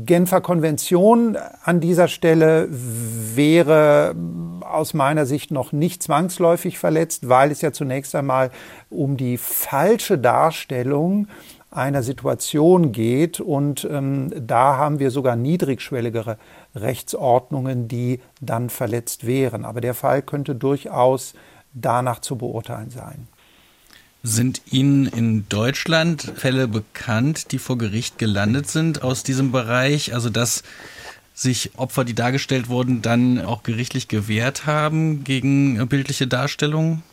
Genfer 0.05 0.41
Konvention 0.41 1.37
an 1.63 1.79
dieser 1.79 2.07
Stelle 2.07 2.67
wäre 2.71 4.15
aus 4.61 4.93
meiner 4.93 5.25
Sicht 5.25 5.51
noch 5.51 5.71
nicht 5.71 6.01
zwangsläufig 6.01 6.79
verletzt, 6.79 7.29
weil 7.29 7.51
es 7.51 7.61
ja 7.61 7.71
zunächst 7.71 8.15
einmal 8.15 8.51
um 8.89 9.17
die 9.17 9.37
falsche 9.37 10.17
Darstellung 10.17 11.27
einer 11.75 12.03
Situation 12.03 12.91
geht. 12.91 13.39
Und 13.39 13.87
ähm, 13.89 14.31
da 14.35 14.77
haben 14.77 14.99
wir 14.99 15.11
sogar 15.11 15.35
niedrigschwelligere 15.35 16.37
Rechtsordnungen, 16.73 17.87
die 17.87 18.21
dann 18.41 18.69
verletzt 18.69 19.25
wären. 19.25 19.65
Aber 19.65 19.81
der 19.81 19.93
Fall 19.93 20.21
könnte 20.21 20.55
durchaus 20.55 21.33
danach 21.73 22.19
zu 22.19 22.37
beurteilen 22.37 22.89
sein. 22.89 23.27
Sind 24.23 24.61
Ihnen 24.71 25.05
in 25.05 25.47
Deutschland 25.49 26.33
Fälle 26.35 26.67
bekannt, 26.67 27.51
die 27.51 27.59
vor 27.59 27.77
Gericht 27.77 28.17
gelandet 28.17 28.67
sind 28.67 29.03
aus 29.03 29.21
diesem 29.21 29.51
Bereich? 29.51 30.15
Also 30.15 30.31
dass 30.31 30.63
sich 31.35 31.77
Opfer, 31.77 32.05
die 32.05 32.15
dargestellt 32.15 32.69
wurden, 32.69 33.01
dann 33.01 33.39
auch 33.39 33.61
gerichtlich 33.61 34.07
gewehrt 34.07 34.65
haben 34.65 35.23
gegen 35.23 35.85
bildliche 35.87 36.27
Darstellungen? 36.27 37.03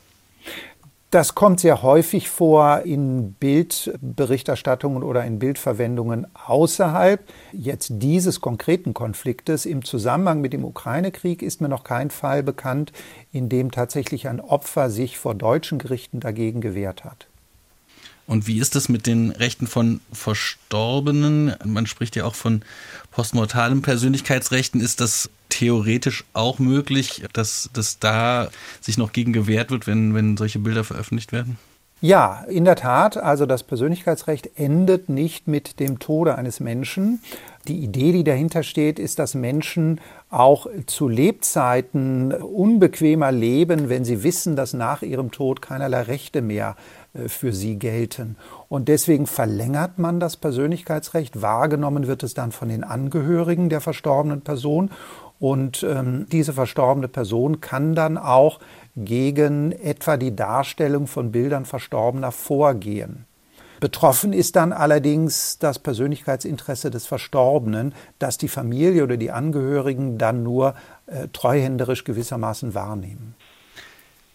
Das 1.12 1.34
kommt 1.34 1.60
sehr 1.60 1.82
häufig 1.82 2.30
vor 2.30 2.84
in 2.86 3.34
Bildberichterstattungen 3.34 5.02
oder 5.02 5.22
in 5.26 5.38
Bildverwendungen 5.38 6.26
außerhalb 6.32 7.22
jetzt 7.52 7.90
dieses 7.96 8.40
konkreten 8.40 8.94
Konfliktes. 8.94 9.66
Im 9.66 9.84
Zusammenhang 9.84 10.40
mit 10.40 10.54
dem 10.54 10.64
Ukraine-Krieg 10.64 11.42
ist 11.42 11.60
mir 11.60 11.68
noch 11.68 11.84
kein 11.84 12.08
Fall 12.08 12.42
bekannt, 12.42 12.92
in 13.30 13.50
dem 13.50 13.70
tatsächlich 13.72 14.26
ein 14.26 14.40
Opfer 14.40 14.88
sich 14.88 15.18
vor 15.18 15.34
deutschen 15.34 15.78
Gerichten 15.78 16.18
dagegen 16.18 16.62
gewehrt 16.62 17.04
hat. 17.04 17.26
Und 18.26 18.46
wie 18.46 18.58
ist 18.58 18.74
es 18.74 18.88
mit 18.88 19.06
den 19.06 19.32
Rechten 19.32 19.66
von 19.66 20.00
Verstorbenen? 20.14 21.54
Man 21.62 21.86
spricht 21.86 22.16
ja 22.16 22.24
auch 22.24 22.34
von 22.34 22.62
postmortalen 23.10 23.82
Persönlichkeitsrechten. 23.82 24.80
Ist 24.80 25.02
das 25.02 25.28
theoretisch 25.52 26.24
auch 26.32 26.58
möglich, 26.58 27.22
dass, 27.34 27.68
dass 27.74 27.98
da 27.98 28.48
sich 28.80 28.96
noch 28.96 29.12
gegen 29.12 29.32
gewehrt 29.32 29.70
wird, 29.70 29.86
wenn, 29.86 30.14
wenn 30.14 30.36
solche 30.36 30.58
Bilder 30.58 30.82
veröffentlicht 30.82 31.32
werden? 31.32 31.58
Ja, 32.00 32.44
in 32.48 32.64
der 32.64 32.74
Tat. 32.74 33.16
Also 33.16 33.46
das 33.46 33.62
Persönlichkeitsrecht 33.62 34.58
endet 34.58 35.08
nicht 35.08 35.46
mit 35.46 35.78
dem 35.78 36.00
Tode 36.00 36.34
eines 36.34 36.58
Menschen. 36.58 37.20
Die 37.68 37.78
Idee, 37.78 38.10
die 38.10 38.24
dahinter 38.24 38.64
steht, 38.64 38.98
ist, 38.98 39.20
dass 39.20 39.34
Menschen 39.34 40.00
auch 40.28 40.66
zu 40.86 41.06
Lebzeiten 41.06 42.32
unbequemer 42.32 43.30
leben, 43.30 43.88
wenn 43.88 44.04
sie 44.04 44.24
wissen, 44.24 44.56
dass 44.56 44.72
nach 44.72 45.02
ihrem 45.02 45.30
Tod 45.30 45.62
keinerlei 45.62 46.02
Rechte 46.02 46.42
mehr 46.42 46.74
äh, 47.14 47.28
für 47.28 47.52
sie 47.52 47.78
gelten. 47.78 48.36
Und 48.68 48.88
deswegen 48.88 49.28
verlängert 49.28 50.00
man 50.00 50.18
das 50.18 50.36
Persönlichkeitsrecht. 50.36 51.40
Wahrgenommen 51.40 52.08
wird 52.08 52.24
es 52.24 52.34
dann 52.34 52.50
von 52.50 52.68
den 52.68 52.82
Angehörigen 52.82 53.68
der 53.68 53.80
verstorbenen 53.80 54.40
Person. 54.40 54.90
Und 55.42 55.82
ähm, 55.82 56.26
diese 56.30 56.52
verstorbene 56.52 57.08
Person 57.08 57.60
kann 57.60 57.96
dann 57.96 58.16
auch 58.16 58.60
gegen 58.94 59.72
etwa 59.72 60.16
die 60.16 60.36
Darstellung 60.36 61.08
von 61.08 61.32
Bildern 61.32 61.64
Verstorbener 61.64 62.30
vorgehen. 62.30 63.26
Betroffen 63.80 64.32
ist 64.32 64.54
dann 64.54 64.72
allerdings 64.72 65.58
das 65.58 65.80
Persönlichkeitsinteresse 65.80 66.92
des 66.92 67.08
Verstorbenen, 67.08 67.92
das 68.20 68.38
die 68.38 68.46
Familie 68.46 69.02
oder 69.02 69.16
die 69.16 69.32
Angehörigen 69.32 70.16
dann 70.16 70.44
nur 70.44 70.76
äh, 71.06 71.26
treuhänderisch 71.32 72.04
gewissermaßen 72.04 72.74
wahrnehmen. 72.74 73.34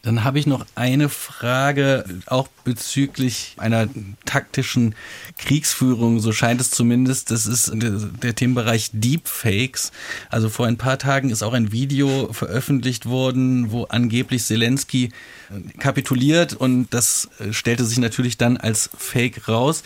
Dann 0.04 0.24
habe 0.24 0.40
ich 0.40 0.48
noch 0.48 0.66
eine 0.76 1.10
Frage, 1.10 2.06
auch 2.28 2.48
bezüglich 2.64 3.56
einer 3.58 3.90
taktischen 4.26 4.96
Kriegsführung, 5.38 6.20
so 6.20 6.32
scheint 6.32 6.62
es 6.62 6.72
zumindest. 6.72 7.30
Das 7.30 7.46
ist 7.46 7.72
der, 7.74 8.36
Themenbereich 8.36 8.92
Deepfakes. 8.94 9.92
Also 10.30 10.50
vor 10.50 10.66
ein 10.66 10.78
paar 10.78 10.98
Tagen 10.98 11.30
ist 11.30 11.44
auch 11.44 11.54
ein 11.54 11.72
Video 11.72 12.32
veröffentlicht 12.32 13.06
worden, 13.08 13.72
wo 13.72 13.84
angeblich 13.86 14.46
Zelensky 14.46 15.12
kapituliert 15.80 16.54
und 16.54 16.94
das 16.94 17.30
stellte 17.52 17.84
sich 17.84 17.98
natürlich 17.98 18.38
dann 18.38 18.58
als 18.58 18.90
Fake 18.98 19.48
raus. 19.50 19.84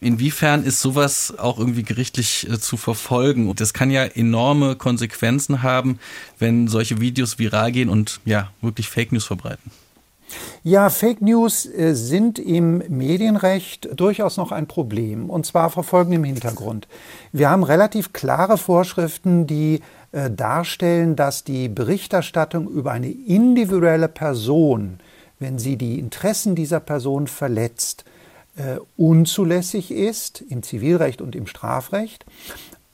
Inwiefern 0.00 0.64
ist 0.64 0.80
sowas 0.80 1.34
auch 1.36 1.58
irgendwie 1.58 1.82
gerichtlich 1.82 2.48
äh, 2.48 2.58
zu 2.58 2.76
verfolgen? 2.76 3.48
Und 3.48 3.60
das 3.60 3.74
kann 3.74 3.90
ja 3.90 4.04
enorme 4.04 4.76
Konsequenzen 4.76 5.62
haben, 5.62 5.98
wenn 6.38 6.68
solche 6.68 7.00
Videos 7.00 7.38
viral 7.38 7.70
gehen 7.70 7.90
und 7.90 8.20
ja, 8.24 8.50
wirklich 8.62 8.88
Fake 8.88 9.12
News 9.12 9.26
verbreiten. 9.26 9.70
Ja, 10.62 10.90
Fake 10.90 11.20
News 11.20 11.66
äh, 11.66 11.94
sind 11.94 12.38
im 12.38 12.82
Medienrecht 12.88 13.88
durchaus 13.94 14.36
noch 14.36 14.52
ein 14.52 14.66
Problem. 14.66 15.28
Und 15.28 15.44
zwar 15.44 15.70
vor 15.70 15.84
folgendem 15.84 16.24
Hintergrund. 16.24 16.88
Wir 17.32 17.50
haben 17.50 17.62
relativ 17.62 18.12
klare 18.12 18.56
Vorschriften, 18.56 19.46
die 19.46 19.80
äh, 20.12 20.30
darstellen, 20.30 21.16
dass 21.16 21.44
die 21.44 21.68
Berichterstattung 21.68 22.68
über 22.68 22.92
eine 22.92 23.10
individuelle 23.10 24.08
Person, 24.08 24.98
wenn 25.38 25.58
sie 25.58 25.76
die 25.76 25.98
Interessen 25.98 26.54
dieser 26.54 26.80
Person 26.80 27.26
verletzt, 27.26 28.04
äh, 28.56 28.78
unzulässig 28.96 29.90
ist 29.90 30.40
im 30.40 30.62
Zivilrecht 30.62 31.22
und 31.22 31.34
im 31.36 31.46
Strafrecht. 31.46 32.24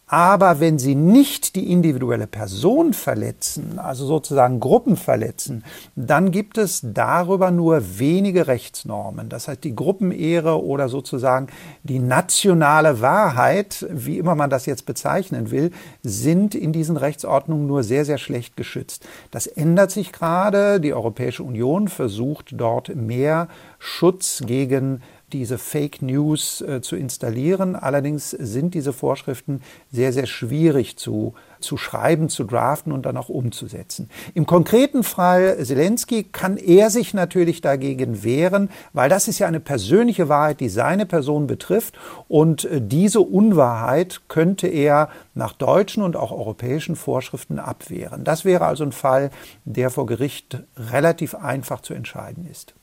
Aber 0.09 0.61
wenn 0.61 0.78
sie 0.78 0.94
nicht 0.94 1.57
die 1.57 1.72
individuelle 1.72 2.28
Person 2.28 2.92
verletzen, 2.92 3.80
also 3.80 4.07
sozusagen 4.07 4.61
Gruppen 4.61 4.96
verletzen, 4.96 5.64
dann 5.96 6.30
gibt 6.30 6.59
es 6.59 6.80
darüber 6.84 7.50
nur 7.50 7.98
wenige 7.98 8.46
Rechtsnormen. 8.46 9.28
Das 9.28 9.48
heißt, 9.48 9.64
die 9.64 9.74
Gruppenehre 9.74 10.64
oder 10.64 10.88
sozusagen 10.88 11.48
die 11.82 11.98
nationale 11.98 13.00
Wahrheit, 13.00 13.84
wie 13.90 14.18
immer 14.18 14.36
man 14.36 14.48
das 14.48 14.66
jetzt 14.66 14.86
bezeichnen 14.86 15.50
will, 15.50 15.72
sind 16.04 16.54
in 16.54 16.72
diesen 16.72 16.96
Rechtsordnungen 16.96 17.66
nur 17.66 17.82
sehr, 17.82 18.04
sehr 18.04 18.18
schlecht 18.18 18.57
geschützt. 18.57 19.04
Das 19.32 19.48
ändert 19.48 19.90
sich 19.90 20.12
gerade. 20.12 20.78
Die 20.78 20.94
Europäische 20.94 21.42
Union 21.42 21.88
versucht 21.88 22.50
dort 22.52 22.94
mehr 22.94 23.48
Schutz 23.80 24.40
gegen 24.46 25.02
diese 25.33 25.59
Fake 25.59 26.03
News 26.03 26.61
äh, 26.61 26.81
zu 26.81 26.97
installieren. 26.97 27.74
Allerdings 27.74 28.31
sind 28.31 28.74
diese 28.74 28.93
Vorschriften 28.93 29.61
sehr, 29.91 30.12
sehr 30.12 30.27
schwierig 30.27 30.97
zu, 30.97 31.35
zu 31.59 31.77
schreiben, 31.77 32.29
zu 32.29 32.45
draften 32.45 32.93
und 32.93 33.07
dann 33.07 33.16
auch 33.16 33.29
umzusetzen. 33.29 34.09
Im 34.35 34.47
konkreten 34.47 35.03
Fall 35.03 35.57
Zelensky 35.64 36.24
kann 36.24 36.57
er 36.57 36.91
sich 36.91 37.12
natürlich 37.12 37.61
dagegen 37.61 38.22
wehren, 38.22 38.70
weil 38.93 39.09
das 39.09 39.27
ist 39.27 39.39
ja 39.41 39.49
eine 39.49 39.61
persönliche 39.61 40.29
Wahrheit, 40.29 40.61
die 40.61 40.68
seine 40.68 41.07
Person 41.07 41.47
betrifft. 41.47 41.99
Und 42.29 42.64
äh, 42.64 42.81
diese 42.81 43.20
Unwahrheit 43.20 44.22
könnte 44.29 44.68
er 44.68 45.09
nach 45.35 45.53
deutschen 45.53 46.03
und 46.03 46.16
auch 46.16 46.31
europäischen 46.31 46.95
Vorschriften 46.95 47.59
abwehren. 47.59 48.22
Das 48.22 48.45
wäre 48.45 48.66
also 48.66 48.85
ein 48.85 48.93
Fall, 48.93 49.31
der 49.64 49.91
vor 49.91 50.07
Gericht 50.07 50.62
relativ 50.77 51.35
einfach 51.35 51.81
zu 51.81 51.95
entscheiden 51.95 52.49
ist. 52.51 52.74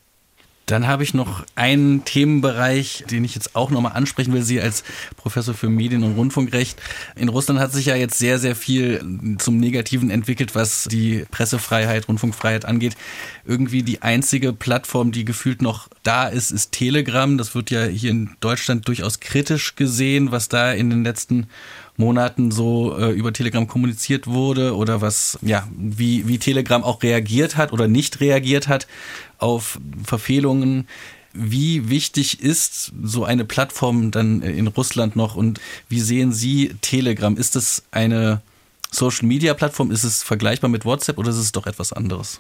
Dann 0.66 0.88
habe 0.88 1.04
ich 1.04 1.14
noch 1.14 1.44
einen 1.56 2.06
Themenbereich, 2.06 3.04
den 3.12 3.26
ich 3.26 3.36
jetzt 3.36 3.56
auch 3.56 3.70
nochmal 3.70 3.94
ansprechen 3.94 4.34
will. 4.34 4.44
Sie 4.44 4.62
als 4.62 4.84
Professor 5.18 5.54
für 5.54 5.70
Medien- 5.70 6.04
und 6.04 6.16
Rundfunkrecht. 6.16 6.82
In 7.16 7.28
Russland 7.28 7.60
hat 7.60 7.74
sich 7.74 7.88
ja 7.88 7.96
jetzt 7.96 8.18
sehr, 8.18 8.40
sehr 8.40 8.56
viel 8.56 9.36
zum 9.40 9.58
Negativen 9.58 10.10
entwickelt, 10.10 10.56
was 10.56 10.86
die 10.90 11.26
Pressefreiheit, 11.32 12.08
Rundfunkfreiheit 12.08 12.64
angeht. 12.64 12.96
Irgendwie 13.46 13.84
die 13.84 14.02
einzige 14.02 14.54
Plattform, 14.54 15.12
die 15.12 15.26
gefühlt 15.26 15.62
noch 15.62 15.90
da 16.04 16.28
ist, 16.28 16.52
ist 16.52 16.72
Telegram. 16.72 17.38
Das 17.38 17.56
wird 17.56 17.70
ja 17.70 17.84
hier 17.84 18.12
in 18.12 18.32
Deutschland 18.40 18.88
durchaus 18.88 19.20
kritisch 19.20 19.76
gesehen, 19.76 20.32
was 20.32 20.48
da 20.48 20.72
in 20.72 20.90
den 20.90 21.04
letzten 21.04 21.48
Monaten 21.98 22.52
so 22.52 22.98
äh, 22.98 23.12
über 23.12 23.34
Telegram 23.34 23.68
kommuniziert 23.68 24.26
wurde 24.26 24.76
oder 24.76 25.02
was, 25.02 25.38
ja, 25.42 25.68
wie, 25.78 26.28
wie 26.28 26.40
Telegram 26.40 26.84
auch 26.84 27.04
reagiert 27.04 27.56
hat 27.56 27.72
oder 27.72 27.88
nicht 27.88 28.20
reagiert 28.20 28.68
hat 28.68 28.88
auf 29.44 29.80
Verfehlungen. 30.04 30.88
Wie 31.34 31.90
wichtig 31.90 32.42
ist 32.42 32.94
so 33.04 33.26
eine 33.26 33.44
Plattform 33.44 34.12
dann 34.12 34.42
in 34.42 34.68
Russland 34.68 35.16
noch 35.16 35.36
und 35.36 35.60
wie 35.90 36.00
sehen 36.00 36.32
Sie 36.32 36.76
Telegram? 36.82 37.36
Ist 37.36 37.56
es 37.56 37.84
eine 37.92 38.42
Social 38.92 39.28
Media 39.28 39.54
Plattform? 39.54 39.92
Ist 39.92 40.04
es 40.04 40.24
vergleichbar 40.24 40.70
mit 40.70 40.86
WhatsApp 40.86 41.18
oder 41.18 41.32
ist 41.32 41.38
es 41.38 41.52
doch 41.52 41.68
etwas 41.68 41.92
anderes? 41.92 42.40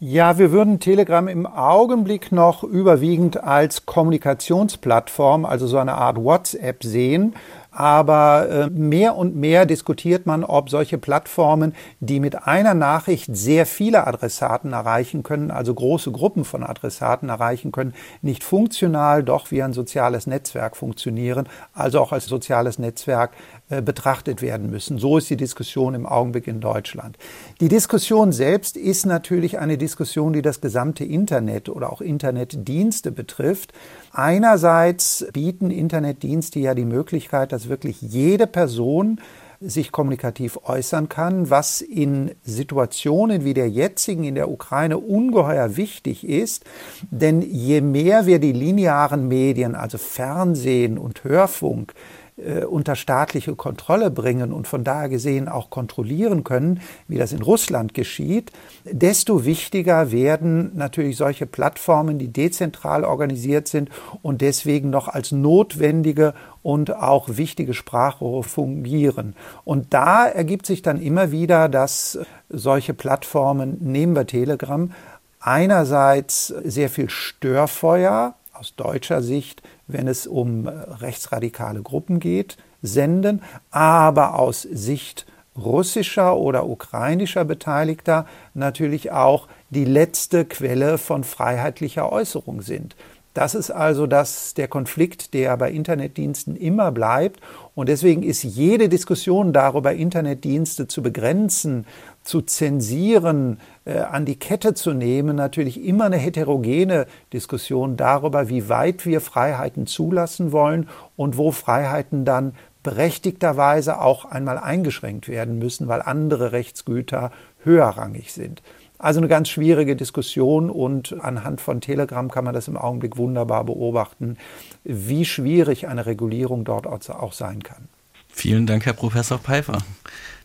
Ja, 0.00 0.38
wir 0.38 0.52
würden 0.52 0.78
Telegram 0.78 1.26
im 1.26 1.44
Augenblick 1.44 2.30
noch 2.30 2.62
überwiegend 2.62 3.42
als 3.42 3.84
Kommunikationsplattform, 3.84 5.44
also 5.44 5.66
so 5.66 5.76
eine 5.76 5.94
Art 5.94 6.16
WhatsApp 6.18 6.84
sehen. 6.84 7.34
Aber 7.78 8.48
äh, 8.50 8.70
mehr 8.70 9.14
und 9.14 9.36
mehr 9.36 9.64
diskutiert 9.64 10.26
man, 10.26 10.42
ob 10.42 10.68
solche 10.68 10.98
Plattformen, 10.98 11.76
die 12.00 12.18
mit 12.18 12.44
einer 12.44 12.74
Nachricht 12.74 13.28
sehr 13.36 13.66
viele 13.66 14.04
Adressaten 14.04 14.72
erreichen 14.72 15.22
können, 15.22 15.52
also 15.52 15.74
große 15.74 16.10
Gruppen 16.10 16.44
von 16.44 16.64
Adressaten 16.64 17.28
erreichen 17.28 17.70
können, 17.70 17.94
nicht 18.20 18.42
funktional 18.42 19.22
doch 19.22 19.52
wie 19.52 19.62
ein 19.62 19.72
soziales 19.72 20.26
Netzwerk 20.26 20.76
funktionieren, 20.76 21.48
also 21.72 22.00
auch 22.00 22.10
als 22.10 22.26
soziales 22.26 22.80
Netzwerk 22.80 23.30
betrachtet 23.68 24.40
werden 24.40 24.70
müssen. 24.70 24.98
So 24.98 25.18
ist 25.18 25.28
die 25.28 25.36
Diskussion 25.36 25.94
im 25.94 26.06
Augenblick 26.06 26.46
in 26.46 26.60
Deutschland. 26.60 27.18
Die 27.60 27.68
Diskussion 27.68 28.32
selbst 28.32 28.76
ist 28.76 29.04
natürlich 29.04 29.58
eine 29.58 29.76
Diskussion, 29.76 30.32
die 30.32 30.42
das 30.42 30.60
gesamte 30.60 31.04
Internet 31.04 31.68
oder 31.68 31.92
auch 31.92 32.00
Internetdienste 32.00 33.12
betrifft. 33.12 33.72
Einerseits 34.12 35.26
bieten 35.32 35.70
Internetdienste 35.70 36.60
ja 36.60 36.74
die 36.74 36.86
Möglichkeit, 36.86 37.52
dass 37.52 37.68
wirklich 37.68 38.00
jede 38.00 38.46
Person 38.46 39.20
sich 39.60 39.90
kommunikativ 39.90 40.58
äußern 40.64 41.08
kann, 41.08 41.50
was 41.50 41.80
in 41.80 42.30
Situationen 42.44 43.44
wie 43.44 43.54
der 43.54 43.68
jetzigen 43.68 44.22
in 44.22 44.36
der 44.36 44.50
Ukraine 44.50 44.98
ungeheuer 44.98 45.76
wichtig 45.76 46.26
ist. 46.26 46.64
Denn 47.10 47.42
je 47.42 47.80
mehr 47.80 48.26
wir 48.26 48.38
die 48.38 48.52
linearen 48.52 49.26
Medien, 49.26 49.74
also 49.74 49.98
Fernsehen 49.98 50.96
und 50.96 51.24
Hörfunk, 51.24 51.94
äh, 52.38 52.64
unter 52.64 52.96
staatliche 52.96 53.56
Kontrolle 53.56 54.10
bringen 54.10 54.52
und 54.52 54.68
von 54.68 54.84
daher 54.84 55.08
gesehen 55.08 55.48
auch 55.48 55.70
kontrollieren 55.70 56.44
können, 56.44 56.80
wie 57.08 57.18
das 57.18 57.32
in 57.32 57.42
Russland 57.42 57.94
geschieht, 57.94 58.52
desto 58.84 59.44
wichtiger 59.44 60.12
werden 60.12 60.70
natürlich 60.74 61.16
solche 61.16 61.46
Plattformen, 61.46 62.18
die 62.18 62.28
dezentral 62.28 63.04
organisiert 63.04 63.68
sind 63.68 63.90
und 64.22 64.40
deswegen 64.40 64.90
noch 64.90 65.08
als 65.08 65.32
notwendige 65.32 66.34
und 66.62 66.94
auch 66.94 67.28
wichtige 67.28 67.74
Sprachrohre 67.74 68.42
fungieren. 68.42 69.34
Und 69.64 69.92
da 69.92 70.26
ergibt 70.26 70.66
sich 70.66 70.82
dann 70.82 71.00
immer 71.00 71.32
wieder, 71.32 71.68
dass 71.68 72.18
solche 72.48 72.94
Plattformen, 72.94 73.78
nehmen 73.80 74.14
wir 74.14 74.26
Telegram, 74.26 74.92
einerseits 75.40 76.48
sehr 76.48 76.88
viel 76.88 77.10
Störfeuer 77.10 78.34
aus 78.52 78.74
deutscher 78.76 79.22
Sicht 79.22 79.62
wenn 79.88 80.06
es 80.06 80.26
um 80.26 80.66
äh, 80.66 80.70
rechtsradikale 80.70 81.82
Gruppen 81.82 82.20
geht, 82.20 82.56
senden, 82.82 83.42
aber 83.70 84.38
aus 84.38 84.62
Sicht 84.62 85.26
russischer 85.56 86.36
oder 86.36 86.68
ukrainischer 86.68 87.44
Beteiligter 87.44 88.26
natürlich 88.54 89.10
auch 89.10 89.48
die 89.70 89.84
letzte 89.84 90.44
Quelle 90.44 90.98
von 90.98 91.24
freiheitlicher 91.24 92.12
Äußerung 92.12 92.62
sind. 92.62 92.94
Das 93.34 93.54
ist 93.54 93.70
also 93.70 94.08
das, 94.08 94.54
der 94.54 94.66
Konflikt, 94.66 95.32
der 95.32 95.56
bei 95.56 95.70
Internetdiensten 95.70 96.56
immer 96.56 96.90
bleibt. 96.90 97.40
Und 97.76 97.88
deswegen 97.88 98.24
ist 98.24 98.42
jede 98.42 98.88
Diskussion 98.88 99.52
darüber, 99.52 99.92
Internetdienste 99.92 100.88
zu 100.88 101.02
begrenzen, 101.02 101.86
zu 102.28 102.42
zensieren, 102.42 103.58
äh, 103.86 104.00
an 104.00 104.26
die 104.26 104.38
Kette 104.38 104.74
zu 104.74 104.92
nehmen, 104.92 105.34
natürlich 105.34 105.82
immer 105.82 106.04
eine 106.04 106.18
heterogene 106.18 107.06
Diskussion 107.32 107.96
darüber, 107.96 108.50
wie 108.50 108.68
weit 108.68 109.06
wir 109.06 109.22
Freiheiten 109.22 109.86
zulassen 109.86 110.52
wollen 110.52 110.90
und 111.16 111.38
wo 111.38 111.52
Freiheiten 111.52 112.26
dann 112.26 112.52
berechtigterweise 112.82 113.98
auch 113.98 114.26
einmal 114.26 114.58
eingeschränkt 114.58 115.28
werden 115.28 115.58
müssen, 115.58 115.88
weil 115.88 116.02
andere 116.02 116.52
Rechtsgüter 116.52 117.32
höherrangig 117.64 118.34
sind. 118.34 118.60
Also 118.98 119.20
eine 119.20 119.28
ganz 119.28 119.48
schwierige 119.48 119.96
Diskussion 119.96 120.68
und 120.68 121.16
anhand 121.22 121.62
von 121.62 121.80
Telegram 121.80 122.30
kann 122.30 122.44
man 122.44 122.52
das 122.52 122.68
im 122.68 122.76
Augenblick 122.76 123.16
wunderbar 123.16 123.64
beobachten, 123.64 124.36
wie 124.84 125.24
schwierig 125.24 125.88
eine 125.88 126.04
Regulierung 126.04 126.64
dort 126.64 126.86
auch 126.86 127.32
sein 127.32 127.62
kann. 127.62 127.88
Vielen 128.28 128.66
Dank, 128.66 128.84
Herr 128.84 128.92
Professor 128.92 129.38
Pfeiffer. 129.38 129.78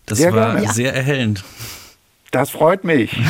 Das 0.06 0.18
sehr 0.18 0.34
war 0.34 0.54
gerne. 0.54 0.74
sehr 0.74 0.94
erhellend. 0.94 1.44
Das 2.32 2.50
freut 2.50 2.84
mich. 2.84 3.16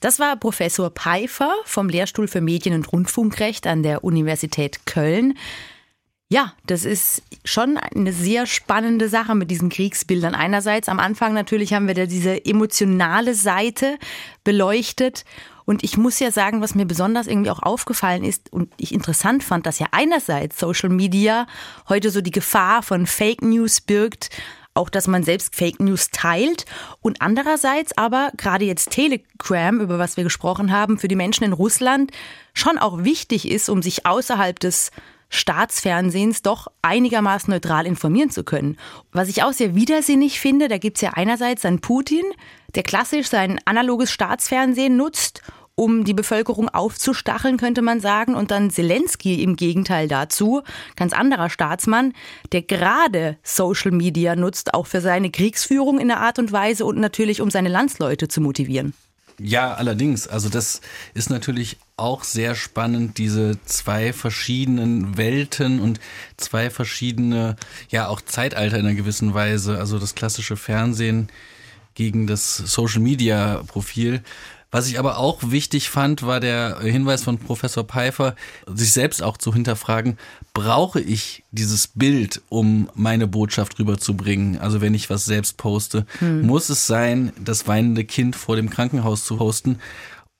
Das 0.00 0.18
war 0.18 0.36
Professor 0.36 0.90
Pfeiffer 0.90 1.54
vom 1.66 1.90
Lehrstuhl 1.90 2.26
für 2.26 2.40
Medien- 2.40 2.72
und 2.72 2.90
Rundfunkrecht 2.90 3.66
an 3.66 3.82
der 3.82 4.02
Universität 4.02 4.86
Köln. 4.86 5.34
Ja, 6.30 6.54
das 6.64 6.84
ist 6.86 7.22
schon 7.44 7.76
eine 7.76 8.12
sehr 8.12 8.46
spannende 8.46 9.10
Sache 9.10 9.34
mit 9.34 9.50
diesen 9.50 9.68
Kriegsbildern. 9.68 10.34
Einerseits 10.34 10.88
am 10.88 11.00
Anfang 11.00 11.34
natürlich 11.34 11.74
haben 11.74 11.86
wir 11.86 11.94
da 11.94 12.06
diese 12.06 12.44
emotionale 12.46 13.34
Seite 13.34 13.98
beleuchtet. 14.42 15.24
Und 15.66 15.84
ich 15.84 15.96
muss 15.98 16.18
ja 16.18 16.30
sagen, 16.30 16.62
was 16.62 16.74
mir 16.74 16.86
besonders 16.86 17.26
irgendwie 17.26 17.50
auch 17.50 17.62
aufgefallen 17.62 18.24
ist 18.24 18.52
und 18.52 18.72
ich 18.76 18.94
interessant 18.94 19.44
fand, 19.44 19.66
dass 19.66 19.80
ja 19.80 19.88
einerseits 19.90 20.58
Social 20.58 20.88
Media 20.88 21.46
heute 21.88 22.10
so 22.10 22.20
die 22.22 22.30
Gefahr 22.30 22.82
von 22.82 23.06
Fake 23.06 23.42
News 23.42 23.80
birgt, 23.80 24.30
auch 24.74 24.88
dass 24.88 25.06
man 25.06 25.22
selbst 25.22 25.54
Fake 25.54 25.80
News 25.80 26.10
teilt 26.10 26.64
und 27.00 27.20
andererseits 27.20 27.96
aber 27.96 28.30
gerade 28.36 28.64
jetzt 28.64 28.90
Telegram, 28.90 29.80
über 29.80 29.98
was 29.98 30.16
wir 30.16 30.24
gesprochen 30.24 30.72
haben, 30.72 30.98
für 30.98 31.08
die 31.08 31.16
Menschen 31.16 31.44
in 31.44 31.52
Russland 31.52 32.12
schon 32.54 32.78
auch 32.78 33.04
wichtig 33.04 33.48
ist, 33.48 33.68
um 33.68 33.82
sich 33.82 34.06
außerhalb 34.06 34.58
des 34.58 34.90
Staatsfernsehens 35.30 36.42
doch 36.42 36.66
einigermaßen 36.82 37.52
neutral 37.52 37.86
informieren 37.86 38.30
zu 38.30 38.42
können. 38.42 38.76
Was 39.12 39.28
ich 39.28 39.44
auch 39.44 39.52
sehr 39.52 39.76
widersinnig 39.76 40.40
finde, 40.40 40.68
da 40.68 40.78
gibt 40.78 40.96
es 40.96 41.02
ja 41.02 41.10
einerseits 41.14 41.62
dann 41.62 41.80
Putin, 41.80 42.24
der 42.74 42.82
klassisch 42.82 43.28
sein 43.28 43.60
analoges 43.64 44.10
Staatsfernsehen 44.10 44.96
nutzt 44.96 45.42
um 45.80 46.04
die 46.04 46.12
Bevölkerung 46.12 46.68
aufzustacheln, 46.68 47.56
könnte 47.56 47.80
man 47.80 48.00
sagen. 48.00 48.34
Und 48.34 48.50
dann 48.50 48.68
Zelensky 48.70 49.42
im 49.42 49.56
Gegenteil 49.56 50.08
dazu, 50.08 50.62
ganz 50.94 51.14
anderer 51.14 51.48
Staatsmann, 51.48 52.12
der 52.52 52.60
gerade 52.60 53.38
Social 53.42 53.90
Media 53.90 54.36
nutzt, 54.36 54.74
auch 54.74 54.86
für 54.86 55.00
seine 55.00 55.30
Kriegsführung 55.30 55.98
in 55.98 56.08
der 56.08 56.20
Art 56.20 56.38
und 56.38 56.52
Weise 56.52 56.84
und 56.84 56.98
natürlich 56.98 57.40
um 57.40 57.50
seine 57.50 57.70
Landsleute 57.70 58.28
zu 58.28 58.42
motivieren. 58.42 58.92
Ja, 59.38 59.72
allerdings. 59.72 60.28
Also 60.28 60.50
das 60.50 60.82
ist 61.14 61.30
natürlich 61.30 61.78
auch 61.96 62.24
sehr 62.24 62.54
spannend, 62.54 63.16
diese 63.16 63.58
zwei 63.64 64.12
verschiedenen 64.12 65.16
Welten 65.16 65.80
und 65.80 65.98
zwei 66.36 66.68
verschiedene, 66.68 67.56
ja 67.88 68.08
auch 68.08 68.20
Zeitalter 68.20 68.76
in 68.76 68.84
einer 68.84 68.94
gewissen 68.94 69.32
Weise. 69.32 69.78
Also 69.78 69.98
das 69.98 70.14
klassische 70.14 70.58
Fernsehen 70.58 71.30
gegen 71.94 72.26
das 72.26 72.58
Social 72.58 73.00
Media 73.00 73.62
Profil. 73.66 74.22
Was 74.70 74.88
ich 74.88 74.98
aber 74.98 75.18
auch 75.18 75.38
wichtig 75.46 75.90
fand, 75.90 76.22
war 76.22 76.38
der 76.38 76.78
Hinweis 76.80 77.24
von 77.24 77.38
Professor 77.38 77.84
Pfeiffer, 77.84 78.36
sich 78.66 78.92
selbst 78.92 79.22
auch 79.22 79.36
zu 79.36 79.52
hinterfragen, 79.52 80.16
brauche 80.54 81.00
ich 81.00 81.42
dieses 81.50 81.88
Bild, 81.88 82.40
um 82.48 82.88
meine 82.94 83.26
Botschaft 83.26 83.78
rüberzubringen? 83.78 84.58
Also 84.58 84.80
wenn 84.80 84.94
ich 84.94 85.10
was 85.10 85.24
selbst 85.24 85.56
poste, 85.56 86.06
hm. 86.20 86.46
muss 86.46 86.68
es 86.68 86.86
sein, 86.86 87.32
das 87.42 87.66
weinende 87.66 88.04
Kind 88.04 88.36
vor 88.36 88.56
dem 88.56 88.70
Krankenhaus 88.70 89.24
zu 89.24 89.36
posten? 89.36 89.80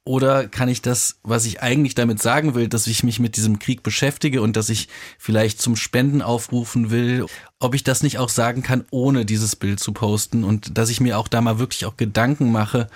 Oder 0.05 0.49
kann 0.49 0.69
ich 0.69 0.81
das, 0.81 1.19
was 1.23 1.45
ich 1.45 1.61
eigentlich 1.61 1.95
damit 1.95 2.23
sagen 2.23 2.55
will, 2.55 2.69
dass 2.69 2.87
ich 2.87 3.05
mich 3.05 3.21
mit 3.21 3.37
diesem 3.37 3.59
Krieg 3.59 3.83
beschäftige 3.83 4.41
und 4.41 4.57
dass 4.57 4.71
ich 4.71 4.89
vielleicht 5.19 5.61
zum 5.61 5.77
Spenden 5.77 6.23
aufrufen 6.23 6.91
will, 6.91 7.27
ob 7.59 7.75
ich 7.75 7.85
das 7.85 8.03
nicht 8.03 8.19
auch 8.19 8.31
sagen 8.31 8.63
kann, 8.63 8.85
ohne 8.91 9.27
dieses 9.27 9.57
Bild 9.57 9.79
zu 9.79 9.93
posten 9.93 10.43
und 10.43 10.79
dass 10.79 10.89
ich 10.89 11.01
mir 11.01 11.19
auch 11.19 11.29
da 11.29 11.41
mal 11.43 11.59
wirklich 11.59 11.85
auch 11.85 11.97
Gedanken 11.97 12.51
mache, 12.51 12.89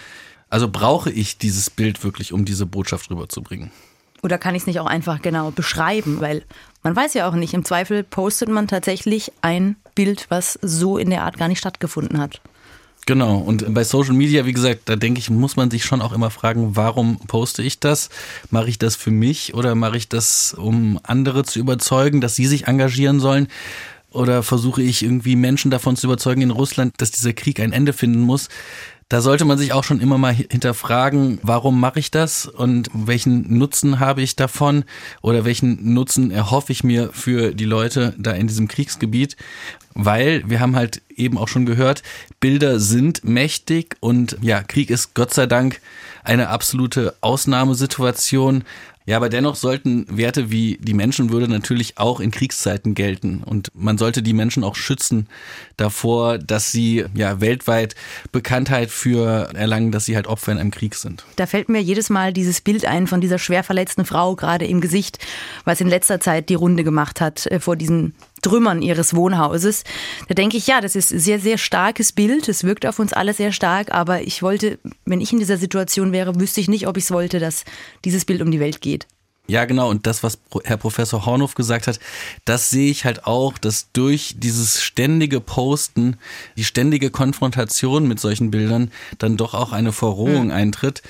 also 0.55 0.69
brauche 0.69 1.11
ich 1.11 1.37
dieses 1.37 1.69
Bild 1.69 2.05
wirklich, 2.05 2.33
um 2.33 2.45
diese 2.45 2.65
Botschaft 2.65 3.11
rüberzubringen? 3.11 3.73
Oder 4.23 4.39
kann 4.39 4.55
ich 4.55 4.63
es 4.63 4.67
nicht 4.69 4.79
auch 4.79 4.87
einfach 4.87 5.21
genau 5.21 5.51
beschreiben? 5.51 6.21
Weil 6.21 6.45
man 6.85 6.95
weiß 6.95 7.15
ja 7.15 7.29
auch 7.29 7.35
nicht, 7.35 7.55
im 7.55 7.65
Zweifel 7.65 8.05
postet 8.05 8.49
man 8.51 8.69
tatsächlich 8.69 9.33
ein 9.43 9.75
Bild, 9.97 10.27
was 10.29 10.57
so 10.63 10.97
in 10.97 11.11
der 11.11 11.25
Art 11.25 11.39
gar 11.39 11.49
nicht 11.49 11.59
stattgefunden 11.59 12.21
hat. 12.21 12.41
Genau, 13.05 13.39
und 13.39 13.75
bei 13.75 13.83
Social 13.83 14.15
Media, 14.15 14.47
wie 14.47 14.53
gesagt, 14.53 14.83
da 14.85 14.95
denke 14.95 15.19
ich, 15.19 15.29
muss 15.29 15.57
man 15.57 15.73
sich 15.73 15.85
schon 15.85 16.01
auch 16.01 16.13
immer 16.13 16.31
fragen, 16.31 16.77
warum 16.77 17.19
poste 17.27 17.65
ich 17.65 17.81
das? 17.81 18.09
Mache 18.51 18.69
ich 18.69 18.79
das 18.79 18.95
für 18.95 19.11
mich 19.11 19.55
oder 19.55 19.75
mache 19.75 19.97
ich 19.97 20.09
das, 20.09 20.55
um 20.55 21.01
andere 21.03 21.43
zu 21.43 21.59
überzeugen, 21.59 22.21
dass 22.21 22.37
sie 22.37 22.47
sich 22.47 22.69
engagieren 22.69 23.19
sollen? 23.19 23.49
Oder 24.15 24.45
versuche 24.45 24.81
ich 24.81 25.03
irgendwie 25.03 25.35
Menschen 25.35 25.73
davon 25.73 25.97
zu 25.97 26.07
überzeugen 26.07 26.43
in 26.43 26.53
Russland, 26.53 26.95
dass 26.99 27.11
dieser 27.11 27.33
Krieg 27.33 27.59
ein 27.59 27.73
Ende 27.73 27.93
finden 27.93 28.21
muss? 28.21 28.49
Da 29.09 29.21
sollte 29.21 29.45
man 29.45 29.59
sich 29.59 29.73
auch 29.73 29.85
schon 29.85 30.01
immer 30.01 30.19
mal 30.19 30.33
hinterfragen, 30.33 31.39
warum 31.43 31.79
mache 31.79 31.99
ich 31.99 32.11
das 32.11 32.47
und 32.47 32.89
welchen 32.95 33.59
Nutzen 33.59 34.01
habe 34.01 34.23
ich 34.23 34.35
davon 34.35 34.85
oder 35.21 35.45
welchen 35.45 35.93
Nutzen 35.93 36.31
erhoffe 36.31 36.73
ich 36.73 36.85
mir 36.85 37.11
für 37.13 37.55
die 37.55 37.67
Leute 37.67 38.15
da 38.19 38.33
in 38.33 38.47
diesem 38.47 38.67
Kriegsgebiet. 38.67 39.37
Weil 39.95 40.43
wir 40.49 40.59
haben 40.59 40.75
halt 40.75 41.03
eben 41.15 41.39
auch 41.39 41.49
schon 41.49 41.67
gehört, 41.67 42.03
Bilder 42.41 42.81
sind 42.81 43.25
mächtig 43.25 43.97
und 44.01 44.37
ja, 44.41 44.63
Krieg 44.63 44.91
ist 44.91 45.15
Gott 45.15 45.33
sei 45.33 45.47
Dank 45.47 45.81
eine 46.25 46.49
absolute 46.49 47.15
Ausnahmesituation. 47.21 48.65
Ja, 49.07 49.19
aber 49.19 49.29
dennoch 49.29 49.57
sollten 49.57 50.07
Werte 50.09 50.51
wie 50.51 50.79
die 50.81 50.95
Menschenwürde 50.95 51.47
natürlich 51.47 51.99
auch 51.99 52.21
in 52.21 52.31
Kriegszeiten 52.31 52.95
gelten. 52.95 53.43
Und 53.45 53.71
man 53.75 53.99
sollte 53.99 54.23
die 54.23 54.33
Menschen 54.33 54.65
auch 54.65 54.77
schützen 54.77 55.29
davor, 55.77 56.39
dass 56.39 56.73
sie 56.73 57.05
ja 57.15 57.41
weltweit 57.43 57.95
Bekanntheit 58.33 58.91
für 58.91 59.51
erlangen, 59.55 59.93
dass 59.93 60.07
sie 60.07 60.17
halt 60.17 60.27
Opfer 60.27 60.53
in 60.53 60.59
einem 60.59 60.71
Krieg 60.71 60.95
sind. 60.95 61.27
Da 61.37 61.45
fällt 61.45 61.69
mir 61.69 61.83
jedes 61.83 62.09
Mal 62.09 62.33
dieses 62.33 62.63
Bild 62.63 62.87
ein 62.87 63.07
von 63.07 63.21
dieser 63.21 63.39
schwer 63.39 63.63
verletzten 63.63 64.07
Frau 64.07 64.37
gerade 64.37 64.65
im 64.65 64.81
Gesicht, 64.81 65.19
was 65.67 65.83
in 65.83 65.89
letzter 65.89 66.19
Zeit 66.19 66.49
die 66.49 66.55
Runde 66.55 66.83
gemacht 66.83 67.21
hat 67.21 67.47
äh, 67.47 67.61
vor 67.61 67.77
diesen 67.77 68.15
Trümmern 68.45 68.83
ihres 68.83 69.15
Wohnhauses. 69.15 69.85
Da 70.29 70.35
denke 70.35 70.57
ich, 70.57 70.67
ja, 70.67 70.81
das 70.81 70.95
ist 70.95 71.13
ein 71.13 71.19
sehr, 71.19 71.41
sehr 71.41 71.59
starkes 71.59 72.13
Bild. 72.13 72.49
Es 72.49 72.63
wirkt 72.63 72.87
auf 72.87 72.99
uns 72.99 73.13
alle 73.13 73.33
sehr 73.33 73.53
stark, 73.53 73.93
aber 73.93 74.23
ich 74.23 74.43
wollte, 74.43 74.79
wenn 75.07 75.21
ich 75.21 75.33
in 75.33 75.39
dieser 75.39 75.57
Situation 75.57 76.13
wäre, 76.13 76.39
wüsste 76.39 76.61
ich 76.61 76.69
nicht, 76.69 76.87
ob 76.87 76.99
ich 76.99 77.05
es 77.05 77.11
wollte, 77.11 77.39
dass 77.41 77.65
dieses 78.05 78.25
Bild 78.25 78.43
um 78.43 78.51
die 78.51 78.61
Welt 78.61 78.83
geht. 78.83 79.07
Ja, 79.47 79.67
genau. 79.67 79.91
Und 79.91 80.07
das, 80.07 80.23
was 80.23 80.39
Herr 80.65 80.79
Professor 80.79 81.27
Hornhoff 81.27 81.55
gesagt 81.55 81.87
hat, 81.87 82.01
das 82.45 82.71
sehe 82.71 82.91
ich 82.91 83.05
halt 83.05 83.27
auch, 83.27 83.59
dass 83.59 83.91
durch 83.93 84.37
dieses 84.39 84.83
ständige 84.83 85.41
Posten, 85.41 86.17
die 86.57 86.65
ständige 86.65 87.11
Konfrontation 87.11 88.09
mit 88.09 88.21
solchen 88.21 88.51
Bildern 88.51 88.91
dann 89.19 89.37
doch 89.37 89.53
auch 89.53 89.73
eine 89.73 89.93
Verrohung 89.93 90.47
mhm. 90.47 90.53
eintritt 90.53 91.03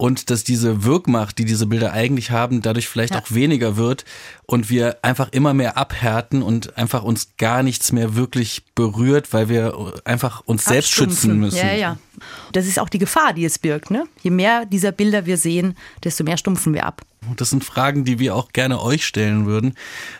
und 0.00 0.30
dass 0.30 0.44
diese 0.44 0.82
Wirkmacht, 0.84 1.36
die 1.36 1.44
diese 1.44 1.66
Bilder 1.66 1.92
eigentlich 1.92 2.30
haben, 2.30 2.62
dadurch 2.62 2.88
vielleicht 2.88 3.12
ja. 3.12 3.20
auch 3.20 3.32
weniger 3.32 3.76
wird 3.76 4.06
und 4.46 4.70
wir 4.70 4.96
einfach 5.02 5.28
immer 5.30 5.52
mehr 5.52 5.76
abhärten 5.76 6.42
und 6.42 6.78
einfach 6.78 7.02
uns 7.02 7.32
gar 7.36 7.62
nichts 7.62 7.92
mehr 7.92 8.14
wirklich 8.14 8.62
berührt, 8.74 9.34
weil 9.34 9.50
wir 9.50 9.92
einfach 10.06 10.40
uns 10.46 10.64
selbst 10.64 10.90
schützen 10.90 11.38
müssen. 11.38 11.58
Ja, 11.58 11.74
ja. 11.74 11.98
Das 12.52 12.66
ist 12.66 12.78
auch 12.78 12.88
die 12.88 12.98
Gefahr, 12.98 13.34
die 13.34 13.44
es 13.44 13.58
birgt. 13.58 13.90
Ne? 13.90 14.04
Je 14.22 14.30
mehr 14.30 14.64
dieser 14.64 14.90
Bilder 14.90 15.26
wir 15.26 15.36
sehen, 15.36 15.76
desto 16.02 16.24
mehr 16.24 16.38
stumpfen 16.38 16.72
wir 16.72 16.86
ab. 16.86 17.02
Das 17.36 17.50
sind 17.50 17.64
Fragen, 17.64 18.04
die 18.04 18.18
wir 18.18 18.34
auch 18.34 18.52
gerne 18.52 18.80
euch 18.80 19.06
stellen 19.06 19.44
würden. 19.44 19.74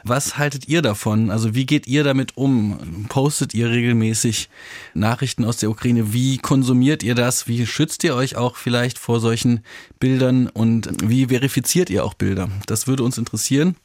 Was 0.05 0.37
haltet 0.37 0.69
ihr 0.69 0.83
davon? 0.83 1.31
Also 1.31 1.55
wie 1.55 1.65
geht 1.65 1.87
ihr 1.87 2.05
damit 2.05 2.37
um? 2.37 3.07
Postet 3.09 3.55
ihr 3.55 3.71
regelmäßig 3.71 4.51
Nachrichten 4.93 5.47
aus 5.47 5.57
der 5.57 5.71
Ukraine? 5.71 6.13
Wie 6.13 6.37
konsumiert 6.37 7.03
ihr 7.03 7.15
das? 7.15 7.49
Wie 7.49 7.67
schützt 7.67 8.05
ihr 8.05 8.15
euch 8.15 8.37
auch 8.37 8.57
vielleicht 8.57 8.99
vor 8.99 9.19
solchen 9.19 9.65
Bildern? 9.99 10.49
Und 10.49 10.91
wie 11.03 11.29
verifiziert 11.29 11.89
ihr 11.89 12.05
auch 12.05 12.13
Bilder? 12.15 12.51
Das 12.67 12.87
würde 12.87 13.03
uns 13.03 13.17
interessieren. 13.17 13.77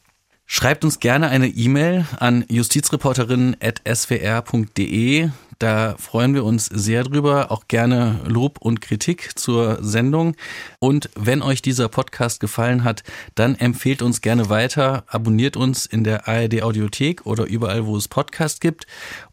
Schreibt 0.45 0.83
uns 0.85 0.99
gerne 0.99 1.29
eine 1.29 1.47
E-Mail 1.47 2.05
an 2.19 2.45
justizreporterinnen.swr.de. 2.49 5.29
Da 5.59 5.95
freuen 5.97 6.33
wir 6.33 6.43
uns 6.43 6.65
sehr 6.65 7.03
drüber. 7.03 7.51
Auch 7.51 7.67
gerne 7.67 8.19
Lob 8.25 8.57
und 8.59 8.81
Kritik 8.81 9.37
zur 9.37 9.77
Sendung. 9.81 10.35
Und 10.79 11.09
wenn 11.15 11.41
euch 11.41 11.61
dieser 11.61 11.87
Podcast 11.87 12.39
gefallen 12.39 12.83
hat, 12.83 13.03
dann 13.35 13.55
empfehlt 13.55 14.01
uns 14.01 14.21
gerne 14.21 14.49
weiter. 14.49 15.03
Abonniert 15.07 15.57
uns 15.57 15.85
in 15.85 16.03
der 16.03 16.27
ARD 16.27 16.61
Audiothek 16.61 17.25
oder 17.25 17.45
überall, 17.45 17.85
wo 17.85 17.95
es 17.97 18.07
Podcast 18.07 18.61
gibt. 18.61 18.85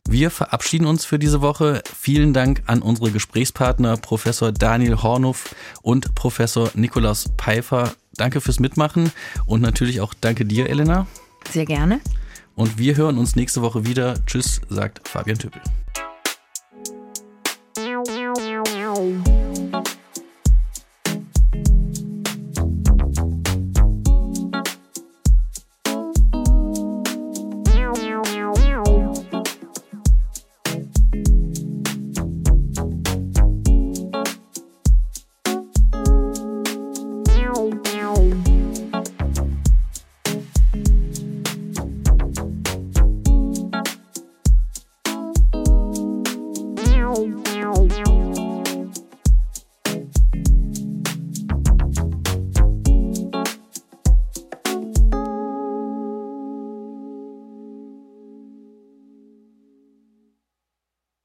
Wir 0.08 0.30
verabschieden 0.30 0.86
uns 0.86 1.04
für 1.04 1.18
diese 1.18 1.40
Woche. 1.40 1.82
Vielen 1.94 2.32
Dank 2.32 2.62
an 2.66 2.82
unsere 2.82 3.10
Gesprächspartner 3.10 3.96
Professor 3.96 4.52
Daniel 4.52 5.02
Hornuff 5.02 5.54
und 5.82 6.14
Professor 6.14 6.70
Nikolaus 6.74 7.30
Pfeiffer. 7.38 7.92
Danke 8.16 8.40
fürs 8.40 8.60
Mitmachen 8.60 9.10
und 9.46 9.60
natürlich 9.60 10.00
auch 10.00 10.14
danke 10.14 10.44
dir, 10.44 10.68
Elena. 10.68 11.06
Sehr 11.50 11.64
gerne. 11.64 12.00
Und 12.54 12.78
wir 12.78 12.96
hören 12.96 13.18
uns 13.18 13.36
nächste 13.36 13.62
Woche 13.62 13.86
wieder. 13.86 14.14
Tschüss, 14.26 14.60
sagt 14.68 15.08
Fabian 15.08 15.38
Tüppel. 15.38 15.62